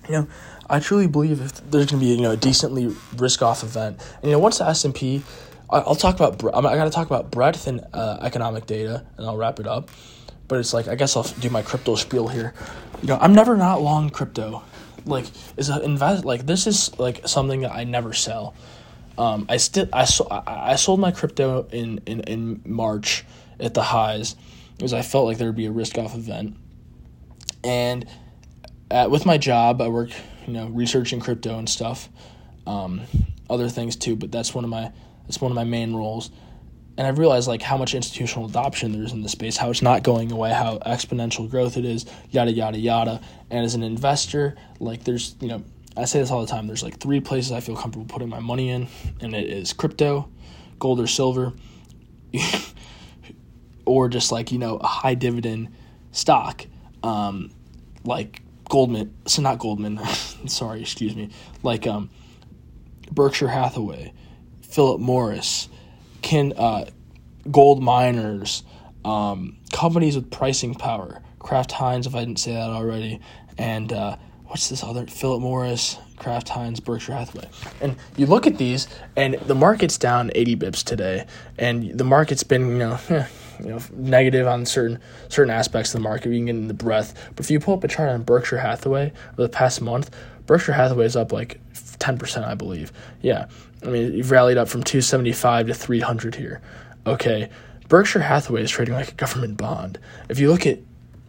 You 0.09 0.15
know, 0.15 0.27
I 0.67 0.79
truly 0.79 1.07
believe 1.07 1.39
if 1.39 1.53
there's 1.69 1.85
going 1.85 1.99
to 1.99 2.05
be 2.05 2.07
you 2.07 2.21
know 2.21 2.31
a 2.31 2.37
decently 2.37 2.95
risk 3.15 3.43
off 3.43 3.63
event, 3.63 4.01
and 4.15 4.25
you 4.25 4.31
know 4.31 4.39
once 4.39 4.57
the 4.57 4.65
S 4.65 4.83
and 4.83 4.93
P, 4.93 5.21
I'll 5.69 5.95
talk 5.95 6.19
about 6.19 6.43
I 6.43 6.61
got 6.75 6.85
to 6.85 6.89
talk 6.89 7.05
about 7.05 7.29
breadth 7.29 7.67
and 7.67 7.85
uh, 7.93 8.17
economic 8.21 8.65
data, 8.65 9.05
and 9.17 9.27
I'll 9.27 9.37
wrap 9.37 9.59
it 9.59 9.67
up. 9.67 9.89
But 10.47 10.59
it's 10.59 10.73
like 10.73 10.87
I 10.87 10.95
guess 10.95 11.15
I'll 11.15 11.23
do 11.23 11.51
my 11.51 11.61
crypto 11.61 11.93
spiel 11.93 12.27
here. 12.27 12.55
You 13.03 13.09
know, 13.09 13.19
I'm 13.21 13.33
never 13.33 13.55
not 13.55 13.81
long 13.81 14.09
crypto. 14.09 14.63
Like 15.05 15.25
is 15.57 15.69
a 15.69 15.79
invest 15.81 16.25
like 16.25 16.47
this 16.47 16.65
is 16.65 16.97
like 16.97 17.27
something 17.27 17.61
that 17.61 17.71
I 17.71 17.83
never 17.83 18.13
sell. 18.13 18.55
Um, 19.19 19.45
I 19.47 19.57
still 19.57 19.87
I, 19.93 20.07
I 20.47 20.75
sold 20.75 20.99
my 20.99 21.11
crypto 21.11 21.67
in, 21.71 21.99
in, 22.05 22.21
in 22.21 22.61
March 22.65 23.25
at 23.59 23.73
the 23.73 23.83
highs 23.83 24.35
because 24.77 24.93
I 24.93 25.01
felt 25.01 25.25
like 25.25 25.37
there 25.37 25.49
would 25.49 25.57
be 25.57 25.65
a 25.65 25.71
risk 25.71 25.97
off 25.97 26.15
event. 26.15 26.55
And 27.63 28.07
at, 28.91 29.11
with 29.11 29.25
my 29.25 29.37
job, 29.37 29.81
I 29.81 29.87
work 29.87 30.09
you 30.47 30.53
know 30.53 30.67
researching 30.67 31.19
crypto 31.19 31.57
and 31.57 31.69
stuff, 31.69 32.09
um, 32.67 33.01
other 33.49 33.69
things 33.69 33.95
too. 33.95 34.15
But 34.15 34.31
that's 34.31 34.53
one 34.53 34.63
of 34.63 34.69
my 34.69 34.91
that's 35.25 35.41
one 35.41 35.51
of 35.51 35.55
my 35.55 35.63
main 35.63 35.95
roles 35.95 36.31
and 36.99 37.07
I've 37.07 37.17
realized 37.17 37.47
like 37.47 37.61
how 37.61 37.77
much 37.77 37.95
institutional 37.95 38.45
adoption 38.45 38.91
there 38.91 39.03
is 39.03 39.13
in 39.13 39.21
the 39.21 39.29
space, 39.29 39.55
how 39.55 39.69
it's 39.69 39.81
not 39.81 40.03
going 40.03 40.33
away, 40.33 40.51
how 40.51 40.79
exponential 40.79 41.49
growth 41.49 41.77
it 41.77 41.85
is, 41.85 42.05
yada 42.29 42.51
yada 42.51 42.77
yada. 42.77 43.21
And 43.49 43.63
as 43.63 43.73
an 43.73 43.83
investor, 43.83 44.57
like 44.81 45.05
there's 45.05 45.33
you 45.39 45.47
know 45.47 45.63
I 45.95 46.03
say 46.03 46.19
this 46.19 46.29
all 46.29 46.41
the 46.41 46.51
time. 46.51 46.67
There's 46.67 46.83
like 46.83 46.99
three 46.99 47.21
places 47.21 47.53
I 47.53 47.61
feel 47.61 47.77
comfortable 47.77 48.05
putting 48.05 48.27
my 48.27 48.41
money 48.41 48.67
in, 48.69 48.89
and 49.21 49.33
it 49.33 49.49
is 49.49 49.71
crypto, 49.71 50.29
gold 50.77 50.99
or 50.99 51.07
silver, 51.07 51.53
or 53.85 54.09
just 54.09 54.33
like 54.33 54.51
you 54.51 54.59
know 54.59 54.75
a 54.75 54.87
high 54.87 55.15
dividend 55.15 55.69
stock, 56.11 56.65
um, 57.01 57.49
like 58.03 58.41
Goldman. 58.69 59.13
So 59.25 59.41
not 59.41 59.59
Goldman. 59.59 59.99
sorry, 60.47 60.81
excuse 60.81 61.15
me. 61.15 61.29
Like 61.63 61.85
um, 61.85 62.09
Berkshire 63.11 63.49
Hathaway, 63.49 64.13
Philip 64.61 65.01
Morris 65.01 65.67
can 66.21 66.53
uh, 66.53 66.85
gold 67.49 67.81
miners, 67.81 68.63
um, 69.03 69.57
companies 69.71 70.15
with 70.15 70.29
pricing 70.31 70.75
power, 70.75 71.21
Kraft 71.39 71.71
Heinz, 71.71 72.05
if 72.07 72.15
I 72.15 72.19
didn't 72.19 72.39
say 72.39 72.53
that 72.53 72.69
already, 72.69 73.19
and 73.57 73.91
uh, 73.91 74.17
what's 74.45 74.69
this 74.69 74.83
other? 74.83 75.07
Philip 75.07 75.41
Morris, 75.41 75.97
Kraft 76.17 76.49
Heinz, 76.49 76.79
Berkshire 76.79 77.13
Hathaway. 77.13 77.47
And 77.81 77.95
you 78.17 78.25
look 78.25 78.45
at 78.45 78.57
these, 78.57 78.87
and 79.15 79.35
the 79.35 79.55
market's 79.55 79.97
down 79.97 80.31
80 80.35 80.55
bips 80.57 80.83
today, 80.83 81.25
and 81.57 81.97
the 81.97 82.03
market's 82.03 82.43
been, 82.43 82.69
you 82.69 82.77
know, 82.77 82.99
you 83.61 83.69
know, 83.69 83.79
negative 83.93 84.47
on 84.47 84.65
certain 84.65 84.99
certain 85.27 85.51
aspects 85.51 85.93
of 85.93 85.99
the 85.99 86.03
market. 86.03 86.29
We 86.29 86.37
can 86.37 86.45
get 86.45 86.55
in 86.55 86.67
the 86.67 86.73
breadth, 86.73 87.13
but 87.35 87.45
if 87.45 87.51
you 87.51 87.59
pull 87.59 87.75
up 87.75 87.83
a 87.83 87.87
chart 87.87 88.09
on 88.09 88.23
Berkshire 88.23 88.59
Hathaway 88.59 89.11
over 89.33 89.41
the 89.43 89.49
past 89.49 89.81
month, 89.81 90.15
Berkshire 90.45 90.73
Hathaway 90.73 91.05
is 91.05 91.15
up 91.15 91.31
like 91.31 91.59
10%, 91.73 92.43
I 92.43 92.55
believe. 92.55 92.91
Yeah. 93.21 93.47
I 93.83 93.87
mean, 93.87 94.13
you've 94.13 94.31
rallied 94.31 94.57
up 94.57 94.67
from 94.67 94.83
275 94.83 95.67
to 95.67 95.73
300 95.73 96.35
here. 96.35 96.61
Okay. 97.05 97.49
Berkshire 97.87 98.21
Hathaway 98.21 98.63
is 98.63 98.71
trading 98.71 98.93
like 98.93 99.09
a 99.09 99.15
government 99.15 99.57
bond. 99.57 99.99
If 100.27 100.39
you 100.39 100.51
look 100.51 100.65
at 100.65 100.79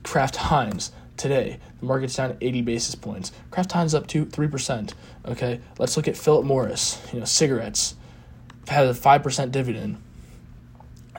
Kraft 0.03 0.37
Heinz 0.37 0.93
today, 1.17 1.59
the 1.81 1.87
market's 1.87 2.17
down 2.17 2.37
80 2.41 2.63
basis 2.63 2.95
points. 2.95 3.33
Kraft 3.51 3.73
Heinz 3.73 3.95
up 3.95 4.07
to 4.09 4.27
3%. 4.27 4.95
Okay. 5.27 5.61
Let's 5.79 5.97
look 5.97 6.09
at 6.09 6.17
Philip 6.17 6.45
Morris, 6.45 7.01
you 7.13 7.19
know, 7.19 7.25
cigarettes, 7.25 7.97
had 8.69 8.87
a 8.87 8.95
5% 8.95 9.53
dividend 9.53 10.01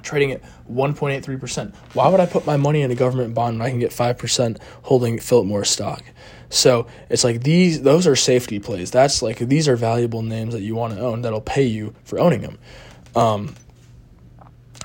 trading 0.04 0.32
at 0.32 0.42
1.83%. 0.72 1.74
Why 1.94 2.08
would 2.08 2.20
I 2.20 2.26
put 2.26 2.46
my 2.46 2.58
money 2.58 2.82
in 2.82 2.92
a 2.92 2.96
government 2.96 3.34
bond 3.34 3.60
when 3.60 3.68
I 3.68 3.70
can 3.70 3.80
get 3.80 3.92
5% 3.92 4.60
holding 4.84 5.20
Philip 5.20 5.46
Morris 5.46 5.70
stock? 5.70 6.04
So 6.52 6.88
it's 7.10 7.24
like 7.24 7.44
these 7.44 7.82
those 7.82 8.06
are 8.06 8.16
safety 8.16 8.60
plays. 8.60 8.92
That's 8.92 9.22
like 9.22 9.38
these 9.38 9.70
are 9.70 9.78
valuable 9.78 10.22
names 10.22 10.54
that 10.54 10.62
you 10.62 10.76
want 10.76 10.94
to 10.94 11.00
own 11.00 11.22
that'll 11.22 11.42
pay 11.42 11.64
you 11.64 11.96
for 12.04 12.20
owning 12.20 12.42
them. 12.42 12.60
Um, 13.16 13.56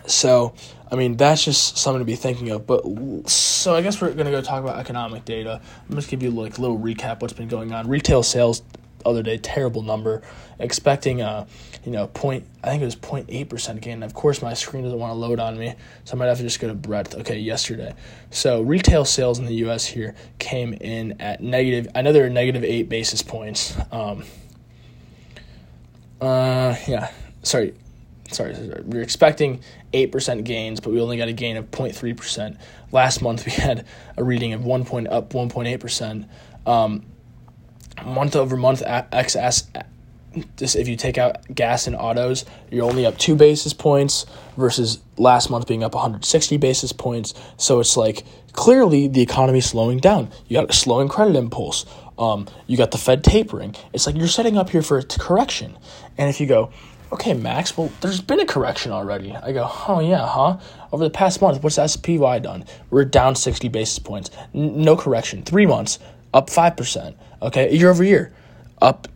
so 0.07 0.55
I 0.91 0.95
mean 0.95 1.17
that's 1.17 1.45
just 1.45 1.77
something 1.77 1.99
to 1.99 2.05
be 2.05 2.15
thinking 2.15 2.51
of. 2.51 2.69
But 2.69 2.85
so 3.29 3.75
I 3.75 3.83
guess 3.83 4.01
we're 4.01 4.13
gonna 4.13 4.31
go 4.31 4.41
talk 4.41 4.63
about 4.63 4.79
economic 4.79 5.25
data. 5.25 5.61
I'm 5.91 5.97
just 5.97 6.09
give 6.09 6.23
you 6.23 6.31
like 6.31 6.57
a 6.57 6.61
little 6.61 6.79
recap 6.79 7.21
what's 7.21 7.33
been 7.33 7.49
going 7.49 7.73
on. 7.73 7.89
Retail 7.89 8.23
sales 8.23 8.63
other 9.07 9.23
day, 9.23 9.39
terrible 9.39 9.83
number. 9.83 10.23
Expecting 10.59 11.21
a, 11.21 11.47
you 11.85 11.93
know, 11.93 12.07
point 12.09 12.47
I 12.65 12.69
think 12.69 12.83
it 12.83 12.87
was 12.87 12.97
0.8 12.97 13.49
percent 13.49 13.81
gain. 13.81 14.03
Of 14.03 14.15
course, 14.15 14.43
my 14.43 14.55
screen 14.55 14.85
doesn't 14.85 14.99
want 14.99 15.11
to 15.11 15.15
load 15.15 15.39
on 15.39 15.59
me, 15.59 15.75
so 16.05 16.15
I 16.15 16.19
might 16.19 16.27
have 16.27 16.39
to 16.39 16.43
just 16.43 16.61
go 16.61 16.69
to 16.69 16.75
breadth. 16.75 17.15
Okay, 17.15 17.39
yesterday. 17.39 17.95
So 18.31 18.63
retail 18.63 19.05
sales 19.05 19.39
in 19.39 19.47
the 19.47 19.55
U.S. 19.57 19.87
here 19.87 20.15
came 20.39 20.73
in 20.75 21.21
at 21.21 21.43
negative. 21.43 21.89
Are 21.95 22.03
negative 22.03 22.65
eight 22.65 22.89
basis 22.89 23.23
points. 23.23 23.77
Um, 23.93 24.25
uh, 26.21 26.77
yeah, 26.87 27.11
sorry, 27.43 27.75
sorry, 28.31 28.55
sorry. 28.55 28.83
we 28.87 28.99
are 28.99 29.03
expecting 29.03 29.61
8% 29.93 30.45
gains, 30.45 30.81
but 30.81 30.93
we 30.93 31.01
only 31.01 31.17
got 31.17 31.29
a 31.29 31.33
gain 31.33 31.57
of 31.57 31.71
0.3%. 31.71 32.59
Last 32.93 33.23
month 33.23 33.45
we 33.45 33.53
had 33.53 33.87
a 34.17 34.25
reading 34.25 34.53
of 34.53 34.65
1 34.65 34.85
point 34.85 35.09
up 35.09 35.31
1.8%. 35.31 36.29
Um, 36.67 37.05
month 38.05 38.37
over 38.37 38.57
month 38.57 38.83
XS 38.83 39.85
just 40.57 40.77
if 40.77 40.89
you 40.89 40.97
take 40.97 41.19
out 41.19 41.39
gas 41.55 41.87
and 41.87 41.97
autos, 41.97 42.45
you're 42.71 42.85
only 42.85 43.07
up 43.07 43.17
two 43.19 43.35
basis 43.35 43.73
points 43.73 44.27
versus 44.57 45.01
last 45.17 45.51
month 45.51 45.67
being 45.67 45.83
up 45.83 45.95
160 45.95 46.57
basis 46.57 46.93
points. 46.93 47.35
So 47.57 47.81
it's 47.81 47.97
like 47.97 48.25
clearly 48.53 49.09
the 49.09 49.23
economy 49.23 49.61
slowing 49.61 49.99
down. 49.99 50.31
You 50.49 50.61
got 50.61 50.71
a 50.71 50.73
slowing 50.73 51.09
credit 51.09 51.37
impulse. 51.37 51.87
Um, 52.19 52.47
you 52.67 52.77
got 52.77 52.91
the 52.91 52.99
Fed 52.99 53.25
tapering. 53.25 53.75
It's 53.93 54.07
like 54.07 54.17
you're 54.17 54.29
setting 54.29 54.57
up 54.57 54.71
here 54.71 54.83
for 54.83 54.99
a 54.99 55.05
correction. 55.05 55.77
And 56.17 56.29
if 56.29 56.41
you 56.41 56.47
go, 56.47 56.71
okay, 57.13 57.35
Max, 57.35 57.77
well, 57.77 57.91
there's 58.01 58.21
been 58.21 58.41
a 58.41 58.47
correction 58.47 58.93
already. 58.93 59.35
I 59.35 59.53
go, 59.53 59.71
oh 59.89 60.01
yeah, 60.01 60.27
huh? 60.27 60.59
Over 60.93 61.05
the 61.05 61.11
past 61.11 61.41
month, 61.43 61.63
what's 61.63 61.77
SPY 61.93 62.39
done? 62.41 62.65
We're 62.91 63.05
down 63.05 63.37
60 63.37 63.69
basis 63.69 63.99
points. 63.99 64.31
N- 64.55 64.83
no 64.83 64.97
correction. 64.97 65.43
Three 65.43 65.67
months, 65.67 65.99
up 66.37 66.51
5%. 66.51 67.15
Okay, 67.41 67.75
year 67.75 67.91
over 67.91 68.05
year, 68.05 68.33
up 68.81 69.09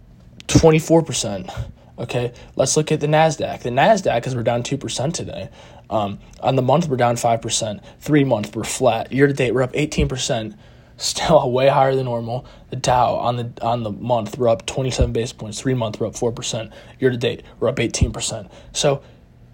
24%. 0.49 1.71
Okay, 1.99 2.33
let's 2.57 2.79
look 2.79 2.91
at 2.91 3.01
the 3.01 3.07
NASDAQ. 3.07 3.61
The 3.61 3.69
NASDAQ, 3.69 4.17
because 4.17 4.35
we're 4.35 4.43
down 4.43 4.63
2% 4.63 5.13
today. 5.13 5.51
Um, 5.91 6.19
on 6.41 6.57
the 6.57 6.63
month, 6.63 6.89
we're 6.89 6.97
down 6.97 7.17
5%. 7.17 7.85
Three 8.01 8.25
months, 8.25 8.51
we're 8.55 8.65
flat. 8.65 9.13
Year 9.13 9.27
to 9.27 9.35
date, 9.35 9.53
we're 9.53 9.63
up 9.63 9.75
18%. 9.75 10.57
Still 10.97 11.51
way 11.53 11.69
higher 11.69 11.95
than 11.95 12.07
normal. 12.07 12.47
The 12.71 12.77
Dow 12.77 13.15
on 13.15 13.37
the 13.37 13.53
on 13.63 13.83
the 13.85 13.91
month, 13.91 14.37
we're 14.37 14.49
up 14.49 14.67
27 14.67 15.13
basis 15.13 15.33
points. 15.33 15.59
Three 15.59 15.73
month, 15.73 15.99
we're 15.99 16.07
up 16.07 16.13
4%. 16.13 16.71
Year 16.99 17.11
to 17.11 17.17
date, 17.17 17.43
we're 17.59 17.69
up 17.69 17.77
18%. 17.77 18.51
So 18.73 19.03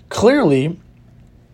clearly, 0.09 0.81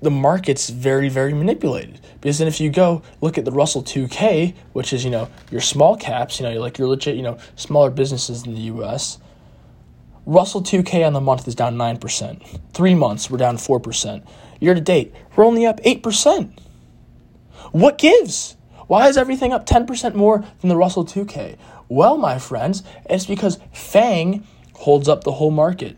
the 0.03 0.11
market's 0.11 0.69
very, 0.69 1.09
very 1.09 1.33
manipulated. 1.33 2.01
Because 2.21 2.39
then 2.39 2.49
if 2.49 2.61
you 2.61 2.71
go 2.71 3.03
look 3.21 3.39
at 3.39 3.45
the 3.45 3.53
Russell 3.53 3.83
2K, 3.83 4.55
which 4.73 4.93
is, 4.93 5.05
you 5.05 5.11
know, 5.11 5.29
your 5.51 5.61
small 5.61 5.97
caps, 5.97 6.39
you 6.39 6.47
know, 6.47 6.61
like 6.61 6.77
your 6.77 6.89
legit, 6.89 7.17
you 7.17 7.23
know, 7.23 7.39
smaller 7.57 7.91
businesses 7.91 8.45
in 8.45 8.55
the 8.55 8.63
US, 8.63 9.19
Russell 10.27 10.61
2K 10.61 11.07
on 11.07 11.13
the 11.13 11.21
month 11.21 11.47
is 11.49 11.55
down 11.55 11.77
9%. 11.77 12.61
Three 12.73 12.95
months, 12.95 13.31
we're 13.31 13.39
down 13.39 13.57
4%. 13.57 14.27
Year 14.61 14.75
to 14.75 14.81
date, 14.81 15.15
we're 15.35 15.45
only 15.45 15.67
up 15.67 15.81
8%. 15.81 16.59
What 17.71 17.99
gives? 17.99 18.57
Why 18.89 19.09
is 19.09 19.17
everything 19.17 19.53
up 19.53 19.67
10% 19.67 20.15
more 20.15 20.45
than 20.61 20.69
the 20.69 20.77
Russell 20.77 21.05
2K? 21.05 21.57
Well, 21.89 22.17
my 22.19 22.39
friends, 22.39 22.83
it's 23.09 23.27
because 23.27 23.59
FANG 23.73 24.47
holds 24.75 25.09
up 25.09 25.25
the 25.25 25.33
whole 25.33 25.51
market. 25.51 25.97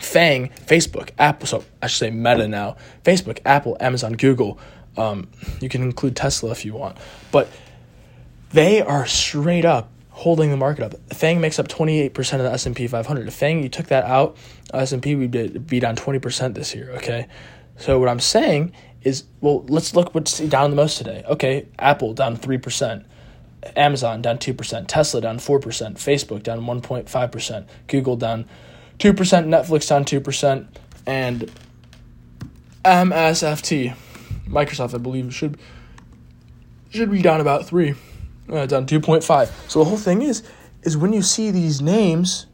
FANG, 0.00 0.48
Facebook, 0.66 1.10
Apple, 1.18 1.46
so 1.46 1.64
I 1.82 1.86
should 1.86 1.98
say 1.98 2.10
Meta 2.10 2.48
now, 2.48 2.76
Facebook, 3.04 3.38
Apple, 3.44 3.76
Amazon, 3.80 4.14
Google. 4.14 4.58
Um, 4.96 5.28
you 5.60 5.68
can 5.68 5.82
include 5.82 6.16
Tesla 6.16 6.50
if 6.50 6.64
you 6.64 6.74
want, 6.74 6.98
but 7.30 7.48
they 8.52 8.82
are 8.82 9.06
straight 9.06 9.64
up 9.64 9.90
holding 10.10 10.50
the 10.50 10.56
market 10.56 10.84
up. 10.84 10.94
FANG 11.12 11.40
makes 11.40 11.58
up 11.58 11.68
28% 11.68 12.16
of 12.34 12.40
the 12.40 12.52
S&P 12.52 12.86
500. 12.86 13.28
If 13.28 13.34
FANG, 13.34 13.62
you 13.62 13.68
took 13.68 13.86
that 13.86 14.04
out, 14.04 14.36
S&P 14.74 15.14
would 15.14 15.66
be 15.66 15.80
down 15.80 15.96
20% 15.96 16.54
this 16.54 16.74
year, 16.74 16.90
okay? 16.96 17.26
So 17.76 17.98
what 17.98 18.08
I'm 18.08 18.20
saying 18.20 18.72
is, 19.02 19.24
well, 19.40 19.64
let's 19.68 19.94
look 19.94 20.14
what's 20.14 20.38
down 20.38 20.70
the 20.70 20.76
most 20.76 20.98
today. 20.98 21.24
Okay, 21.26 21.66
Apple 21.78 22.12
down 22.12 22.36
3%. 22.36 23.04
Amazon 23.76 24.22
down 24.22 24.38
2%, 24.38 24.86
Tesla 24.88 25.20
down 25.20 25.38
4%, 25.38 25.60
Facebook 25.94 26.42
down 26.42 26.60
1.5%, 26.62 27.66
Google 27.88 28.16
down 28.16 28.46
2%, 29.00 29.14
Netflix 29.14 29.88
down 29.88 30.04
2%, 30.04 30.66
and 31.06 31.50
MSFT, 32.84 33.94
Microsoft, 34.46 34.94
I 34.94 34.98
believe, 34.98 35.34
should 35.34 35.58
should 36.90 37.10
be 37.10 37.22
down 37.22 37.40
about 37.40 37.66
3, 37.66 37.94
uh, 38.50 38.66
down 38.66 38.86
2.5. 38.86 39.50
So 39.68 39.78
the 39.78 39.84
whole 39.84 39.98
thing 39.98 40.22
is 40.22 40.42
is 40.82 40.96
when 40.96 41.12
you 41.12 41.22
see 41.22 41.50
these 41.50 41.80
names 41.80 42.46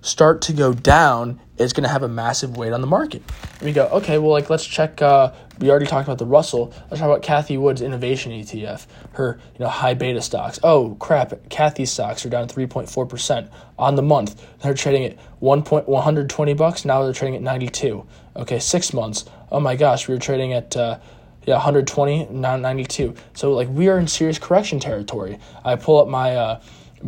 start 0.00 0.42
to 0.42 0.52
go 0.52 0.72
down, 0.72 1.40
it's 1.56 1.72
going 1.72 1.84
to 1.84 1.88
have 1.88 2.02
a 2.02 2.08
massive 2.08 2.56
weight 2.56 2.72
on 2.72 2.80
the 2.80 2.86
market. 2.86 3.22
And 3.54 3.62
we 3.62 3.72
go, 3.72 3.86
okay, 3.86 4.18
well, 4.18 4.30
like 4.30 4.50
let's 4.50 4.66
check. 4.66 5.00
Uh, 5.00 5.32
we 5.58 5.70
already 5.70 5.86
talked 5.86 6.06
about 6.06 6.18
the 6.18 6.26
Russell. 6.26 6.72
Let's 6.90 7.00
talk 7.00 7.08
about 7.08 7.22
Cathie 7.22 7.58
Wood's 7.58 7.80
innovation 7.80 8.32
ETF, 8.32 8.86
her 9.12 9.38
you 9.52 9.60
know 9.60 9.68
high 9.68 9.94
beta 9.94 10.20
stocks. 10.20 10.58
Oh 10.62 10.96
crap, 10.98 11.48
Cathie's 11.48 11.92
stocks 11.92 12.26
are 12.26 12.28
down 12.28 12.48
three 12.48 12.66
point 12.66 12.90
four 12.90 13.06
percent 13.06 13.50
on 13.78 13.94
the 13.94 14.02
month. 14.02 14.44
They're 14.62 14.74
trading 14.74 15.04
at 15.04 15.18
one 15.38 15.62
point 15.62 15.88
one 15.88 16.02
hundred 16.02 16.28
twenty 16.28 16.54
bucks. 16.54 16.84
Now 16.84 17.04
they're 17.04 17.12
trading 17.12 17.36
at 17.36 17.42
ninety 17.42 17.68
two. 17.68 18.06
Okay, 18.36 18.58
six 18.58 18.92
months. 18.92 19.24
Oh 19.50 19.60
my 19.60 19.76
gosh, 19.76 20.08
we 20.08 20.14
were 20.14 20.20
trading 20.20 20.52
at. 20.52 20.76
Uh, 20.76 20.98
yeah, 21.46 21.56
120, 21.56 22.28
now 22.30 22.56
92. 22.56 23.14
So, 23.34 23.52
like, 23.52 23.68
we 23.68 23.88
are 23.88 23.98
in 23.98 24.06
serious 24.06 24.38
correction 24.38 24.80
territory. 24.80 25.38
I 25.62 25.76
pull 25.76 26.00
up 26.00 26.08
my 26.08 26.34
uh, 26.34 26.62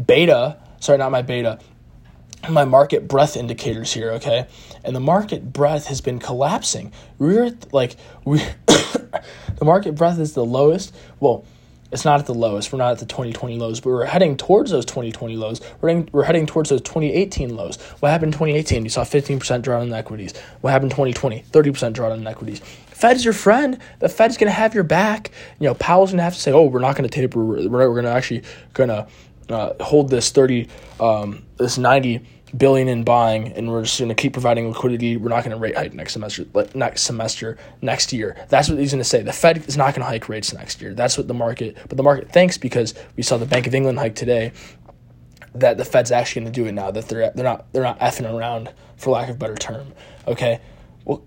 beta, 0.05 0.59
sorry, 0.79 0.99
not 0.99 1.11
my 1.11 1.23
beta, 1.23 1.59
my 2.49 2.65
market 2.65 3.09
breadth 3.09 3.37
indicators 3.37 3.93
here, 3.93 4.13
okay? 4.13 4.47
And 4.85 4.95
the 4.95 5.01
market 5.01 5.53
breadth 5.53 5.87
has 5.87 6.01
been 6.01 6.19
collapsing. 6.19 6.93
We're 7.19 7.45
at, 7.45 7.73
like 7.73 7.97
we 8.25 8.39
the 8.67 9.65
market 9.65 9.95
breadth 9.95 10.19
is 10.19 10.35
the 10.35 10.45
lowest. 10.45 10.95
Well, 11.21 11.45
it's 11.93 12.05
not 12.05 12.19
at 12.19 12.27
the 12.27 12.35
lowest. 12.35 12.73
We're 12.73 12.79
not 12.79 12.93
at 12.93 12.99
the 12.99 13.07
2020 13.07 13.59
lows, 13.59 13.81
but 13.81 13.91
we're 13.91 14.05
heading 14.05 14.37
towards 14.37 14.71
those 14.71 14.85
2020 14.85 15.37
lows. 15.37 15.61
We're 15.81 15.89
heading, 15.89 16.09
we're 16.13 16.25
heading 16.25 16.47
towards 16.47 16.71
those 16.71 16.81
2018 16.83 17.55
lows. 17.55 17.81
What 18.01 18.11
happened 18.11 18.35
in 18.35 18.39
2018? 18.39 18.83
You 18.83 18.91
saw 18.91 19.03
15% 19.03 19.39
drawdown 19.63 19.85
in 19.85 19.93
equities. 19.93 20.37
What 20.61 20.73
happened 20.73 20.93
in 20.93 20.97
2020? 20.97 21.45
30% 21.51 21.93
drawdown 21.95 22.19
in 22.19 22.27
equities. 22.27 22.61
Fed's 22.87 23.25
your 23.25 23.35
friend. 23.35 23.79
The 24.01 24.09
Fed's 24.09 24.37
going 24.37 24.49
to 24.49 24.55
have 24.55 24.75
your 24.75 24.83
back. 24.83 25.31
You 25.61 25.69
know, 25.69 25.75
Powell's 25.75 26.11
going 26.11 26.19
to 26.19 26.25
have 26.25 26.35
to 26.35 26.41
say, 26.41 26.51
"Oh, 26.51 26.65
we're 26.65 26.81
not 26.81 26.97
going 26.97 27.09
to 27.09 27.15
taper. 27.15 27.45
We're, 27.45 27.69
we're 27.69 27.87
going 27.89 28.05
to 28.05 28.11
actually 28.11 28.43
going 28.73 28.89
to 28.89 29.07
uh, 29.49 29.75
hold 29.81 30.09
this 30.09 30.31
30, 30.31 30.69
um, 30.99 31.45
this 31.57 31.79
90 31.79 32.21
billion 32.57 32.89
in 32.89 33.05
buying, 33.05 33.53
and 33.53 33.71
we're 33.71 33.83
just 33.83 33.99
going 33.99 34.09
to 34.09 34.15
keep 34.15 34.33
providing 34.33 34.69
liquidity. 34.69 35.17
We're 35.17 35.29
not 35.29 35.45
going 35.45 35.57
to 35.57 35.61
rate 35.61 35.77
hike 35.77 35.95
next 35.95 36.13
semester, 36.13 36.47
next 36.75 37.03
semester, 37.03 37.59
next 37.83 38.13
year. 38.13 38.37
That's 38.49 38.69
what 38.69 38.79
he's 38.79 38.93
going 38.93 39.03
to 39.03 39.09
say. 39.09 39.23
The 39.23 39.33
Fed 39.33 39.67
is 39.67 39.77
not 39.77 39.95
going 39.95 40.01
to 40.03 40.07
hike 40.07 40.29
rates 40.29 40.53
next 40.53 40.81
year. 40.81 40.95
That's 40.95 41.19
what 41.19 41.29
the 41.29 41.35
market, 41.35 41.77
but 41.89 41.97
the 41.97 42.03
market 42.03 42.31
thinks 42.31 42.59
because 42.59 42.95
we 43.17 43.23
saw 43.23 43.37
the 43.37 43.47
Bank 43.47 43.67
of 43.67 43.75
England 43.75 43.99
hike 43.99 44.15
today 44.15 44.53
that 45.55 45.79
the 45.79 45.85
Fed's 45.85 46.13
actually 46.13 46.43
going 46.43 46.53
to 46.53 46.61
do 46.61 46.67
it 46.67 46.73
now. 46.73 46.91
That 46.91 47.09
they're 47.09 47.31
they're 47.31 47.45
not 47.45 47.73
they're 47.73 47.83
not 47.83 47.99
effing 48.01 48.33
around 48.33 48.73
for 48.97 49.11
lack 49.11 49.29
of 49.29 49.37
a 49.37 49.39
better 49.39 49.57
term. 49.57 49.93
Okay, 50.27 50.61
well 51.05 51.25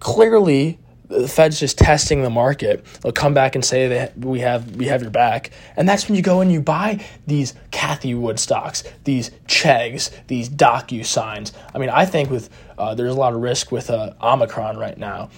clearly 0.00 0.78
the 1.08 1.26
Fed's 1.26 1.58
just 1.58 1.78
testing 1.78 2.22
the 2.22 2.30
market. 2.30 2.84
They'll 3.00 3.12
come 3.12 3.34
back 3.34 3.54
and 3.54 3.64
say 3.64 3.88
that 3.88 4.16
we 4.18 4.40
have 4.40 4.76
we 4.76 4.86
have 4.86 5.02
your 5.02 5.10
back, 5.10 5.50
and 5.76 5.88
that's 5.88 6.08
when 6.08 6.16
you 6.16 6.22
go 6.22 6.40
and 6.40 6.52
you 6.52 6.60
buy 6.60 7.04
these 7.26 7.54
Cathie 7.70 8.14
Wood 8.14 8.38
stocks, 8.38 8.84
these 9.04 9.30
Cheggs, 9.46 10.10
these 10.26 10.48
DocuSigns. 10.48 11.52
I 11.74 11.78
mean, 11.78 11.90
I 11.90 12.04
think 12.04 12.30
with 12.30 12.50
uh, 12.76 12.94
there's 12.94 13.12
a 13.12 13.18
lot 13.18 13.32
of 13.32 13.40
risk 13.40 13.72
with 13.72 13.90
uh, 13.90 14.12
Omicron 14.22 14.76
right 14.76 14.96
now, 14.96 15.30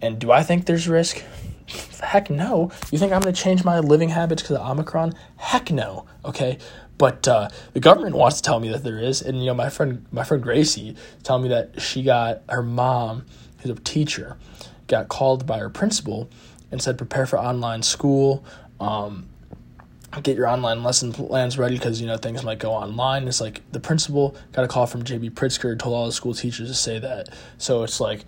and 0.00 0.18
do 0.18 0.30
I 0.30 0.42
think 0.42 0.66
there's 0.66 0.88
risk? 0.88 1.22
Heck 2.00 2.30
no. 2.30 2.70
You 2.92 2.98
think 2.98 3.12
I'm 3.12 3.22
going 3.22 3.34
to 3.34 3.40
change 3.40 3.64
my 3.64 3.80
living 3.80 4.10
habits 4.10 4.42
because 4.42 4.56
of 4.56 4.70
Omicron? 4.70 5.14
Heck 5.36 5.72
no. 5.72 6.06
Okay, 6.24 6.58
but 6.98 7.26
uh, 7.26 7.48
the 7.72 7.80
government 7.80 8.14
wants 8.14 8.36
to 8.36 8.42
tell 8.42 8.60
me 8.60 8.68
that 8.68 8.84
there 8.84 9.00
is, 9.00 9.20
and 9.22 9.40
you 9.40 9.46
know 9.46 9.54
my 9.54 9.70
friend 9.70 10.06
my 10.12 10.22
friend 10.22 10.40
Gracie 10.40 10.94
telling 11.24 11.42
me 11.42 11.48
that 11.48 11.80
she 11.80 12.04
got 12.04 12.42
her 12.48 12.62
mom, 12.62 13.26
who's 13.58 13.72
a 13.72 13.74
teacher 13.80 14.36
got 14.86 15.08
called 15.08 15.46
by 15.46 15.58
her 15.58 15.70
principal 15.70 16.28
and 16.70 16.82
said, 16.82 16.98
prepare 16.98 17.26
for 17.26 17.38
online 17.38 17.82
school. 17.82 18.44
Um, 18.80 19.28
get 20.22 20.36
your 20.36 20.48
online 20.48 20.82
lesson 20.82 21.12
plans 21.12 21.58
ready 21.58 21.76
because 21.76 22.00
you 22.00 22.06
know 22.06 22.16
things 22.16 22.42
might 22.42 22.58
go 22.58 22.72
online. 22.72 23.28
It's 23.28 23.40
like 23.40 23.60
the 23.72 23.80
principal 23.80 24.36
got 24.52 24.64
a 24.64 24.68
call 24.68 24.86
from 24.86 25.02
JB 25.02 25.32
Pritzker, 25.32 25.78
told 25.78 25.94
all 25.94 26.06
the 26.06 26.12
school 26.12 26.34
teachers 26.34 26.68
to 26.68 26.74
say 26.74 26.98
that. 26.98 27.28
So 27.58 27.82
it's 27.82 28.00
like 28.00 28.24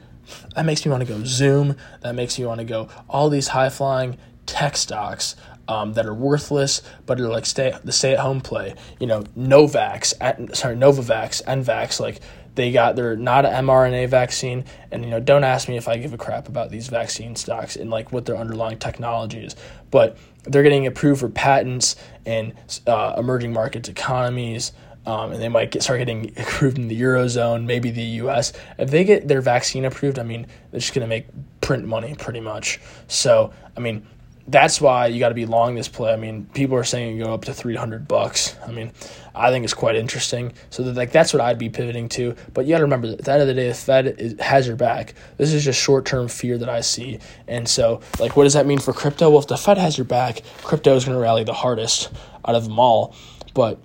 that 0.54 0.64
makes 0.64 0.84
me 0.84 0.90
want 0.90 1.06
to 1.06 1.12
go 1.12 1.22
Zoom. 1.24 1.76
That 2.02 2.14
makes 2.14 2.38
me 2.38 2.44
want 2.44 2.58
to 2.58 2.64
go 2.64 2.88
all 3.08 3.30
these 3.30 3.48
high 3.48 3.70
flying 3.70 4.18
tech 4.46 4.76
stocks 4.76 5.36
um, 5.68 5.92
that 5.94 6.06
are 6.06 6.14
worthless, 6.14 6.82
but 7.06 7.20
are 7.20 7.28
like 7.28 7.46
stay 7.46 7.72
the 7.84 7.92
stay 7.92 8.12
at 8.12 8.18
home 8.18 8.40
play. 8.40 8.74
You 8.98 9.06
know, 9.06 9.22
Novax, 9.36 10.14
at, 10.20 10.56
sorry, 10.56 10.76
Novavax, 10.76 11.42
Vax, 11.64 12.00
like 12.00 12.20
they 12.58 12.72
got 12.72 12.96
they're 12.96 13.16
not 13.16 13.46
an 13.46 13.64
mRNA 13.64 14.08
vaccine, 14.08 14.64
and 14.90 15.04
you 15.04 15.10
know 15.10 15.20
don't 15.20 15.44
ask 15.44 15.68
me 15.68 15.76
if 15.76 15.86
I 15.86 15.96
give 15.96 16.12
a 16.12 16.18
crap 16.18 16.48
about 16.48 16.70
these 16.70 16.88
vaccine 16.88 17.36
stocks 17.36 17.76
and 17.76 17.88
like 17.88 18.10
what 18.10 18.26
their 18.26 18.36
underlying 18.36 18.78
technology 18.78 19.44
is, 19.44 19.54
but 19.92 20.18
they're 20.42 20.64
getting 20.64 20.86
approved 20.86 21.20
for 21.20 21.28
patents 21.28 21.94
in 22.24 22.52
uh, 22.86 23.14
emerging 23.16 23.52
markets 23.52 23.88
economies. 23.88 24.72
Um, 25.06 25.32
and 25.32 25.40
they 25.40 25.48
might 25.48 25.70
get 25.70 25.82
start 25.82 26.00
getting 26.00 26.32
approved 26.36 26.76
in 26.76 26.88
the 26.88 27.00
eurozone, 27.00 27.64
maybe 27.64 27.90
the 27.90 28.02
U.S. 28.02 28.52
If 28.76 28.90
they 28.90 29.04
get 29.04 29.26
their 29.26 29.40
vaccine 29.40 29.86
approved, 29.86 30.18
I 30.18 30.22
mean, 30.22 30.46
they're 30.70 30.80
just 30.80 30.92
going 30.92 31.02
to 31.02 31.08
make 31.08 31.28
print 31.62 31.86
money 31.86 32.14
pretty 32.14 32.40
much. 32.40 32.78
So, 33.06 33.54
I 33.74 33.80
mean, 33.80 34.06
that's 34.48 34.80
why 34.80 35.06
you 35.06 35.18
got 35.18 35.28
to 35.28 35.34
be 35.34 35.46
long 35.46 35.76
this 35.76 35.88
play. 35.88 36.12
I 36.12 36.16
mean, 36.16 36.46
people 36.52 36.76
are 36.76 36.84
saying 36.84 37.16
you 37.16 37.24
go 37.24 37.32
up 37.32 37.44
to 37.44 37.54
300 37.54 38.08
bucks. 38.08 38.56
I 38.66 38.72
mean, 38.72 38.92
I 39.38 39.50
think 39.50 39.64
it's 39.64 39.74
quite 39.74 39.96
interesting. 39.96 40.52
So 40.70 40.82
that, 40.82 40.96
like 40.96 41.12
that's 41.12 41.32
what 41.32 41.40
I'd 41.40 41.58
be 41.58 41.68
pivoting 41.68 42.08
to. 42.10 42.34
But 42.52 42.66
you 42.66 42.72
got 42.72 42.78
to 42.78 42.84
remember 42.84 43.08
at 43.08 43.24
the 43.24 43.32
end 43.32 43.42
of 43.42 43.48
the 43.48 43.54
day, 43.54 43.68
the 43.68 43.74
Fed 43.74 44.06
is, 44.18 44.40
has 44.40 44.66
your 44.66 44.76
back. 44.76 45.14
This 45.36 45.52
is 45.52 45.64
just 45.64 45.80
short 45.80 46.04
term 46.04 46.28
fear 46.28 46.58
that 46.58 46.68
I 46.68 46.80
see. 46.80 47.20
And 47.46 47.68
so, 47.68 48.00
like, 48.18 48.36
what 48.36 48.44
does 48.44 48.54
that 48.54 48.66
mean 48.66 48.78
for 48.78 48.92
crypto? 48.92 49.30
Well, 49.30 49.38
if 49.38 49.46
the 49.46 49.56
Fed 49.56 49.78
has 49.78 49.96
your 49.96 50.04
back, 50.04 50.42
crypto 50.62 50.96
is 50.96 51.04
going 51.04 51.16
to 51.16 51.22
rally 51.22 51.44
the 51.44 51.54
hardest 51.54 52.10
out 52.44 52.54
of 52.54 52.64
them 52.64 52.78
all. 52.78 53.14
But 53.54 53.80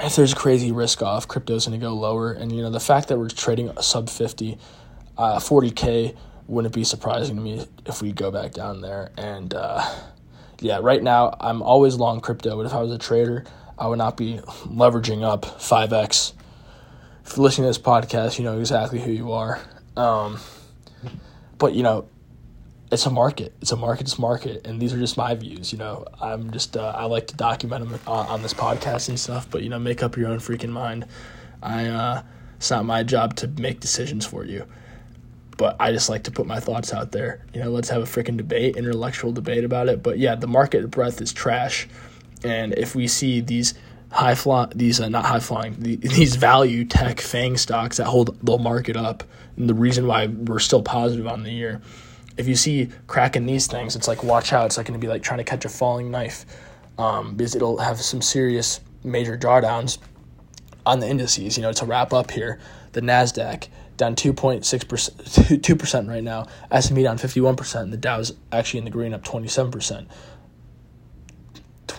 if 0.00 0.16
there's 0.16 0.32
a 0.32 0.36
crazy 0.36 0.72
risk 0.72 1.02
off, 1.02 1.28
crypto 1.28 1.54
is 1.54 1.66
going 1.66 1.78
to 1.78 1.84
go 1.84 1.92
lower. 1.94 2.32
And 2.32 2.52
you 2.52 2.62
know, 2.62 2.70
the 2.70 2.80
fact 2.80 3.08
that 3.08 3.18
we're 3.18 3.28
trading 3.28 3.70
sub 3.80 4.08
50, 4.08 4.58
uh, 5.18 5.38
40k 5.38 6.16
wouldn't 6.46 6.74
be 6.74 6.84
surprising 6.84 7.36
to 7.36 7.42
me 7.42 7.64
if 7.86 8.02
we 8.02 8.12
go 8.12 8.30
back 8.30 8.52
down 8.52 8.80
there. 8.80 9.10
And 9.16 9.54
uh, 9.54 9.84
yeah, 10.60 10.80
right 10.82 11.02
now 11.02 11.36
I'm 11.40 11.62
always 11.62 11.96
long 11.96 12.20
crypto, 12.20 12.56
but 12.56 12.66
if 12.66 12.74
I 12.74 12.80
was 12.82 12.92
a 12.92 12.98
trader, 12.98 13.44
I 13.80 13.86
would 13.86 13.98
not 13.98 14.16
be 14.16 14.38
leveraging 14.66 15.22
up 15.22 15.44
5x. 15.44 16.34
If 17.24 17.36
you're 17.36 17.44
listening 17.44 17.64
to 17.64 17.68
this 17.70 17.78
podcast, 17.78 18.38
you 18.38 18.44
know 18.44 18.58
exactly 18.60 19.00
who 19.00 19.10
you 19.10 19.32
are. 19.32 19.58
Um, 19.96 20.38
but 21.56 21.74
you 21.74 21.82
know, 21.82 22.06
it's 22.92 23.06
a 23.06 23.10
market. 23.10 23.54
It's 23.62 23.72
a 23.72 23.76
market's 23.76 24.18
market, 24.18 24.66
and 24.66 24.80
these 24.80 24.92
are 24.92 24.98
just 24.98 25.16
my 25.16 25.34
views. 25.34 25.72
You 25.72 25.78
know, 25.78 26.04
I'm 26.20 26.50
just 26.50 26.76
uh, 26.76 26.92
I 26.94 27.06
like 27.06 27.28
to 27.28 27.36
document 27.36 27.88
them 27.88 28.00
on, 28.06 28.26
on, 28.26 28.42
this 28.42 28.52
podcast 28.52 29.08
and 29.08 29.18
stuff. 29.18 29.50
But 29.50 29.62
you 29.62 29.70
know, 29.70 29.78
make 29.78 30.02
up 30.02 30.16
your 30.16 30.28
own 30.28 30.38
freaking 30.38 30.70
mind. 30.70 31.06
I 31.62 31.86
uh, 31.86 32.22
it's 32.56 32.70
not 32.70 32.84
my 32.84 33.02
job 33.02 33.36
to 33.36 33.48
make 33.48 33.80
decisions 33.80 34.26
for 34.26 34.44
you 34.44 34.66
but 35.60 35.76
I 35.78 35.92
just 35.92 36.08
like 36.08 36.22
to 36.22 36.30
put 36.30 36.46
my 36.46 36.58
thoughts 36.58 36.90
out 36.90 37.12
there. 37.12 37.44
You 37.52 37.60
know, 37.60 37.70
let's 37.70 37.90
have 37.90 38.00
a 38.00 38.06
freaking 38.06 38.38
debate, 38.38 38.76
intellectual 38.76 39.30
debate 39.30 39.62
about 39.62 39.90
it. 39.90 40.02
But 40.02 40.18
yeah, 40.18 40.34
the 40.34 40.46
market 40.46 40.90
breadth 40.90 41.20
is 41.20 41.34
trash, 41.34 41.86
and 42.44 42.74
if 42.74 42.94
we 42.94 43.06
see 43.06 43.40
these 43.40 43.74
high 44.12 44.34
fly, 44.34 44.68
these 44.74 45.00
uh, 45.00 45.08
not 45.08 45.24
high 45.24 45.40
flying, 45.40 45.76
the, 45.78 45.96
these 45.96 46.36
value 46.36 46.84
tech 46.84 47.20
FANG 47.20 47.56
stocks 47.56 47.96
that 47.98 48.06
hold 48.06 48.38
the 48.44 48.58
market 48.58 48.96
up, 48.96 49.24
and 49.56 49.68
the 49.68 49.74
reason 49.74 50.06
why 50.06 50.26
we're 50.26 50.58
still 50.58 50.82
positive 50.82 51.26
on 51.26 51.42
the 51.42 51.52
year. 51.52 51.80
If 52.36 52.48
you 52.48 52.56
see 52.56 52.88
cracking 53.06 53.44
these 53.46 53.66
things, 53.66 53.96
it's 53.96 54.08
like 54.08 54.22
watch 54.22 54.52
out. 54.52 54.66
It's 54.66 54.76
like 54.78 54.86
going 54.86 54.98
to 54.98 55.04
be 55.04 55.10
like 55.10 55.22
trying 55.22 55.38
to 55.38 55.44
catch 55.44 55.64
a 55.64 55.68
falling 55.68 56.10
knife, 56.10 56.46
um, 56.98 57.34
because 57.34 57.54
it'll 57.54 57.78
have 57.78 58.00
some 58.00 58.22
serious 58.22 58.80
major 59.04 59.36
drawdowns 59.36 59.98
on 60.86 61.00
the 61.00 61.08
indices. 61.08 61.56
You 61.56 61.62
know, 61.62 61.72
to 61.72 61.84
wrap 61.84 62.12
up 62.12 62.30
here, 62.30 62.58
the 62.92 63.00
Nasdaq 63.00 63.68
down 64.00 64.16
2.6%, 64.16 65.60
2% 65.60 66.08
right 66.08 66.24
now. 66.24 66.46
S&P 66.70 67.02
down 67.02 67.18
51%, 67.18 67.80
and 67.82 67.92
the 67.92 67.98
Dow's 67.98 68.32
actually 68.50 68.78
in 68.78 68.84
the 68.84 68.90
green 68.90 69.12
up 69.12 69.22
27%. 69.22 70.06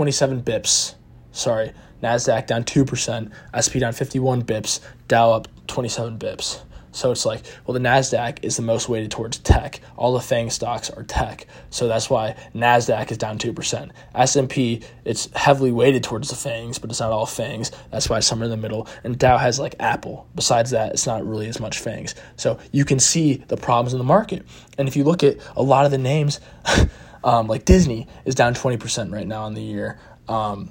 27 0.02 0.42
bips. 0.42 0.96
Sorry. 1.32 1.74
Nasdaq 2.02 2.48
down 2.48 2.64
2%, 2.64 3.32
SP 3.54 3.78
down 3.78 3.94
51 3.94 4.42
bips, 4.42 4.80
Dow 5.08 5.32
up 5.32 5.48
27 5.68 6.18
bips. 6.18 6.62
So 6.92 7.12
it's 7.12 7.24
like, 7.24 7.44
well, 7.68 7.76
the 7.76 7.80
Nasdaq 7.80 8.40
is 8.42 8.56
the 8.56 8.64
most 8.64 8.90
weighted 8.90 9.12
towards 9.12 9.38
tech. 9.38 9.80
All 9.98 10.14
the 10.14 10.20
FANG 10.20 10.50
stocks 10.50 10.90
are 10.90 11.04
tech, 11.04 11.46
so 11.70 11.88
that's 11.88 12.10
why 12.10 12.36
Nasdaq 12.56 13.12
is 13.12 13.20
down 13.20 13.38
two 13.38 13.54
percent. 13.54 13.92
S 14.16 14.36
and 14.36 14.50
P, 14.50 14.82
it's 15.06 15.30
heavily 15.36 15.72
weighted 15.72 16.04
towards 16.04 16.30
the 16.30 16.36
FANGs, 16.36 16.82
but 16.82 16.90
it's 16.90 17.00
not 17.00 17.12
all 17.12 17.28
FANGs. 17.28 17.72
That's 17.92 18.10
why 18.10 18.18
it's 18.18 18.28
somewhere 18.28 18.46
in 18.46 18.52
the 18.52 18.58
middle. 18.58 18.88
And 19.04 19.20
Dow 19.20 19.38
has 19.38 19.60
like 19.60 19.76
Apple. 19.80 20.28
Besides 20.34 20.72
that, 20.72 20.94
it's 20.94 21.06
not 21.06 21.24
really 21.24 21.48
as 21.48 21.60
much 21.60 21.80
FANGs. 21.80 22.16
So 22.38 22.58
you 22.72 22.86
can 22.86 22.98
see 23.00 23.36
the 23.36 23.56
problems 23.56 23.94
in 23.94 24.00
the 24.00 24.04
market. 24.04 24.48
And 24.80 24.88
if 24.88 24.96
you 24.96 25.04
look 25.04 25.24
at 25.24 25.38
a 25.56 25.62
lot 25.62 25.86
of 25.86 25.92
the 25.92 26.00
names, 26.00 26.42
um, 27.24 27.48
like 27.48 27.66
Disney 27.66 28.08
is 28.26 28.36
down 28.36 28.54
twenty 28.54 28.78
percent 28.78 29.12
right 29.12 29.28
now 29.28 29.48
in 29.48 29.54
the 29.54 29.62
year. 29.62 30.00
Um, 30.28 30.70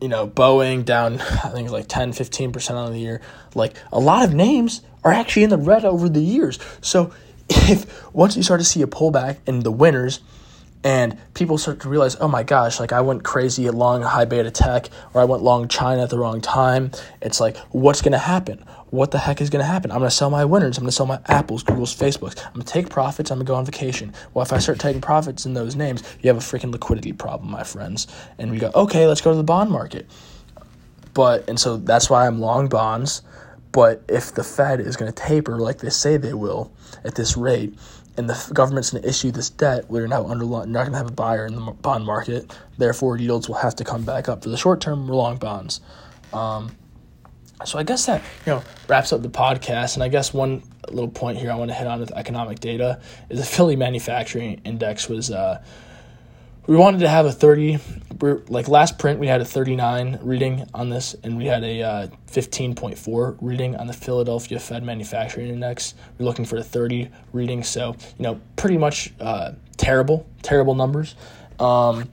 you 0.00 0.08
know, 0.08 0.28
Boeing 0.28 0.84
down, 0.84 1.14
I 1.20 1.48
think 1.48 1.70
like 1.70 1.88
10, 1.88 2.12
15% 2.12 2.70
on 2.72 2.92
the 2.92 2.98
year. 2.98 3.22
Like 3.54 3.74
a 3.90 3.98
lot 3.98 4.22
of 4.22 4.34
names 4.34 4.82
are 5.02 5.10
actually 5.10 5.44
in 5.44 5.50
the 5.50 5.56
red 5.56 5.84
over 5.84 6.10
the 6.10 6.20
years. 6.20 6.58
So 6.82 7.10
if 7.48 8.12
once 8.12 8.36
you 8.36 8.42
start 8.42 8.60
to 8.60 8.66
see 8.66 8.82
a 8.82 8.86
pullback 8.86 9.38
in 9.46 9.60
the 9.60 9.72
winners, 9.72 10.20
and 10.84 11.16
people 11.32 11.56
start 11.56 11.80
to 11.80 11.88
realize, 11.88 12.14
oh 12.20 12.28
my 12.28 12.42
gosh, 12.42 12.78
like 12.78 12.92
I 12.92 13.00
went 13.00 13.24
crazy 13.24 13.66
at 13.66 13.74
long 13.74 14.02
high 14.02 14.26
beta 14.26 14.50
tech, 14.50 14.90
or 15.14 15.22
I 15.22 15.24
went 15.24 15.42
long 15.42 15.66
China 15.66 16.02
at 16.02 16.10
the 16.10 16.18
wrong 16.18 16.42
time. 16.42 16.90
It's 17.22 17.40
like, 17.40 17.56
what's 17.70 18.02
going 18.02 18.12
to 18.12 18.18
happen? 18.18 18.64
What 18.90 19.10
the 19.10 19.18
heck 19.18 19.40
is 19.40 19.48
going 19.48 19.64
to 19.64 19.66
happen? 19.66 19.90
I'm 19.90 19.98
going 19.98 20.10
to 20.10 20.14
sell 20.14 20.30
my 20.30 20.44
winners. 20.44 20.76
I'm 20.76 20.82
going 20.82 20.90
to 20.90 20.92
sell 20.92 21.06
my 21.06 21.18
Apples, 21.26 21.64
Googles, 21.64 21.96
Facebooks. 21.96 22.46
I'm 22.46 22.52
going 22.52 22.66
to 22.66 22.72
take 22.72 22.90
profits. 22.90 23.30
I'm 23.30 23.38
going 23.38 23.46
to 23.46 23.50
go 23.50 23.56
on 23.56 23.64
vacation. 23.64 24.12
Well, 24.34 24.44
if 24.44 24.52
I 24.52 24.58
start 24.58 24.78
taking 24.78 25.00
profits 25.00 25.46
in 25.46 25.54
those 25.54 25.74
names, 25.74 26.04
you 26.20 26.28
have 26.28 26.36
a 26.36 26.40
freaking 26.40 26.70
liquidity 26.70 27.12
problem, 27.12 27.50
my 27.50 27.64
friends. 27.64 28.06
And 28.38 28.50
we 28.50 28.58
go, 28.58 28.70
okay, 28.74 29.06
let's 29.06 29.22
go 29.22 29.30
to 29.30 29.36
the 29.36 29.42
bond 29.42 29.70
market. 29.70 30.06
But, 31.14 31.48
and 31.48 31.58
so 31.58 31.78
that's 31.78 32.10
why 32.10 32.26
I'm 32.26 32.40
long 32.40 32.68
bonds. 32.68 33.22
But 33.72 34.02
if 34.06 34.34
the 34.34 34.44
Fed 34.44 34.80
is 34.80 34.96
going 34.96 35.12
to 35.12 35.22
taper 35.22 35.58
like 35.58 35.78
they 35.78 35.90
say 35.90 36.16
they 36.16 36.34
will 36.34 36.70
at 37.04 37.16
this 37.16 37.36
rate, 37.36 37.74
and 38.16 38.28
the 38.28 38.50
government's 38.52 38.90
going 38.90 39.02
to 39.02 39.08
issue 39.08 39.30
this 39.30 39.50
debt, 39.50 39.84
we're 39.88 40.06
now 40.06 40.26
under 40.26 40.44
not 40.44 40.66
going 40.66 40.92
to 40.92 40.96
have 40.96 41.08
a 41.08 41.12
buyer 41.12 41.46
in 41.46 41.54
the 41.54 41.60
bond 41.60 42.04
market. 42.04 42.56
Therefore, 42.78 43.16
yields 43.16 43.48
will 43.48 43.56
have 43.56 43.74
to 43.76 43.84
come 43.84 44.04
back 44.04 44.28
up 44.28 44.42
for 44.42 44.48
the 44.48 44.56
short 44.56 44.80
term. 44.80 45.08
We're 45.08 45.16
long 45.16 45.36
bonds. 45.36 45.80
Um, 46.32 46.76
so 47.64 47.78
I 47.78 47.82
guess 47.82 48.06
that 48.06 48.22
you 48.46 48.52
know 48.52 48.62
wraps 48.88 49.12
up 49.12 49.22
the 49.22 49.28
podcast. 49.28 49.94
And 49.94 50.02
I 50.02 50.08
guess 50.08 50.32
one 50.34 50.62
little 50.88 51.10
point 51.10 51.38
here 51.38 51.50
I 51.50 51.54
want 51.56 51.70
to 51.70 51.74
hit 51.74 51.86
on 51.86 52.00
with 52.00 52.12
economic 52.12 52.60
data 52.60 53.00
is 53.30 53.38
the 53.38 53.46
Philly 53.46 53.76
manufacturing 53.76 54.60
index 54.64 55.08
was. 55.08 55.30
Uh, 55.30 55.62
we 56.66 56.76
wanted 56.76 57.00
to 57.00 57.08
have 57.08 57.26
a 57.26 57.32
30 57.32 57.78
like 58.48 58.68
last 58.68 58.98
print 58.98 59.18
we 59.18 59.26
had 59.26 59.40
a 59.40 59.44
39 59.44 60.18
reading 60.22 60.66
on 60.72 60.88
this 60.88 61.14
and 61.22 61.36
we 61.36 61.46
had 61.46 61.62
a 61.62 61.82
uh, 61.82 62.06
15.4 62.30 63.36
reading 63.40 63.76
on 63.76 63.86
the 63.86 63.92
philadelphia 63.92 64.58
fed 64.58 64.82
manufacturing 64.82 65.48
index. 65.48 65.94
We're 66.18 66.24
looking 66.24 66.44
for 66.44 66.56
a 66.56 66.62
30 66.62 67.10
reading 67.32 67.62
so 67.62 67.96
you 68.18 68.22
know 68.22 68.40
pretty 68.56 68.78
much 68.78 69.12
uh, 69.20 69.52
terrible 69.76 70.26
terrible 70.42 70.74
numbers. 70.74 71.16
Um, 71.58 72.08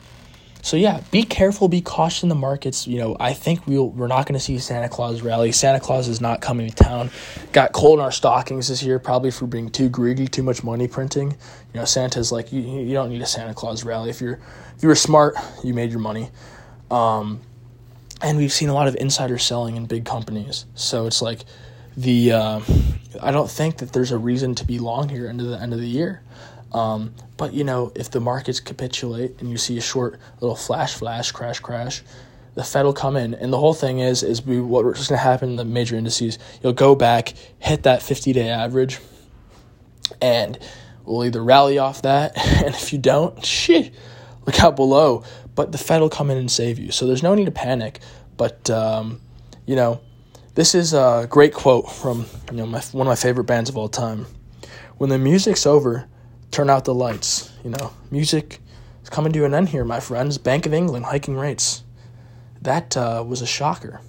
so 0.62 0.78
yeah, 0.78 1.02
be 1.12 1.24
careful, 1.24 1.68
be 1.68 1.82
cautious 1.82 2.24
in 2.24 2.30
the 2.30 2.36
markets. 2.36 2.88
You 2.88 3.00
know, 3.00 3.18
I 3.20 3.34
think 3.34 3.66
we'll 3.66 3.90
we're 3.90 4.08
not 4.08 4.26
going 4.28 4.34
to 4.34 4.40
see 4.40 4.60
Santa 4.60 4.90
Claus 4.90 5.22
rally. 5.22 5.52
Santa 5.52 5.80
Claus 5.80 6.08
is 6.08 6.22
not 6.22 6.42
coming 6.42 6.70
to 6.70 6.76
town. 6.76 7.10
Got 7.52 7.74
cold 7.74 8.00
in 8.00 8.06
our 8.06 8.12
stockings 8.12 8.68
this 8.68 8.84
year, 8.84 9.00
probably 9.00 9.32
for 9.32 9.48
being 9.48 9.70
too 9.70 9.90
greedy, 9.90 10.28
too 10.28 10.44
much 10.44 10.64
money 10.64 10.88
printing. 10.88 11.32
You 11.74 11.80
know, 11.80 11.86
Santa's 11.86 12.32
like 12.32 12.52
you. 12.52 12.62
You 12.62 12.94
don't 12.94 13.10
need 13.10 13.22
a 13.22 13.26
Santa 13.26 13.54
Claus 13.54 13.84
rally. 13.84 14.10
If 14.10 14.22
you're 14.22 14.40
if 14.76 14.84
you 14.84 14.90
were 14.90 14.96
smart, 14.96 15.36
you 15.64 15.74
made 15.74 15.90
your 15.90 16.00
money. 16.00 16.30
Um, 16.92 17.42
and 18.22 18.38
we've 18.38 18.52
seen 18.52 18.70
a 18.70 18.74
lot 18.74 18.88
of 18.88 18.96
insider 18.96 19.38
selling 19.38 19.76
in 19.78 19.86
big 19.88 20.06
companies. 20.06 20.66
So 20.76 21.08
it's 21.08 21.22
like 21.22 21.44
the 21.98 22.34
uh, 22.34 22.62
I 23.22 23.32
don't 23.32 23.50
think 23.50 23.78
that 23.78 23.94
there's 23.94 24.12
a 24.12 24.18
reason 24.18 24.56
to 24.56 24.66
be 24.66 24.80
long 24.80 25.10
here 25.10 25.28
into 25.28 25.44
the 25.44 25.60
end 25.60 25.74
of 25.74 25.80
the 25.80 25.88
year. 25.88 26.22
Um, 26.74 27.14
but 27.38 27.54
you 27.54 27.64
know, 27.64 27.92
if 27.96 28.12
the 28.12 28.20
markets 28.20 28.60
capitulate 28.60 29.40
and 29.40 29.50
you 29.50 29.58
see 29.58 29.78
a 29.78 29.82
short 29.82 30.20
little 30.40 30.56
flash, 30.56 30.94
flash, 30.94 31.32
crash, 31.32 31.60
crash, 31.60 32.04
the 32.54 32.64
Fed 32.64 32.86
will 32.86 32.94
come 32.94 33.16
in, 33.16 33.34
and 33.34 33.52
the 33.52 33.58
whole 33.58 33.74
thing 33.74 34.00
is 34.00 34.24
is 34.24 34.46
we, 34.46 34.60
what's 34.60 35.08
going 35.08 35.18
to 35.18 35.24
happen 35.24 35.52
in 35.52 35.56
the 35.56 35.66
major 35.66 35.96
indices. 35.96 36.38
You'll 36.62 36.74
go 36.74 36.96
back, 36.96 37.34
hit 37.60 37.84
that 37.84 38.02
fifty 38.02 38.34
day 38.34 38.50
average, 38.50 39.00
and 40.22 40.60
we'll 41.06 41.26
either 41.26 41.44
rally 41.44 41.78
off 41.78 42.02
that, 42.02 42.38
and 42.64 42.76
if 42.76 42.92
you 42.92 43.00
don't, 43.00 43.44
shit, 43.46 43.94
look 44.46 44.62
out 44.62 44.76
below. 44.76 45.24
But 45.56 45.72
the 45.72 45.78
Fed 45.78 46.02
will 46.02 46.10
come 46.10 46.30
in 46.30 46.38
and 46.38 46.52
save 46.52 46.80
you, 46.80 46.92
so 46.92 47.06
there's 47.08 47.24
no 47.24 47.36
need 47.36 47.46
to 47.46 47.52
panic. 47.52 48.00
But 48.38 48.70
um, 48.70 49.22
you 49.66 49.76
know, 49.76 50.02
this 50.56 50.76
is 50.76 50.94
a 50.94 51.28
great 51.30 51.54
quote 51.54 51.90
from 51.90 52.26
you 52.52 52.58
know 52.58 52.66
my, 52.66 52.82
one 52.92 53.08
of 53.08 53.12
my 53.12 53.16
favorite 53.16 53.46
bands 53.46 53.70
of 53.70 53.78
all 53.78 53.90
time. 53.90 54.26
When 54.98 55.10
the 55.10 55.18
music's 55.18 55.66
over, 55.66 56.08
turn 56.52 56.70
out 56.70 56.86
the 56.86 56.94
lights. 56.94 57.52
You 57.64 57.72
know, 57.72 57.94
music 58.12 58.60
is 59.02 59.10
coming 59.10 59.32
to 59.34 59.46
an 59.46 59.54
end 59.54 59.70
here, 59.70 59.84
my 59.84 60.00
friends. 60.00 60.38
Bank 60.38 60.66
of 60.66 60.74
England 60.74 61.06
hiking 61.06 61.36
rates. 61.36 61.84
That 62.62 62.96
uh, 62.96 63.24
was 63.28 63.42
a 63.42 63.48
shocker. 63.48 64.02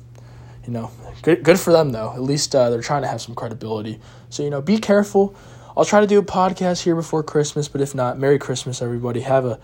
You 0.66 0.72
know, 0.72 0.90
good 1.22 1.42
good 1.42 1.58
for 1.58 1.72
them 1.72 1.90
though. 1.90 2.12
At 2.12 2.22
least 2.22 2.54
uh, 2.54 2.70
they're 2.70 2.82
trying 2.82 3.02
to 3.02 3.08
have 3.08 3.20
some 3.20 3.34
credibility. 3.34 3.98
So 4.28 4.42
you 4.42 4.50
know, 4.50 4.60
be 4.60 4.78
careful. 4.78 5.34
I'll 5.76 5.84
try 5.84 6.00
to 6.00 6.06
do 6.06 6.18
a 6.18 6.22
podcast 6.22 6.82
here 6.82 6.94
before 6.94 7.22
Christmas, 7.22 7.66
but 7.66 7.80
if 7.80 7.94
not, 7.94 8.18
Merry 8.18 8.38
Christmas, 8.38 8.82
everybody. 8.82 9.20
Have 9.20 9.46
a 9.46 9.58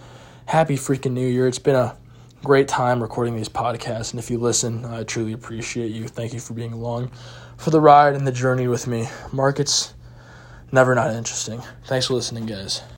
happy 0.47 0.77
freaking 0.77 1.13
New 1.13 1.27
Year. 1.27 1.47
It's 1.47 1.59
been 1.59 1.77
a 1.77 1.97
great 2.43 2.67
time 2.67 3.03
recording 3.03 3.37
these 3.37 3.49
podcasts, 3.49 4.13
and 4.13 4.19
if 4.19 4.31
you 4.31 4.39
listen, 4.39 4.85
I 4.87 5.05
truly 5.05 5.33
appreciate 5.33 5.93
you. 5.93 6.09
Thank 6.09 6.33
you 6.33 6.41
for 6.41 6.55
being 6.55 6.73
along 6.73 7.11
for 7.59 7.71
the 7.71 7.81
ride 7.81 8.15
and 8.15 8.27
the 8.27 8.33
journey 8.33 8.69
with 8.69 8.87
me. 8.87 9.09
Markets 9.33 9.93
never 10.73 10.95
not 10.95 11.11
interesting. 11.11 11.63
Thanks 11.85 12.07
for 12.07 12.15
listening, 12.15 12.47
guys. 12.47 12.83